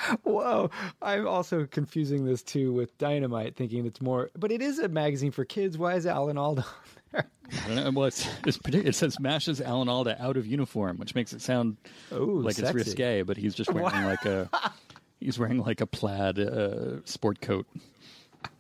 Whoa. 0.24 0.70
I'm 1.02 1.28
also 1.28 1.66
confusing 1.66 2.26
this 2.26 2.43
too 2.43 2.74
with 2.74 2.98
Dynamite, 2.98 3.56
thinking 3.56 3.86
it's 3.86 4.02
more, 4.02 4.30
but 4.38 4.52
it 4.52 4.62
is 4.62 4.80
a 4.80 4.88
magazine 4.88 5.32
for 5.32 5.45
kids. 5.45 5.78
Why 5.78 5.95
is 5.95 6.06
Alan 6.06 6.38
Alda 6.38 6.62
on 6.66 6.68
there? 7.12 7.30
I 7.64 7.68
don't 7.68 7.76
know. 7.76 7.91
Well, 7.91 8.08
it's, 8.08 8.28
it's 8.45 8.60
it 8.68 8.95
says 8.95 9.20
mashes 9.20 9.62
Alan 9.62 9.89
Alda 9.89 10.22
out 10.22 10.38
of 10.38 10.45
uniform, 10.45 10.98
which 10.98 11.16
makes 11.16 11.34
it 11.34 11.41
sound 11.41 11.78
Ooh, 12.12 12.41
like 12.41 12.60
it's 12.60 12.74
risque, 12.74 13.24
but 13.24 13.38
he's 13.38 13.56
just 13.56 13.72
wearing 13.72 14.04
like 14.04 14.26
a 14.26 14.50
he's 15.20 15.39
wearing 15.39 15.60
like 15.60 15.82
a 15.82 15.88
plaid 15.88 16.39
uh, 16.39 17.04
sport 17.06 17.41
coat. 17.41 17.66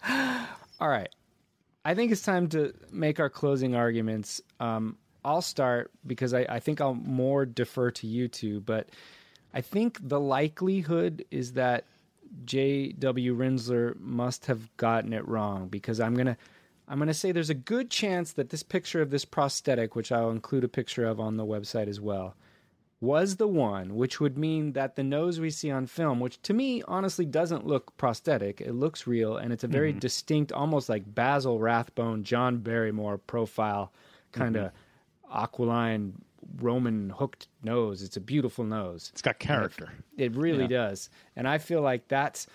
All 0.09 0.89
right. 0.89 1.09
I 1.83 1.95
think 1.95 2.11
it's 2.11 2.21
time 2.21 2.49
to 2.49 2.73
make 2.91 3.19
our 3.19 3.29
closing 3.29 3.75
arguments. 3.75 4.41
Um, 4.59 4.97
I'll 5.23 5.41
start 5.41 5.91
because 6.05 6.33
I, 6.33 6.45
I 6.49 6.59
think 6.59 6.81
I'll 6.81 6.93
more 6.93 7.45
defer 7.45 7.91
to 7.91 8.07
you 8.07 8.27
two, 8.27 8.61
but 8.61 8.89
I 9.53 9.61
think 9.61 9.99
the 10.07 10.19
likelihood 10.19 11.25
is 11.31 11.53
that 11.53 11.85
J.W. 12.45 13.35
Rinzler 13.35 13.99
must 13.99 14.45
have 14.47 14.75
gotten 14.77 15.13
it 15.13 15.27
wrong 15.27 15.67
because 15.67 15.99
I'm 15.99 16.15
gonna 16.15 16.37
I'm 16.87 16.99
gonna 16.99 17.13
say 17.13 17.31
there's 17.31 17.49
a 17.49 17.55
good 17.55 17.89
chance 17.89 18.33
that 18.33 18.49
this 18.49 18.63
picture 18.63 19.01
of 19.01 19.09
this 19.09 19.25
prosthetic, 19.25 19.95
which 19.95 20.11
I'll 20.11 20.31
include 20.31 20.63
a 20.63 20.69
picture 20.69 21.05
of 21.05 21.19
on 21.19 21.37
the 21.37 21.45
website 21.45 21.87
as 21.87 21.99
well, 21.99 22.35
was 22.99 23.35
the 23.35 23.47
one, 23.47 23.95
which 23.95 24.19
would 24.19 24.37
mean 24.37 24.73
that 24.73 24.95
the 24.95 25.03
nose 25.03 25.39
we 25.39 25.49
see 25.49 25.69
on 25.69 25.85
film, 25.85 26.19
which 26.19 26.41
to 26.43 26.53
me 26.53 26.81
honestly 26.87 27.25
doesn't 27.25 27.67
look 27.67 27.95
prosthetic, 27.97 28.61
it 28.61 28.73
looks 28.73 29.05
real, 29.05 29.37
and 29.37 29.53
it's 29.53 29.63
a 29.63 29.67
very 29.67 29.91
mm-hmm. 29.91 29.99
distinct, 29.99 30.51
almost 30.51 30.89
like 30.89 31.13
Basil 31.13 31.59
Rathbone, 31.59 32.23
John 32.23 32.57
Barrymore 32.57 33.17
profile, 33.17 33.91
kind 34.31 34.55
of 34.55 34.67
mm-hmm. 34.67 35.37
aquiline 35.37 36.21
Roman 36.59 37.09
hooked 37.09 37.47
nose. 37.63 38.01
It's 38.01 38.17
a 38.17 38.21
beautiful 38.21 38.63
nose. 38.63 39.09
It's 39.13 39.21
got 39.21 39.39
character. 39.39 39.91
It 40.17 40.35
really 40.35 40.67
does. 40.67 41.09
And 41.35 41.47
I 41.47 41.57
feel 41.57 41.81
like 41.81 42.07
that's 42.07 42.47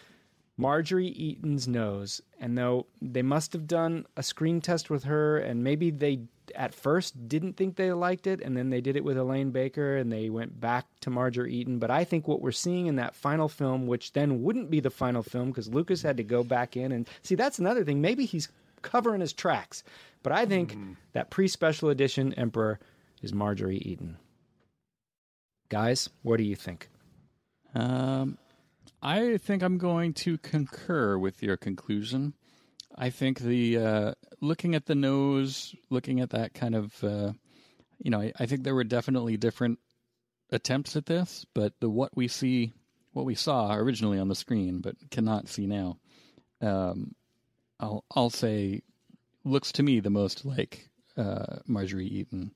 Marjorie 0.57 1.09
Eaton's 1.09 1.67
nose. 1.67 2.21
And 2.41 2.57
though 2.57 2.87
they 3.01 3.23
must 3.23 3.53
have 3.53 3.67
done 3.67 4.07
a 4.17 4.23
screen 4.23 4.61
test 4.61 4.91
with 4.91 5.05
her, 5.05 5.39
and 5.39 5.65
maybe 5.65 5.91
they 5.91 6.21
at 6.55 6.75
first 6.75 7.29
didn't 7.29 7.57
think 7.57 7.77
they 7.77 7.93
liked 7.93 8.27
it, 8.27 8.41
and 8.41 8.57
then 8.57 8.71
they 8.71 8.81
did 8.81 8.97
it 8.97 9.05
with 9.05 9.17
Elaine 9.17 9.51
Baker 9.51 9.97
and 9.97 10.13
they 10.13 10.29
went 10.29 10.61
back 10.61 10.87
to 11.01 11.11
Marjorie 11.11 11.55
Eaton. 11.55 11.79
But 11.79 11.91
I 11.91 12.05
think 12.05 12.29
what 12.29 12.41
we're 12.41 12.53
seeing 12.53 12.87
in 12.87 12.97
that 12.97 13.15
final 13.15 13.49
film, 13.49 13.87
which 13.87 14.13
then 14.13 14.43
wouldn't 14.43 14.71
be 14.71 14.81
the 14.81 14.91
final 14.91 15.23
film 15.23 15.49
because 15.49 15.69
Lucas 15.69 16.03
had 16.03 16.17
to 16.17 16.25
go 16.25 16.43
back 16.43 16.77
in 16.77 16.93
and 16.93 17.09
see, 17.23 17.35
that's 17.35 17.59
another 17.59 17.85
thing. 17.85 18.01
Maybe 18.01 18.25
he's 18.25 18.49
covering 18.83 19.21
his 19.21 19.33
tracks. 19.33 19.83
But 20.23 20.33
I 20.33 20.47
think 20.47 20.75
hmm. 20.75 20.93
that 21.13 21.31
pre 21.31 21.49
special 21.49 21.89
edition 21.89 22.35
Emperor 22.35 22.79
is 23.23 23.33
Marjorie 23.33 23.79
Eaton. 23.79 24.19
Guys, 25.69 26.11
what 26.23 26.37
do 26.37 26.43
you 26.43 26.57
think? 26.57 26.91
Um, 27.75 28.37
I 29.01 29.39
think 29.39 29.63
I'm 29.63 29.79
going 29.79 30.13
to 30.15 30.37
concur 30.39 31.17
with 31.17 31.43
your 31.43 31.57
conclusion. 31.57 32.35
I 32.95 33.11
think 33.11 33.39
the 33.39 33.79
uh, 33.79 34.13
looking 34.41 34.75
at 34.75 34.87
the 34.87 34.95
nose, 34.95 35.75
looking 35.89 36.21
at 36.21 36.31
that 36.31 36.53
kind 36.53 36.75
of, 36.75 37.03
uh, 37.03 37.33
you 37.99 38.11
know, 38.11 38.21
I, 38.21 38.33
I 38.39 38.47
think 38.47 38.65
there 38.65 38.75
were 38.75 38.85
definitely 38.85 39.37
different 39.39 39.79
attempts 40.51 40.95
at 40.95 41.07
this, 41.07 41.47
but 41.55 41.73
the 41.81 41.89
what 41.89 42.15
we 42.15 42.29
see, 42.29 42.73
what 43.13 43.25
we 43.25 43.35
saw 43.35 43.73
originally 43.75 44.19
on 44.19 44.29
the 44.29 44.35
screen, 44.35 44.81
but 44.81 44.97
cannot 45.11 45.49
see 45.49 45.67
now, 45.67 45.99
um, 46.61 47.15
I'll 47.81 48.05
I'll 48.15 48.31
say, 48.31 48.83
looks 49.45 49.73
to 49.73 49.83
me 49.83 50.01
the 50.01 50.11
most 50.11 50.45
like 50.45 50.91
uh, 51.17 51.61
Marjorie 51.67 52.07
Eaton, 52.07 52.53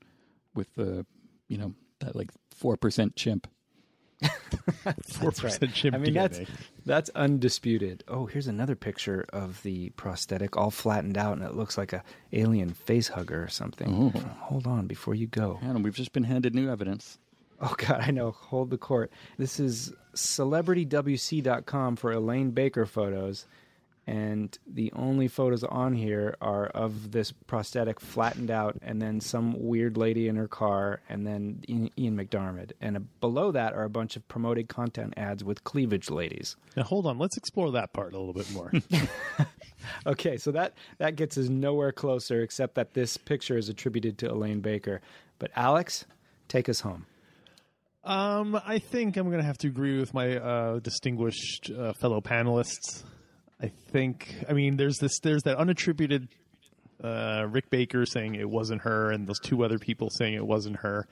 with 0.57 0.75
the, 0.75 1.07
you 1.49 1.59
know, 1.59 1.75
that 2.01 2.17
like 2.17 2.31
four 2.51 2.77
percent 2.77 3.17
chimp. 3.17 3.47
Four 5.05 5.31
percent 5.31 5.75
chimp 5.75 5.95
I 5.95 5.99
mean, 5.99 6.15
DNA. 6.15 6.15
that's 6.15 6.41
that's 6.87 7.11
undisputed. 7.11 8.03
Oh, 8.09 8.27
here's 8.27 8.47
another 8.47 8.75
picture 8.75 9.27
of 9.33 9.63
the 9.63 9.91
prosthetic, 9.91 10.57
all 10.57 10.71
flattened 10.71 11.19
out, 11.19 11.37
and 11.37 11.47
it 11.47 11.55
looks 11.55 11.77
like 11.77 11.93
a 11.93 12.03
alien 12.33 12.73
face 12.73 13.09
hugger 13.09 13.43
or 13.43 13.49
something. 13.49 14.13
Oh. 14.15 14.19
Hold 14.45 14.67
on, 14.67 14.87
before 14.87 15.15
you 15.15 15.27
go. 15.27 15.59
And 15.61 15.85
we've 15.85 15.95
just 15.95 16.13
been 16.13 16.25
handed 16.25 16.55
new 16.55 16.71
evidence. 16.71 17.19
Oh 17.61 17.75
God, 17.77 18.01
I 18.03 18.11
know. 18.11 18.31
Hold 18.31 18.71
the 18.71 18.79
court. 18.79 19.11
This 19.39 19.59
is 19.61 19.93
celebritywc.com 20.15 21.97
for 21.97 22.13
Elaine 22.13 22.51
Baker 22.51 22.87
photos, 22.87 23.47
and 24.07 24.57
the 24.67 24.93
only 24.95 25.29
photos 25.29 25.65
on 25.65 25.95
here 25.95 26.37
are 26.41 26.67
of 26.67 27.13
this 27.13 27.33
prosthetic 27.33 28.01
flattened 28.01 28.51
out, 28.51 28.77
and 28.83 29.03
then 29.03 29.21
some 29.21 29.55
weird 29.59 29.97
lady 29.97 30.29
in 30.29 30.37
her 30.37 30.49
car, 30.49 31.01
and 31.09 31.27
then 31.27 31.63
Ian 31.69 31.91
Ian 31.99 32.17
McDiarmid. 32.17 32.73
And 32.81 32.97
uh, 32.97 33.01
below 33.21 33.53
that 33.53 33.73
are 33.73 33.85
a 33.85 33.91
bunch 33.91 34.17
of 34.17 34.27
promoted 34.29 34.69
content 34.69 35.15
ads 35.17 35.43
with 35.43 35.65
cleavage 35.65 36.11
ladies. 36.11 36.57
Now 36.77 36.85
hold 36.85 37.07
on, 37.07 37.19
let's 37.19 37.37
explore 37.37 37.73
that 37.73 37.93
part 37.93 38.15
a 38.15 38.19
little 38.19 38.35
bit 38.35 38.51
more. 38.53 38.73
Okay, 40.07 40.37
so 40.37 40.51
that 40.53 40.75
that 40.99 41.17
gets 41.17 41.39
us 41.39 41.49
nowhere 41.49 41.93
closer, 41.93 42.43
except 42.43 42.75
that 42.75 42.95
this 42.95 43.17
picture 43.17 43.57
is 43.57 43.69
attributed 43.69 44.19
to 44.19 44.31
Elaine 44.31 44.61
Baker. 44.61 45.01
But 45.39 45.51
Alex, 45.57 46.07
take 46.49 46.69
us 46.69 46.81
home. 46.81 47.07
Um, 48.05 48.61
I 48.65 48.79
think 48.79 49.17
I'm 49.17 49.27
going 49.29 49.41
to 49.41 49.47
have 49.47 49.59
to 49.59 49.69
agree 49.69 49.99
with 49.99 50.15
my 50.15 50.37
uh, 50.37 50.79
distinguished 50.79 51.71
uh, 51.77 51.93
fellow 51.95 52.21
panelists. 52.21 53.03
I 53.61 53.69
think, 53.69 54.35
I 54.49 54.53
mean, 54.53 54.77
there's 54.77 54.99
this, 54.99 55.19
there's 55.21 55.43
that 55.45 55.59
unattributed 55.59 56.29
uh, 57.03 57.47
Rick 57.49 57.71
Baker 57.71 58.07
saying 58.07 58.35
it 58.35 58.49
wasn't 58.49 58.83
her, 58.83 59.11
and 59.11 59.27
those 59.27 59.39
two 59.39 59.65
other 59.65 59.79
people 59.79 60.09
saying 60.11 60.35
it 60.35 60.47
wasn't 60.47 60.77
her, 60.77 61.07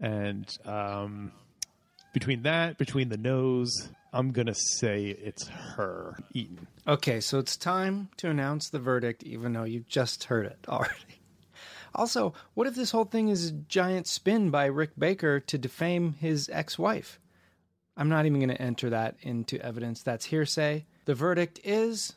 and 0.00 0.46
um, 0.64 1.32
between 2.12 2.42
that, 2.42 2.78
between 2.78 3.08
the 3.08 3.16
nose, 3.16 3.88
I'm 4.12 4.32
to 4.32 4.54
say 4.54 5.06
it's 5.06 5.48
her, 5.48 6.16
Eaton. 6.32 6.66
Okay, 6.86 7.20
so 7.20 7.38
it's 7.38 7.56
time 7.56 8.08
to 8.18 8.30
announce 8.30 8.70
the 8.70 8.78
verdict, 8.78 9.24
even 9.24 9.52
though 9.52 9.64
you've 9.64 9.88
just 9.88 10.24
heard 10.24 10.46
it 10.46 10.58
already. 10.68 11.20
Also, 11.94 12.34
what 12.54 12.66
if 12.66 12.74
this 12.74 12.90
whole 12.90 13.04
thing 13.04 13.28
is 13.28 13.48
a 13.48 13.52
giant 13.52 14.06
spin 14.06 14.50
by 14.50 14.66
Rick 14.66 14.92
Baker 14.98 15.40
to 15.40 15.58
defame 15.58 16.14
his 16.14 16.48
ex 16.52 16.78
wife? 16.78 17.20
I'm 17.96 18.08
not 18.08 18.26
even 18.26 18.40
going 18.40 18.48
to 18.50 18.60
enter 18.60 18.90
that 18.90 19.16
into 19.20 19.60
evidence. 19.64 20.02
That's 20.02 20.26
hearsay. 20.26 20.86
The 21.06 21.14
verdict 21.14 21.60
is. 21.64 22.14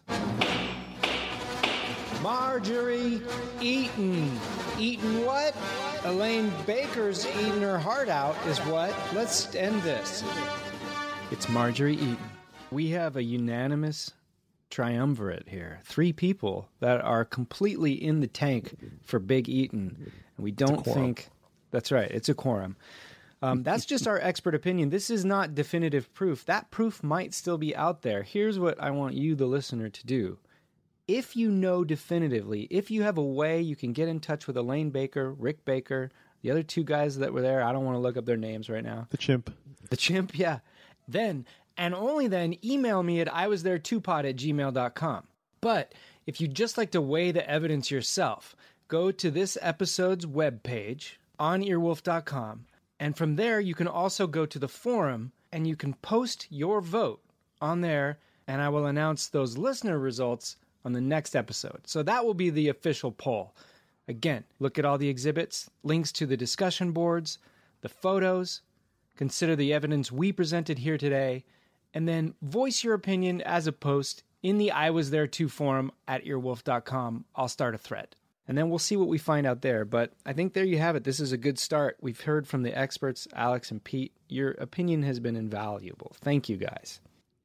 Marjorie 2.21 3.21
Eaton. 3.59 4.39
Eaton 4.79 5.25
what? 5.25 5.53
Elaine 6.05 6.51
Baker's 6.65 7.25
eating 7.27 7.61
her 7.61 7.77
heart 7.77 8.07
out, 8.07 8.35
is 8.47 8.59
what? 8.59 8.95
Let's 9.13 9.53
end 9.55 9.81
this. 9.81 10.23
It's 11.31 11.49
Marjorie 11.49 11.95
Eaton. 11.95 12.17
We 12.71 12.89
have 12.91 13.17
a 13.17 13.23
unanimous 13.23 14.13
triumvirate 14.69 15.49
here. 15.49 15.81
Three 15.83 16.13
people 16.13 16.69
that 16.79 17.01
are 17.01 17.25
completely 17.25 17.91
in 17.91 18.21
the 18.21 18.27
tank 18.27 18.77
for 19.03 19.19
Big 19.19 19.49
Eaton. 19.49 20.11
And 20.37 20.43
we 20.43 20.51
don't 20.51 20.85
think 20.85 21.27
that's 21.71 21.91
right. 21.91 22.09
It's 22.09 22.29
a 22.29 22.33
quorum. 22.33 22.77
Um, 23.41 23.63
that's 23.63 23.85
just 23.85 24.07
our 24.07 24.19
expert 24.19 24.55
opinion. 24.55 24.89
This 24.89 25.09
is 25.09 25.23
not 25.23 25.53
definitive 25.53 26.11
proof. 26.13 26.45
That 26.45 26.71
proof 26.71 27.03
might 27.03 27.33
still 27.33 27.57
be 27.57 27.75
out 27.75 28.01
there. 28.01 28.23
Here's 28.23 28.57
what 28.57 28.81
I 28.81 28.91
want 28.91 29.13
you, 29.13 29.35
the 29.35 29.45
listener, 29.45 29.89
to 29.89 30.05
do. 30.05 30.39
If 31.07 31.35
you 31.35 31.51
know 31.51 31.83
definitively, 31.83 32.67
if 32.69 32.89
you 32.91 33.03
have 33.03 33.17
a 33.17 33.23
way 33.23 33.61
you 33.61 33.75
can 33.75 33.93
get 33.93 34.09
in 34.09 34.19
touch 34.19 34.47
with 34.47 34.57
Elaine 34.57 34.89
Baker, 34.89 35.31
Rick 35.31 35.63
Baker, 35.65 36.09
the 36.41 36.51
other 36.51 36.63
two 36.63 36.83
guys 36.83 37.17
that 37.19 37.31
were 37.31 37.41
there, 37.41 37.63
I 37.63 37.71
don't 37.71 37.85
want 37.85 37.95
to 37.95 37.99
look 37.99 38.17
up 38.17 38.25
their 38.25 38.37
names 38.37 38.69
right 38.69 38.83
now. 38.83 39.07
The 39.11 39.17
chimp. 39.17 39.53
The 39.89 39.97
chimp, 39.97 40.37
yeah. 40.37 40.59
Then, 41.07 41.45
and 41.77 41.93
only 41.93 42.27
then, 42.27 42.57
email 42.65 43.03
me 43.03 43.21
at 43.21 43.33
I 43.33 43.47
was 43.47 43.63
there 43.63 43.77
too 43.77 44.01
pod 44.01 44.25
at 44.25 44.35
gmail.com. 44.35 45.27
But 45.61 45.93
if 46.25 46.41
you'd 46.41 46.55
just 46.55 46.77
like 46.77 46.91
to 46.91 47.01
weigh 47.01 47.31
the 47.31 47.47
evidence 47.49 47.89
yourself, 47.89 48.55
go 48.87 49.11
to 49.11 49.31
this 49.31 49.57
episode's 49.61 50.25
webpage 50.25 51.13
on 51.39 51.61
earwolf.com. 51.61 52.65
And 52.99 53.15
from 53.15 53.35
there, 53.35 53.59
you 53.59 53.75
can 53.75 53.87
also 53.87 54.27
go 54.27 54.45
to 54.45 54.59
the 54.59 54.67
forum 54.67 55.31
and 55.51 55.67
you 55.67 55.75
can 55.75 55.93
post 55.95 56.47
your 56.49 56.81
vote 56.81 57.21
on 57.61 57.81
there. 57.81 58.19
And 58.47 58.61
I 58.61 58.69
will 58.69 58.85
announce 58.85 59.27
those 59.27 59.57
listener 59.57 59.99
results 59.99 60.57
on 60.85 60.93
the 60.93 61.01
next 61.01 61.35
episode. 61.35 61.81
So 61.85 62.01
that 62.03 62.25
will 62.25 62.33
be 62.33 62.49
the 62.49 62.69
official 62.69 63.11
poll. 63.11 63.53
Again, 64.07 64.45
look 64.59 64.79
at 64.79 64.85
all 64.85 64.97
the 64.97 65.09
exhibits, 65.09 65.69
links 65.83 66.11
to 66.13 66.25
the 66.25 66.37
discussion 66.37 66.91
boards, 66.91 67.39
the 67.81 67.89
photos, 67.89 68.61
consider 69.17 69.55
the 69.55 69.73
evidence 69.73 70.11
we 70.11 70.31
presented 70.31 70.79
here 70.79 70.97
today, 70.97 71.43
and 71.93 72.07
then 72.07 72.33
voice 72.41 72.83
your 72.83 72.93
opinion 72.93 73.41
as 73.41 73.67
a 73.67 73.73
post 73.73 74.23
in 74.41 74.57
the 74.57 74.71
I 74.71 74.91
Was 74.91 75.09
There 75.09 75.27
Too 75.27 75.49
forum 75.49 75.91
at 76.07 76.23
earwolf.com. 76.23 77.25
I'll 77.35 77.49
start 77.49 77.75
a 77.75 77.77
thread. 77.77 78.15
And 78.47 78.57
then 78.57 78.69
we'll 78.69 78.79
see 78.79 78.95
what 78.95 79.07
we 79.09 79.17
find 79.17 79.45
out 79.45 79.61
there. 79.61 79.83
But 79.83 80.13
I 80.25 80.33
think 80.33 80.53
there 80.53 80.63
you 80.63 80.77
have 80.77 80.95
it. 80.95 81.03
This 81.03 81.19
is 81.19 81.31
a 81.33 81.37
good 81.37 81.59
start. 81.59 81.97
We've 82.01 82.19
heard 82.21 82.47
from 82.47 82.63
the 82.63 82.77
experts, 82.77 83.27
Alex 83.33 83.71
and 83.71 83.83
Pete. 83.83 84.13
Your 84.29 84.51
opinion 84.51 85.03
has 85.03 85.19
been 85.19 85.35
invaluable. 85.35 86.15
Thank 86.21 86.47
you 86.47 86.57
guys. 86.57 87.01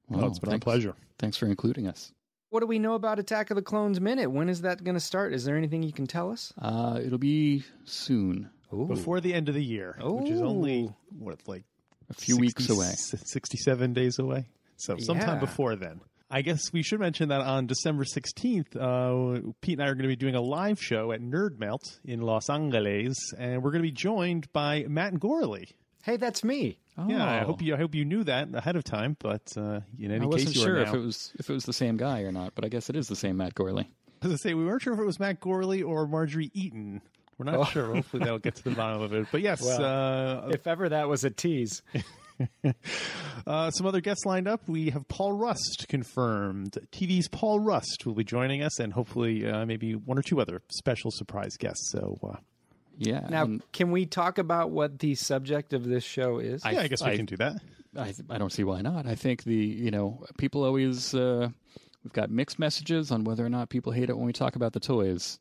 Well, 0.09 0.27
it's 0.29 0.39
been 0.39 0.53
a 0.55 0.59
pleasure. 0.59 0.95
Thanks 1.19 1.37
for 1.37 1.47
including 1.47 1.89
us. 1.89 2.13
What 2.51 2.61
do 2.61 2.67
we 2.67 2.79
know 2.79 2.95
about 2.95 3.19
Attack 3.19 3.51
of 3.51 3.57
the 3.57 3.63
Clones 3.63 4.01
Minute? 4.01 4.31
When 4.31 4.49
is 4.49 4.61
that 4.61 4.85
going 4.85 4.95
to 4.95 5.01
start? 5.01 5.33
Is 5.33 5.45
there 5.45 5.57
anything 5.57 5.83
you 5.83 5.93
can 5.93 6.07
tell 6.07 6.31
us? 6.31 6.53
Uh, 6.61 7.01
it'll 7.03 7.19
be 7.19 7.65
soon. 7.85 8.51
Before 8.71 9.21
the 9.21 9.35
end 9.35 9.49
of 9.49 9.55
the 9.55 9.65
year, 9.65 9.97
which 10.01 10.31
is 10.31 10.41
only, 10.41 10.91
what, 11.19 11.41
like 11.47 11.65
A 12.11 12.15
few 12.15 12.39
weeks 12.39 12.69
away. 12.71 12.93
67 12.97 13.93
days 13.93 14.19
away. 14.19 14.47
So 14.77 14.97
sometime 14.99 15.37
Yeah. 15.37 15.41
before 15.41 15.77
then. 15.77 16.01
I 16.35 16.41
guess 16.43 16.73
we 16.73 16.83
should 16.83 16.99
mention 16.99 17.29
that 17.29 17.43
on 17.43 17.67
December 17.67 18.05
16th, 18.05 18.75
uh, 18.75 19.53
Pete 19.61 19.79
and 19.79 19.83
I 19.87 19.91
are 19.91 19.95
going 19.95 20.05
to 20.05 20.09
be 20.09 20.17
doing 20.17 20.35
a 20.35 20.41
live 20.41 20.83
show 20.83 21.13
at 21.13 21.21
Nerd 21.21 21.59
Melt 21.59 22.01
in 22.05 22.23
Los 22.23 22.49
Angeles, 22.49 23.19
and 23.39 23.63
we're 23.63 23.71
going 23.71 23.83
to 23.83 23.89
be 23.89 23.93
joined 23.93 24.51
by 24.53 24.87
Matt 24.89 25.21
Gorley. 25.21 25.69
Hey, 26.05 26.17
that's 26.17 26.43
me. 26.43 26.79
Yeah, 27.07 27.25
I 27.25 27.43
Oh. 27.43 27.47
hope 27.47 27.63
you 27.63 27.75
I 27.75 27.79
hope 27.79 27.95
you 27.95 28.05
knew 28.05 28.25
that 28.25 28.49
ahead 28.55 28.77
of 28.77 28.85
time, 28.85 29.17
but 29.19 29.43
uh, 29.57 29.81
in 29.99 30.11
any 30.11 30.21
case, 30.21 30.23
I 30.23 30.27
wasn't 30.27 30.49
case, 30.49 30.57
you 30.57 30.63
sure 30.63 30.77
are 30.77 30.83
if 30.83 30.95
it 30.95 30.99
was 30.99 31.33
if 31.39 31.49
it 31.51 31.53
was 31.53 31.65
the 31.65 31.73
same 31.73 31.97
guy 31.97 32.23
or 32.23 32.33
not, 32.33 32.55
but 32.55 32.65
I 32.65 32.69
guess 32.69 32.89
it 32.91 32.97
is 32.97 33.09
the 33.09 33.17
same 33.17 33.37
Matt 33.37 33.55
Gorley. 33.55 33.89
As 34.23 34.31
I 34.33 34.37
say, 34.37 34.55
we 34.55 34.65
weren't 34.65 34.83
sure 34.83 34.93
if 34.95 35.01
it 35.01 35.05
was 35.05 35.19
Matt 35.21 35.39
Gorley 35.41 35.83
or 35.83 36.07
Marjorie 36.07 36.51
Eaton. 36.55 37.01
We're 37.39 37.47
not 37.47 37.57
Oh. 37.57 37.65
sure. 37.65 37.95
Hopefully, 37.95 38.25
that'll 38.25 38.39
get 38.39 38.57
to 38.57 38.65
the 38.65 38.71
bottom 38.73 39.01
of 39.03 39.13
it. 39.15 39.27
But 39.33 39.41
yes, 39.43 39.63
Well, 39.63 40.45
uh, 40.45 40.49
If 40.49 40.67
ever 40.67 40.89
that 40.91 41.09
was 41.09 41.25
a 41.25 41.31
tease. 41.31 41.83
Uh, 43.45 43.73
some 43.73 43.89
other 43.89 44.01
guests 44.01 44.25
lined 44.25 44.47
up. 44.47 44.61
We 44.69 44.91
have 44.91 45.09
Paul 45.09 45.33
Rust 45.33 45.87
confirmed. 45.89 46.79
TV's 46.93 47.27
Paul 47.27 47.59
Rust 47.59 48.07
will 48.07 48.15
be 48.15 48.23
joining 48.23 48.63
us, 48.63 48.79
and 48.79 48.93
hopefully, 48.93 49.45
uh, 49.45 49.67
maybe 49.67 49.97
one 49.97 50.17
or 50.17 50.23
two 50.23 50.41
other 50.41 50.63
special 50.71 51.11
surprise 51.11 51.57
guests. 51.59 51.91
So, 51.91 52.19
uh, 52.23 52.37
Yeah. 52.99 53.27
Now, 53.29 53.43
and 53.43 53.63
can 53.73 53.91
we 53.91 54.07
talk 54.07 54.39
about 54.39 54.71
what 54.71 55.01
the 55.01 55.17
subject 55.17 55.73
of 55.73 55.83
this 55.85 56.05
show 56.05 56.39
is? 56.39 56.63
yeah, 56.65 56.83
I 56.83 56.87
guess 56.87 57.03
we 57.03 57.11
I- 57.11 57.17
can 57.17 57.27
do 57.27 57.37
that. 57.39 57.57
I 57.97 58.15
I 58.31 58.39
don't 58.39 58.53
see 58.53 58.63
why 58.63 58.81
not. 58.81 59.07
I 59.07 59.17
think 59.17 59.43
the 59.43 59.57
you 59.57 59.91
know 59.91 60.25
people 60.39 60.63
always 60.63 61.13
uh, 61.13 61.49
we've 62.05 62.13
got 62.13 62.31
mixed 62.31 62.61
messages 62.61 63.11
on 63.11 63.25
whether 63.25 63.45
or 63.45 63.51
not 63.51 63.71
people 63.71 63.91
hate 63.91 64.09
it 64.09 64.17
when 64.17 64.27
we 64.27 64.33
talk 64.33 64.55
about 64.55 64.73
the 64.73 64.81
toys. 64.81 65.41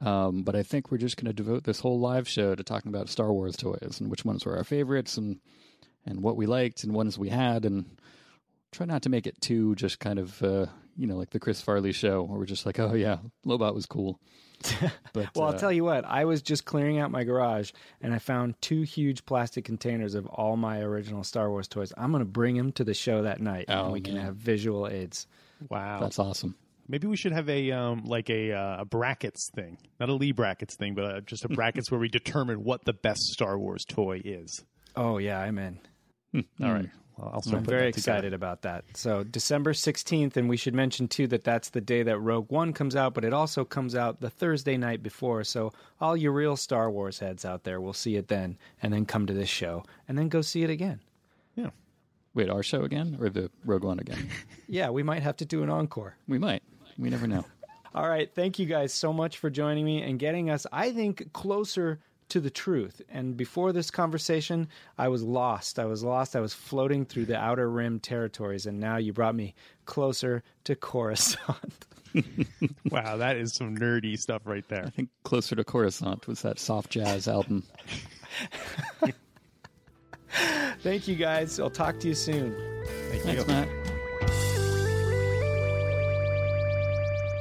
Um, 0.00 0.42
but 0.42 0.56
I 0.56 0.62
think 0.62 0.90
we're 0.90 0.96
just 0.98 1.16
going 1.18 1.26
to 1.26 1.32
devote 1.34 1.64
this 1.64 1.80
whole 1.80 2.00
live 2.00 2.26
show 2.28 2.54
to 2.56 2.64
talking 2.64 2.88
about 2.88 3.08
Star 3.10 3.30
Wars 3.32 3.56
toys 3.56 3.98
and 4.00 4.10
which 4.10 4.24
ones 4.24 4.44
were 4.46 4.56
our 4.56 4.64
favorites 4.64 5.16
and 5.18 5.38
and 6.06 6.22
what 6.22 6.36
we 6.36 6.46
liked 6.46 6.84
and 6.84 6.92
ones 6.92 7.18
we 7.18 7.28
had 7.28 7.64
and 7.64 7.84
try 8.72 8.86
not 8.86 9.02
to 9.02 9.08
make 9.08 9.26
it 9.26 9.40
too 9.40 9.74
just 9.74 9.98
kind 10.00 10.18
of 10.18 10.42
uh, 10.42 10.66
you 10.96 11.06
know 11.06 11.16
like 11.16 11.30
the 11.30 11.40
Chris 11.40 11.60
Farley 11.60 11.92
show 11.92 12.22
where 12.22 12.38
we're 12.38 12.46
just 12.46 12.66
like 12.66 12.78
oh 12.78 12.94
yeah 12.94 13.18
Lobot 13.46 13.74
was 13.74 13.86
cool. 13.86 14.18
But 15.12 15.28
Well, 15.34 15.44
uh, 15.48 15.52
I'll 15.52 15.58
tell 15.58 15.72
you 15.72 15.84
what, 15.84 16.04
I 16.04 16.24
was 16.24 16.40
just 16.40 16.64
clearing 16.64 16.98
out 16.98 17.10
my 17.10 17.24
garage 17.24 17.72
and 18.00 18.14
I 18.14 18.18
found 18.18 18.54
two 18.62 18.82
huge 18.82 19.26
plastic 19.26 19.64
containers 19.64 20.14
of 20.14 20.26
all 20.26 20.56
my 20.56 20.80
original 20.80 21.24
Star 21.24 21.50
Wars 21.50 21.68
toys. 21.68 21.92
I'm 21.98 22.12
going 22.12 22.22
to 22.24 22.30
bring 22.30 22.56
them 22.56 22.72
to 22.72 22.84
the 22.84 22.94
show 22.94 23.22
that 23.22 23.40
night 23.40 23.66
Oh, 23.68 23.84
and 23.84 23.92
we 23.92 24.00
can 24.00 24.16
have 24.16 24.36
visual 24.36 24.86
aids. 24.88 25.26
Wow, 25.68 25.98
that's 26.00 26.18
awesome. 26.18 26.54
Maybe 26.88 27.06
we 27.06 27.16
should 27.16 27.32
have 27.32 27.48
a 27.48 27.72
um, 27.72 28.04
like 28.04 28.30
a, 28.30 28.52
uh, 28.52 28.80
a 28.80 28.84
brackets 28.84 29.50
thing, 29.54 29.78
not 30.00 30.08
a 30.08 30.14
Lee 30.14 30.32
brackets 30.32 30.76
thing, 30.76 30.94
but 30.94 31.04
uh, 31.04 31.20
just 31.20 31.44
a 31.44 31.48
brackets 31.48 31.90
where 31.90 32.00
we 32.00 32.08
determine 32.08 32.62
what 32.64 32.84
the 32.84 32.92
best 32.92 33.20
Star 33.32 33.58
Wars 33.58 33.84
toy 33.84 34.20
is. 34.24 34.64
Oh, 34.94 35.18
yeah, 35.18 35.40
I'm 35.40 35.58
in. 35.58 35.78
Hmm, 36.32 36.40
all 36.62 36.72
right, 36.72 36.86
hmm. 36.86 36.98
well, 37.22 37.30
I'll 37.34 37.42
start. 37.42 37.58
I'm 37.58 37.64
very 37.64 37.88
excited 37.88 38.32
about 38.32 38.62
that. 38.62 38.84
So, 38.94 39.22
December 39.22 39.72
16th, 39.72 40.36
and 40.36 40.48
we 40.48 40.56
should 40.56 40.74
mention 40.74 41.08
too 41.08 41.26
that 41.28 41.44
that's 41.44 41.70
the 41.70 41.80
day 41.80 42.02
that 42.02 42.18
Rogue 42.18 42.50
One 42.50 42.72
comes 42.72 42.96
out, 42.96 43.14
but 43.14 43.24
it 43.24 43.32
also 43.32 43.64
comes 43.64 43.94
out 43.94 44.20
the 44.20 44.30
Thursday 44.30 44.76
night 44.76 45.02
before. 45.02 45.44
So, 45.44 45.72
all 46.00 46.16
you 46.16 46.30
real 46.30 46.56
Star 46.56 46.90
Wars 46.90 47.18
heads 47.18 47.44
out 47.44 47.64
there 47.64 47.80
will 47.80 47.92
see 47.92 48.16
it 48.16 48.28
then, 48.28 48.58
and 48.82 48.92
then 48.92 49.04
come 49.04 49.26
to 49.26 49.34
this 49.34 49.48
show, 49.48 49.84
and 50.08 50.18
then 50.18 50.28
go 50.28 50.40
see 50.40 50.62
it 50.62 50.70
again. 50.70 51.00
Yeah. 51.54 51.70
Wait, 52.34 52.48
our 52.48 52.62
show 52.62 52.82
again 52.82 53.18
or 53.20 53.28
the 53.28 53.50
Rogue 53.64 53.84
One 53.84 53.98
again? 53.98 54.28
Yeah, 54.68 54.88
we 54.88 55.02
might 55.02 55.22
have 55.22 55.36
to 55.36 55.44
do 55.44 55.62
an 55.62 55.68
encore. 55.68 56.16
we 56.26 56.38
might. 56.38 56.62
We 56.96 57.10
never 57.10 57.26
know. 57.26 57.44
All 57.94 58.08
right. 58.08 58.34
Thank 58.34 58.58
you 58.58 58.64
guys 58.64 58.94
so 58.94 59.12
much 59.12 59.36
for 59.36 59.50
joining 59.50 59.84
me 59.84 60.00
and 60.00 60.18
getting 60.18 60.48
us, 60.48 60.66
I 60.72 60.92
think, 60.92 61.30
closer 61.34 62.00
to 62.32 62.40
the 62.40 62.50
truth. 62.50 63.02
And 63.10 63.36
before 63.36 63.72
this 63.72 63.90
conversation, 63.90 64.68
I 64.96 65.08
was 65.08 65.22
lost. 65.22 65.78
I 65.78 65.84
was 65.84 66.02
lost. 66.02 66.34
I 66.34 66.40
was 66.40 66.54
floating 66.54 67.04
through 67.04 67.26
the 67.26 67.36
outer 67.36 67.70
rim 67.70 68.00
territories. 68.00 68.64
And 68.64 68.80
now 68.80 68.96
you 68.96 69.12
brought 69.12 69.34
me 69.34 69.54
closer 69.84 70.42
to 70.64 70.74
Coruscant. 70.74 71.86
Wow, 72.90 73.16
that 73.16 73.38
is 73.38 73.54
some 73.54 73.74
nerdy 73.74 74.18
stuff 74.18 74.42
right 74.44 74.68
there. 74.68 74.84
I 74.84 74.90
think 74.90 75.08
closer 75.24 75.56
to 75.56 75.64
Coruscant 75.64 76.28
was 76.28 76.42
that 76.42 76.58
soft 76.58 76.90
jazz 76.90 77.26
album. 77.26 77.62
Thank 80.82 81.08
you 81.08 81.16
guys. 81.16 81.58
I'll 81.58 81.70
talk 81.70 81.98
to 82.00 82.08
you 82.08 82.14
soon. 82.14 82.54
Thank 83.08 83.22
Thanks, 83.22 83.40
you. 83.40 83.48
Matt. 83.48 83.68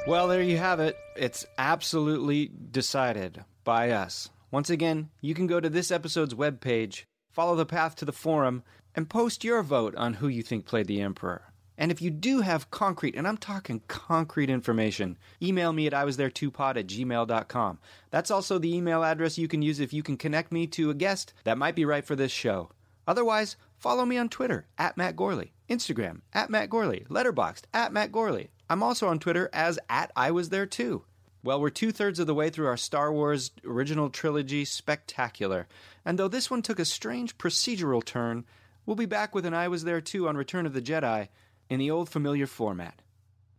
Well, 0.07 0.29
there 0.29 0.41
you 0.41 0.57
have 0.57 0.79
it. 0.79 0.95
It's 1.17 1.45
absolutely 1.57 2.49
decided 2.71 3.43
by 3.65 3.91
us. 3.91 4.29
Once 4.51 4.69
again, 4.69 5.09
you 5.21 5.33
can 5.33 5.47
go 5.47 5.61
to 5.61 5.69
this 5.69 5.91
episode's 5.91 6.33
webpage, 6.33 7.05
follow 7.31 7.55
the 7.55 7.65
path 7.65 7.95
to 7.95 8.03
the 8.03 8.11
forum, 8.11 8.63
and 8.93 9.09
post 9.09 9.45
your 9.45 9.63
vote 9.63 9.95
on 9.95 10.15
who 10.15 10.27
you 10.27 10.43
think 10.43 10.65
played 10.65 10.87
the 10.87 10.99
Emperor. 10.99 11.53
And 11.77 11.89
if 11.89 12.01
you 12.01 12.11
do 12.11 12.41
have 12.41 12.69
concrete, 12.69 13.15
and 13.15 13.25
I'm 13.25 13.37
talking 13.37 13.81
concrete 13.87 14.49
information, 14.49 15.17
email 15.41 15.71
me 15.71 15.87
at 15.87 15.93
I 15.93 16.03
was 16.03 16.17
there 16.17 16.29
2 16.29 16.51
pod 16.51 16.77
at 16.77 16.85
gmail.com. 16.85 17.79
That's 18.11 18.29
also 18.29 18.59
the 18.59 18.75
email 18.75 19.05
address 19.05 19.37
you 19.37 19.47
can 19.47 19.61
use 19.61 19.79
if 19.79 19.93
you 19.93 20.03
can 20.03 20.17
connect 20.17 20.51
me 20.51 20.67
to 20.67 20.89
a 20.89 20.93
guest 20.93 21.33
that 21.45 21.57
might 21.57 21.73
be 21.75 21.85
right 21.85 22.05
for 22.05 22.17
this 22.17 22.31
show. 22.31 22.71
Otherwise, 23.07 23.55
follow 23.77 24.05
me 24.05 24.17
on 24.17 24.27
Twitter 24.27 24.67
at 24.77 24.97
Matt 24.97 25.15
Gorley, 25.15 25.53
Instagram 25.69 26.21
at 26.33 26.49
Matt 26.49 26.69
Gorley, 26.69 27.05
Letterboxd 27.09 27.63
at 27.73 27.93
Matt 27.93 28.11
Gorley. 28.11 28.51
I'm 28.69 28.83
also 28.83 29.07
on 29.07 29.17
Twitter 29.17 29.49
as 29.53 29.79
at 29.89 30.11
I 30.15 30.29
was 30.31 30.49
there 30.49 30.65
too. 30.65 31.05
Well, 31.43 31.59
we're 31.59 31.71
two 31.71 31.91
thirds 31.91 32.19
of 32.19 32.27
the 32.27 32.35
way 32.35 32.51
through 32.51 32.67
our 32.67 32.77
Star 32.77 33.11
Wars 33.11 33.49
original 33.65 34.11
trilogy 34.11 34.63
spectacular, 34.63 35.67
and 36.05 36.19
though 36.19 36.27
this 36.27 36.51
one 36.51 36.61
took 36.61 36.77
a 36.77 36.85
strange 36.85 37.37
procedural 37.39 38.05
turn, 38.05 38.45
we'll 38.85 38.95
be 38.95 39.07
back 39.07 39.33
with 39.33 39.47
an 39.47 39.53
I 39.55 39.67
Was 39.67 39.83
There 39.83 40.01
Too 40.01 40.27
on 40.27 40.37
Return 40.37 40.67
of 40.67 40.73
the 40.73 40.81
Jedi 40.83 41.29
in 41.67 41.79
the 41.79 41.89
old 41.89 42.09
familiar 42.09 42.45
format. 42.45 43.01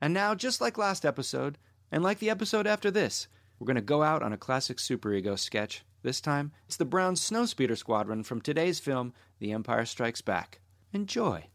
And 0.01 0.15
now, 0.15 0.37
just 0.37 0.61
like 0.61 0.79
last 0.79 1.05
episode, 1.05 1.59
and 1.91 2.05
like 2.05 2.21
the 2.21 2.31
episode 2.31 2.69
after 2.69 2.89
this, 2.89 3.27
we're 3.59 3.67
going 3.67 3.75
to 3.75 3.83
go 3.83 4.05
out 4.05 4.23
on 4.23 4.33
a 4.33 4.39
classic 4.39 4.77
superego 4.77 5.37
sketch. 5.37 5.85
This 6.03 6.21
time, 6.21 6.53
it's 6.67 6.77
the 6.77 6.85
Brown 6.85 7.15
Snowspeeder 7.15 7.77
Squadron 7.77 8.23
from 8.23 8.41
today's 8.41 8.79
film, 8.79 9.13
The 9.41 9.51
Empire 9.51 9.87
Strikes 9.87 10.21
Back. 10.21 10.61
Enjoy. 10.93 11.47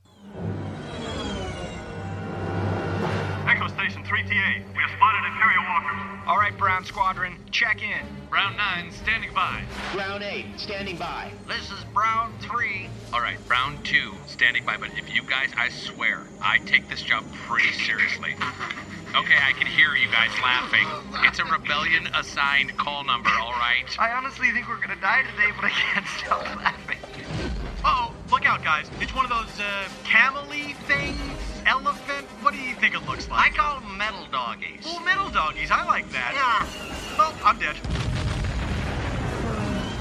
Echo 3.48 3.68
Station 3.70 4.04
3TA. 4.04 4.76
We. 4.76 5.07
All 6.28 6.36
right, 6.38 6.56
Brown 6.58 6.84
Squadron, 6.84 7.38
check 7.52 7.82
in. 7.82 8.06
Brown 8.30 8.58
9 8.58 8.92
standing 8.92 9.34
by. 9.34 9.64
Brown 9.94 10.22
8, 10.22 10.46
standing 10.58 10.98
by. 10.98 11.32
This 11.48 11.72
is 11.72 11.82
Brown 11.94 12.34
3. 12.42 12.90
All 13.14 13.22
right, 13.22 13.38
Brown 13.48 13.82
2 13.84 14.14
standing 14.26 14.66
by, 14.66 14.76
but 14.76 14.90
if 14.98 15.16
you 15.16 15.22
guys, 15.22 15.52
I 15.56 15.70
swear, 15.70 16.28
I 16.42 16.58
take 16.58 16.90
this 16.90 17.02
job 17.02 17.24
pretty 17.48 17.72
seriously. 17.72 18.36
Okay, 19.16 19.38
I 19.42 19.54
can 19.54 19.68
hear 19.68 19.96
you 19.96 20.12
guys 20.12 20.32
laughing. 20.44 20.86
It's 21.26 21.40
a 21.40 21.46
rebellion 21.46 22.08
assigned 22.14 22.76
call 22.76 23.06
number, 23.06 23.30
all 23.30 23.54
right? 23.54 23.86
I 23.98 24.12
honestly 24.12 24.52
think 24.52 24.68
we're 24.68 24.82
gonna 24.82 25.00
die 25.00 25.24
today, 25.32 25.54
but 25.56 25.64
I 25.64 25.70
can't 25.70 26.08
stop 26.08 26.44
laughing. 26.58 26.98
Uh-oh, 27.86 28.14
look 28.30 28.46
out, 28.46 28.66
guys. 28.66 28.92
It's 29.00 29.16
one 29.16 29.24
of 29.24 29.32
those, 29.32 29.62
uh, 29.62 29.88
camel-y 30.04 30.74
things? 30.88 31.22
Elephant? 31.66 32.28
What 32.88 32.94
do 32.94 33.00
you 33.00 33.04
think 33.04 33.10
it 33.10 33.12
looks 33.12 33.30
like? 33.30 33.52
I 33.52 33.58
call 33.58 33.82
them 33.82 33.98
metal 33.98 34.26
doggies. 34.32 34.86
Well, 34.86 35.02
metal 35.02 35.30
doggies, 35.30 35.72
I 35.72 35.84
like 35.84 36.10
that. 36.12 36.32
Yeah. 36.32 37.18
Well, 37.18 37.36
I'm 37.44 37.60
dead. 37.60 37.76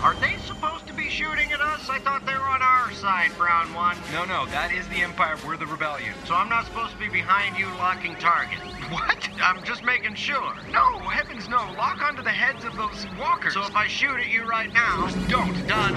Are 0.04 0.14
they 0.22 0.38
supposed 0.46 0.86
to 0.86 0.92
be 0.94 1.10
shooting 1.10 1.50
at 1.50 1.60
us? 1.60 1.90
I 1.90 1.98
thought 1.98 2.24
they 2.24 2.34
were 2.34 2.46
on 2.46 2.62
our 2.62 2.92
side, 2.92 3.32
Brown 3.36 3.74
1. 3.74 3.96
No, 4.12 4.24
no, 4.24 4.46
that 4.54 4.70
is 4.70 4.86
the 4.86 5.02
Empire. 5.02 5.34
We're 5.44 5.56
the 5.56 5.66
rebellion. 5.66 6.14
So 6.26 6.36
I'm 6.36 6.48
not 6.48 6.66
supposed 6.66 6.92
to 6.92 6.98
be 6.98 7.08
behind 7.08 7.58
you 7.58 7.66
locking 7.74 8.14
target. 8.16 8.60
What? 8.86 9.28
I'm 9.42 9.64
just 9.64 9.82
making 9.82 10.14
sure. 10.14 10.54
No, 10.70 11.00
heavens 11.10 11.48
no. 11.48 11.56
Lock 11.76 12.00
onto 12.02 12.22
the 12.22 12.30
heads 12.30 12.64
of 12.64 12.76
those 12.76 13.04
walkers. 13.18 13.54
So 13.54 13.64
if 13.66 13.74
I 13.74 13.88
shoot 13.88 14.14
at 14.20 14.28
you 14.28 14.44
right 14.44 14.72
now, 14.72 15.10
don't. 15.26 15.66
Done. 15.66 15.96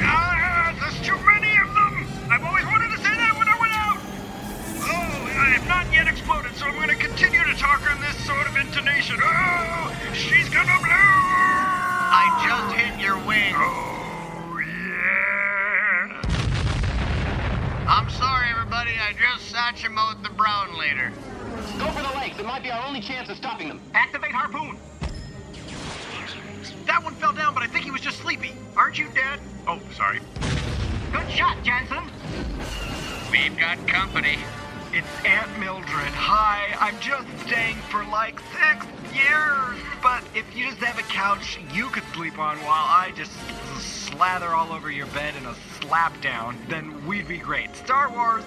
Ah, 0.00 0.74
there's 0.80 1.06
too 1.06 1.18
many 1.26 1.52
of 1.60 1.68
them! 1.74 2.08
I've 2.32 2.42
always 2.42 2.64
I 5.42 5.50
have 5.58 5.66
not 5.66 5.92
yet 5.92 6.06
exploded, 6.06 6.54
so 6.54 6.66
I'm 6.66 6.76
going 6.76 6.88
to 6.88 6.94
continue 6.94 7.42
to 7.42 7.54
talk 7.54 7.82
in 7.90 8.00
this 8.00 8.14
sort 8.24 8.46
of 8.46 8.56
intonation. 8.56 9.16
Oh, 9.20 9.92
she's 10.14 10.48
gonna 10.48 10.78
blow! 10.78 10.86
I 10.94 12.30
just 12.46 12.76
hit 12.78 12.94
your 13.02 13.18
wing. 13.26 13.52
Oh, 13.56 14.62
yeah. 14.62 16.22
I'm 17.88 18.08
sorry, 18.08 18.50
everybody. 18.54 18.92
I 19.02 19.14
just 19.18 19.52
Satchmoed 19.52 20.22
the 20.22 20.30
Brown 20.30 20.78
leader. 20.78 21.10
Go 21.76 21.90
for 21.90 22.02
the 22.02 22.14
legs. 22.16 22.38
It 22.38 22.46
might 22.46 22.62
be 22.62 22.70
our 22.70 22.86
only 22.86 23.00
chance 23.00 23.28
of 23.28 23.36
stopping 23.36 23.66
them. 23.66 23.80
Activate 23.94 24.30
harpoon! 24.30 24.78
That 26.86 27.02
one 27.02 27.16
fell 27.16 27.32
down, 27.32 27.52
but 27.52 27.64
I 27.64 27.66
think 27.66 27.84
he 27.84 27.90
was 27.90 28.00
just 28.00 28.18
sleepy. 28.18 28.54
Aren't 28.76 28.96
you, 28.96 29.08
Dad? 29.12 29.40
Oh, 29.66 29.80
sorry. 29.96 30.20
Good 31.12 31.28
shot, 31.28 31.56
Janson. 31.64 32.04
We've 33.32 33.58
got 33.58 33.84
company. 33.88 34.38
It's 34.94 35.24
Aunt 35.24 35.58
Mildred. 35.58 36.12
Hi, 36.12 36.76
I'm 36.78 37.00
just 37.00 37.26
staying 37.46 37.76
for 37.88 38.04
like 38.04 38.38
six 38.52 38.84
years. 39.14 39.78
But 40.02 40.22
if 40.34 40.44
you 40.54 40.66
just 40.66 40.82
have 40.82 40.98
a 40.98 41.08
couch 41.10 41.58
you 41.72 41.86
could 41.86 42.02
sleep 42.12 42.38
on 42.38 42.58
while 42.58 42.84
I 42.84 43.10
just 43.16 43.32
slather 43.80 44.48
all 44.48 44.70
over 44.70 44.90
your 44.90 45.06
bed 45.06 45.34
in 45.34 45.46
a 45.46 45.54
slap 45.80 46.20
down, 46.20 46.58
then 46.68 47.06
we'd 47.06 47.26
be 47.26 47.38
great. 47.38 47.74
Star 47.74 48.10
Wars. 48.10 48.44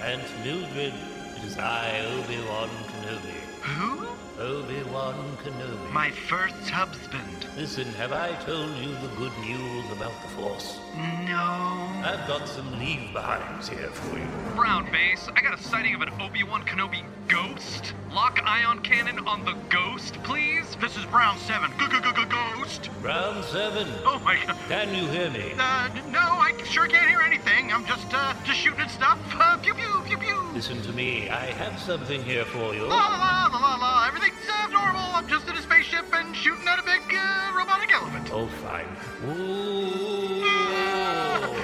Aunt 0.00 0.22
Mildred, 0.42 0.94
it 1.36 1.44
is 1.44 1.58
I, 1.58 2.00
Obi-Wan 2.00 2.70
Kenobi. 2.88 3.36
Who? 3.60 4.01
Obi-Wan 4.38 5.36
Kenobi. 5.44 5.92
My 5.92 6.10
first 6.10 6.70
husband. 6.70 7.46
Listen, 7.56 7.84
have 7.94 8.12
I 8.12 8.32
told 8.44 8.74
you 8.76 8.92
the 8.94 9.14
good 9.16 9.32
news 9.40 9.84
about 9.92 10.12
the 10.22 10.28
Force? 10.28 10.78
No. 10.96 11.90
I've 12.04 12.26
got 12.26 12.48
some 12.48 12.78
leave-behinds 12.78 13.68
here 13.68 13.88
for 13.90 14.18
you. 14.18 14.26
Brown 14.56 14.90
base. 14.90 15.28
I 15.36 15.42
got 15.42 15.58
a 15.58 15.62
sighting 15.62 15.94
of 15.94 16.02
an 16.02 16.10
Obi-Wan 16.20 16.64
Kenobi 16.64 17.02
ghost. 17.28 17.94
Lock 18.12 18.40
ion 18.44 18.80
cannon 18.80 19.26
on 19.26 19.44
the 19.44 19.54
ghost, 19.68 20.14
please. 20.22 20.76
This 20.80 20.96
is 20.96 21.04
Brown 21.06 21.38
7. 21.38 21.70
Ghost. 21.78 22.90
Brown 23.00 23.42
7. 23.42 23.86
Oh 24.04 24.20
my 24.24 24.36
god. 24.46 24.56
Can 24.68 24.94
you 24.94 25.08
hear 25.08 25.30
me? 25.30 25.52
Uh, 25.58 25.88
no, 26.10 26.20
I 26.20 26.52
sure 26.64 26.86
can't 26.86 27.08
hear 27.08 27.20
anything. 27.20 27.72
I'm 27.72 27.86
just, 27.86 28.06
uh, 28.12 28.34
just 28.44 28.58
shooting 28.58 28.80
at 28.80 28.90
stuff. 28.90 29.18
Uh, 29.34 29.56
pew 29.58 29.74
pew, 29.74 30.02
pew 30.06 30.18
pew. 30.18 30.41
Listen 30.54 30.82
to 30.82 30.92
me. 30.92 31.30
I 31.30 31.46
have 31.46 31.80
something 31.80 32.22
here 32.24 32.44
for 32.44 32.74
you. 32.74 32.82
La 32.82 32.96
la 32.96 33.48
la 33.50 33.58
la 33.58 33.74
la. 33.76 34.06
Everything's 34.06 34.36
uh, 34.46 34.66
normal. 34.68 35.00
I'm 35.14 35.26
just 35.26 35.48
in 35.48 35.56
a 35.56 35.62
spaceship 35.62 36.04
and 36.12 36.36
shooting 36.36 36.68
at 36.68 36.78
a 36.78 36.82
big 36.82 37.00
uh, 37.10 37.52
robotic 37.56 37.90
elephant. 37.92 38.30
Oh, 38.30 38.46
fine. 38.60 38.86
Ooh. 39.24 40.44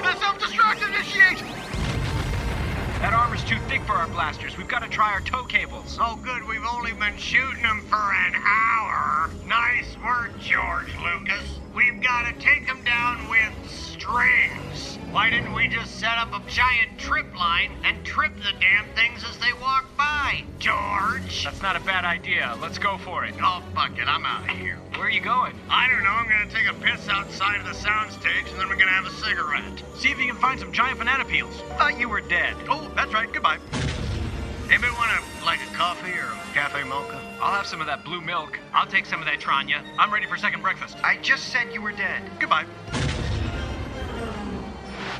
Uh, 0.02 0.14
self-destruct 0.18 0.88
initiate. 0.88 1.38
That 3.00 3.12
armor's 3.12 3.44
too 3.44 3.58
thick 3.68 3.82
for 3.82 3.92
our 3.92 4.08
blasters. 4.08 4.56
We've 4.56 4.66
got 4.66 4.82
to 4.82 4.88
try 4.88 5.12
our 5.12 5.20
tow 5.20 5.44
cables. 5.44 5.98
Oh, 6.00 6.16
good. 6.24 6.48
We've 6.48 6.64
only 6.64 6.92
been 6.92 7.16
shooting 7.18 7.62
them 7.62 7.82
for 7.90 7.96
an 7.96 8.34
hour. 8.36 9.30
Nice 9.46 9.96
work, 10.02 10.32
George 10.40 10.90
Lucas. 11.04 11.60
We've 11.74 12.00
got 12.02 12.26
to 12.26 12.32
take 12.40 12.66
them 12.66 12.82
down 12.84 13.28
with 13.28 13.52
strings. 13.70 14.67
Why 15.10 15.30
didn't 15.30 15.54
we 15.54 15.68
just 15.68 15.98
set 15.98 16.18
up 16.18 16.34
a 16.34 16.50
giant 16.50 16.98
trip 16.98 17.34
line 17.34 17.72
and 17.82 18.04
trip 18.04 18.34
the 18.36 18.52
damn 18.60 18.84
things 18.94 19.24
as 19.24 19.38
they 19.38 19.54
walk 19.54 19.86
by, 19.96 20.44
George? 20.58 21.44
That's 21.44 21.62
not 21.62 21.76
a 21.76 21.80
bad 21.80 22.04
idea. 22.04 22.54
Let's 22.60 22.78
go 22.78 22.98
for 22.98 23.24
it. 23.24 23.34
Oh, 23.42 23.62
fuck 23.74 23.98
it. 23.98 24.06
I'm 24.06 24.26
out 24.26 24.50
of 24.50 24.56
here. 24.58 24.76
Where 24.96 25.06
are 25.06 25.10
you 25.10 25.22
going? 25.22 25.58
I 25.70 25.88
don't 25.88 26.04
know. 26.04 26.10
I'm 26.10 26.28
going 26.28 26.46
to 26.46 26.54
take 26.54 26.68
a 26.68 26.74
piss 26.74 27.08
outside 27.08 27.58
of 27.58 27.64
the 27.66 27.72
soundstage, 27.72 28.50
and 28.50 28.60
then 28.60 28.68
we're 28.68 28.76
going 28.76 28.88
to 28.88 28.92
have 28.92 29.06
a 29.06 29.10
cigarette. 29.10 29.82
See 29.96 30.10
if 30.10 30.18
you 30.18 30.26
can 30.26 30.36
find 30.36 30.60
some 30.60 30.72
giant 30.72 30.98
banana 30.98 31.24
peels. 31.24 31.56
Thought 31.78 31.98
you 31.98 32.10
were 32.10 32.20
dead. 32.20 32.54
Oh, 32.68 32.92
that's 32.94 33.14
right. 33.14 33.32
Goodbye. 33.32 33.58
Anybody 34.70 34.92
want 34.92 35.10
a, 35.10 35.44
like 35.46 35.60
a 35.62 35.74
coffee 35.74 36.12
or 36.12 36.26
a 36.26 36.52
cafe 36.52 36.84
mocha? 36.84 37.18
I'll 37.40 37.54
have 37.54 37.66
some 37.66 37.80
of 37.80 37.86
that 37.86 38.04
blue 38.04 38.20
milk. 38.20 38.58
I'll 38.74 38.86
take 38.86 39.06
some 39.06 39.20
of 39.20 39.26
that 39.26 39.40
Tranya. 39.40 39.82
I'm 39.98 40.12
ready 40.12 40.26
for 40.26 40.36
second 40.36 40.60
breakfast. 40.60 40.98
I 41.02 41.16
just 41.16 41.48
said 41.48 41.72
you 41.72 41.80
were 41.80 41.92
dead. 41.92 42.22
Goodbye. 42.38 42.66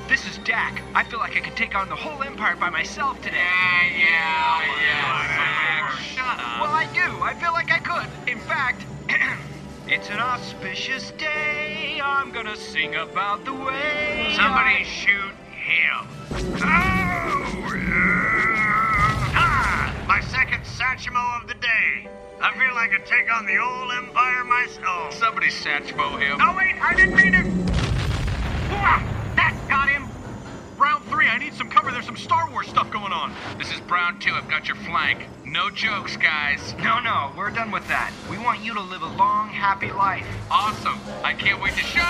This 0.09 0.27
is 0.27 0.39
Dak. 0.39 0.81
I 0.95 1.05
feel 1.05 1.19
like 1.19 1.37
I 1.37 1.41
could 1.41 1.55
take 1.57 1.75
on 1.75 1.89
the 1.91 1.95
whole 1.95 2.23
empire 2.23 2.57
by 2.57 2.71
myself 2.71 3.21
today. 3.21 3.37
Yeah, 3.37 3.93
yeah, 3.93 4.63
yeah. 4.83 5.97
Shut 5.99 6.39
up. 6.41 6.61
Well, 6.63 6.73
I 6.73 6.89
do. 6.95 7.23
I 7.23 7.35
feel 7.35 7.53
like 7.53 7.71
I 7.71 7.79
could. 7.79 8.09
In 8.27 8.39
fact, 8.41 8.87
it's 9.87 10.09
an 10.09 10.19
auspicious 10.19 11.11
day. 11.13 12.01
I'm 12.03 12.33
gonna 12.33 12.57
sing 12.57 12.95
about 12.97 13.45
the 13.45 13.53
way. 13.53 14.33
Somebody 14.35 14.77
I- 14.81 14.85
shoot 14.85 15.35
him. 15.53 16.09
Oh, 16.33 17.75
yeah. 17.75 19.33
Ah, 19.37 20.05
my 20.09 20.21
second 20.23 20.63
Satchmo 20.63 21.43
of 21.43 21.49
the 21.49 21.55
day. 21.55 22.09
I 22.41 22.53
feel 22.57 22.75
like 22.75 22.91
I 22.93 22.97
could 22.97 23.07
take 23.07 23.31
on 23.31 23.45
the 23.45 23.59
old 23.59 23.93
empire 23.93 24.45
myself. 24.45 25.13
Somebody 25.13 25.49
Satchmo 25.49 26.19
him. 26.19 26.39
Oh, 26.41 26.55
wait, 26.57 26.77
I 26.81 26.95
didn't 26.95 27.15
mean 27.15 27.35
it. 27.35 27.47
Ah, 28.71 29.18
got 29.69 29.89
him. 29.89 30.09
Round 30.79 31.05
three, 31.07 31.27
I 31.27 31.39
need 31.39 31.55
some 31.55 31.69
cover. 31.69 31.91
There's 31.91 32.07
some 32.07 32.16
Star 32.16 32.51
Wars 32.51 32.69
stuff 32.69 32.91
going 32.91 33.12
on. 33.12 33.35
This 33.59 33.73
is 33.73 33.81
Brown 33.81 34.19
2. 34.21 34.33
I've 34.33 34.49
got 34.49 34.69
your 34.69 34.77
flank. 34.77 35.27
No 35.45 35.71
jokes, 35.71 36.16
guys. 36.16 36.75
No, 36.79 37.01
no, 37.01 37.33
we're 37.37 37.51
done 37.51 37.71
with 37.71 37.87
that. 37.89 38.12
We 38.31 38.39
want 38.39 38.64
you 38.64 38.75
to 38.75 38.81
live 38.81 39.03
a 39.03 39.09
long, 39.16 39.49
happy 39.49 39.91
life. 39.91 40.27
Awesome. 40.51 41.01
I 41.25 41.35
can't 41.35 41.61
wait 41.61 41.75
to 41.75 41.81
show. 41.81 42.01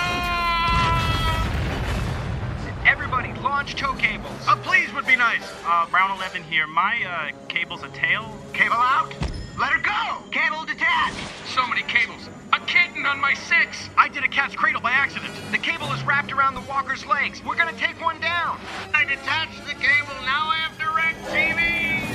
Everybody 2.87 3.09
everybody, 3.29 3.41
launch 3.41 3.75
tow 3.75 3.93
cables. 3.93 4.31
A 4.47 4.55
please 4.55 4.93
would 4.93 5.05
be 5.05 5.15
nice. 5.15 5.43
Uh, 5.65 5.85
Brown 5.89 6.11
11 6.17 6.43
here. 6.43 6.67
My, 6.67 7.03
uh, 7.03 7.47
cable's 7.47 7.83
a 7.83 7.89
tail. 7.89 8.37
Cable 8.53 8.75
out. 8.75 9.13
Let 9.59 9.71
her 9.71 9.81
go. 9.81 10.29
Cable 10.31 10.63
detached. 10.65 11.17
So 11.47 11.67
many 11.67 11.81
cables. 11.83 12.29
Kitten 12.69 13.03
on 13.07 13.19
my 13.19 13.33
six. 13.33 13.89
I 13.97 14.07
did 14.09 14.23
a 14.23 14.27
cat's 14.27 14.55
cradle 14.55 14.79
by 14.79 14.91
accident. 14.91 15.33
The 15.49 15.57
cable 15.57 15.91
is 15.91 16.03
wrapped 16.03 16.31
around 16.31 16.53
the 16.53 16.61
walker's 16.69 17.03
legs. 17.03 17.43
We're 17.43 17.55
gonna 17.55 17.73
take 17.73 17.99
one 17.99 18.21
down. 18.21 18.59
I 18.93 19.05
detached 19.05 19.65
the 19.65 19.73
cable. 19.73 20.13
Now 20.21 20.53
I 20.53 20.57
have 20.61 20.77
direct 20.77 21.17
TV. 21.33 22.05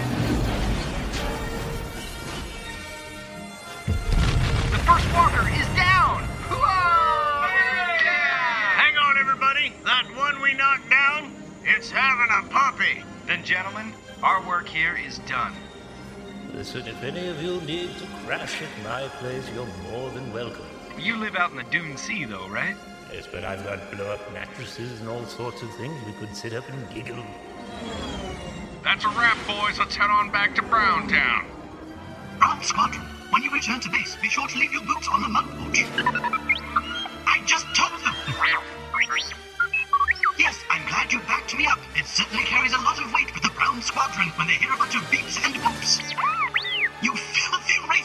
The 4.70 4.78
first 4.86 5.12
walker 5.12 5.42
is 5.58 5.66
down. 5.74 6.22
Whoa! 6.46 7.48
Yeah! 8.04 8.78
Hang 8.78 8.96
on, 8.96 9.18
everybody. 9.18 9.72
That 9.82 10.06
one 10.14 10.40
we 10.40 10.54
knocked 10.54 10.88
down, 10.88 11.34
it's 11.64 11.90
having 11.90 12.30
a 12.30 12.48
puppy. 12.48 13.02
Then, 13.26 13.42
gentlemen, 13.42 13.92
our 14.22 14.40
work 14.46 14.68
here 14.68 14.96
is 15.04 15.18
done. 15.26 15.52
Listen, 16.54 16.86
if 16.86 17.02
any 17.02 17.26
of 17.26 17.42
you 17.42 17.60
need 17.62 17.90
to 17.98 18.06
crash 18.24 18.62
at 18.62 18.84
my 18.84 19.08
place, 19.18 19.44
you're 19.54 19.66
more 19.90 20.08
than 20.10 20.32
welcome. 20.32 20.64
You 20.96 21.16
live 21.16 21.34
out 21.34 21.50
in 21.50 21.56
the 21.56 21.64
Dune 21.64 21.96
Sea, 21.96 22.24
though, 22.26 22.46
right? 22.48 22.76
Yes, 23.12 23.26
but 23.30 23.44
I've 23.44 23.64
got 23.64 23.90
blow-up 23.90 24.32
mattresses 24.32 25.00
and 25.00 25.08
all 25.08 25.24
sorts 25.26 25.62
of 25.62 25.74
things. 25.74 25.94
We 26.06 26.12
could 26.12 26.34
sit 26.36 26.52
up 26.52 26.68
and 26.68 26.94
giggle. 26.94 27.24
That's 28.84 29.04
a 29.04 29.08
wrap, 29.08 29.36
boys. 29.48 29.80
Let's 29.80 29.96
head 29.96 30.10
on 30.10 30.30
back 30.30 30.54
to 30.54 30.62
Browntown. 30.62 31.46
Brown 32.38 32.62
Squadron, 32.62 33.04
when 33.30 33.42
you 33.42 33.50
return 33.50 33.80
to 33.80 33.90
base, 33.90 34.16
be 34.22 34.28
sure 34.28 34.46
to 34.46 34.58
leave 34.58 34.72
your 34.72 34.82
boots 34.82 35.08
on 35.12 35.22
the 35.22 35.28
mud 35.28 35.46
porch. 35.58 35.84
I 37.26 37.42
just 37.46 37.66
told 37.74 38.00
them. 38.00 38.14
Yes, 40.38 40.56
I'm 40.70 40.86
glad 40.86 41.12
you 41.12 41.18
backed 41.20 41.56
me 41.56 41.66
up. 41.66 41.78
It 41.96 42.06
certainly 42.06 42.44
carries 42.44 42.72
a 42.74 42.80
lot 42.82 43.00
of 43.00 43.12
weight 43.12 43.32
with 43.34 43.42
the 43.42 43.50
Brown 43.50 43.82
Squadron 43.82 44.28
when 44.36 44.46
they 44.46 44.54
hear 44.54 44.72
a 44.72 44.76
bunch 44.76 44.94
of 44.94 45.02
beeps 45.10 45.44
and 45.44 45.54
boops. 45.56 46.43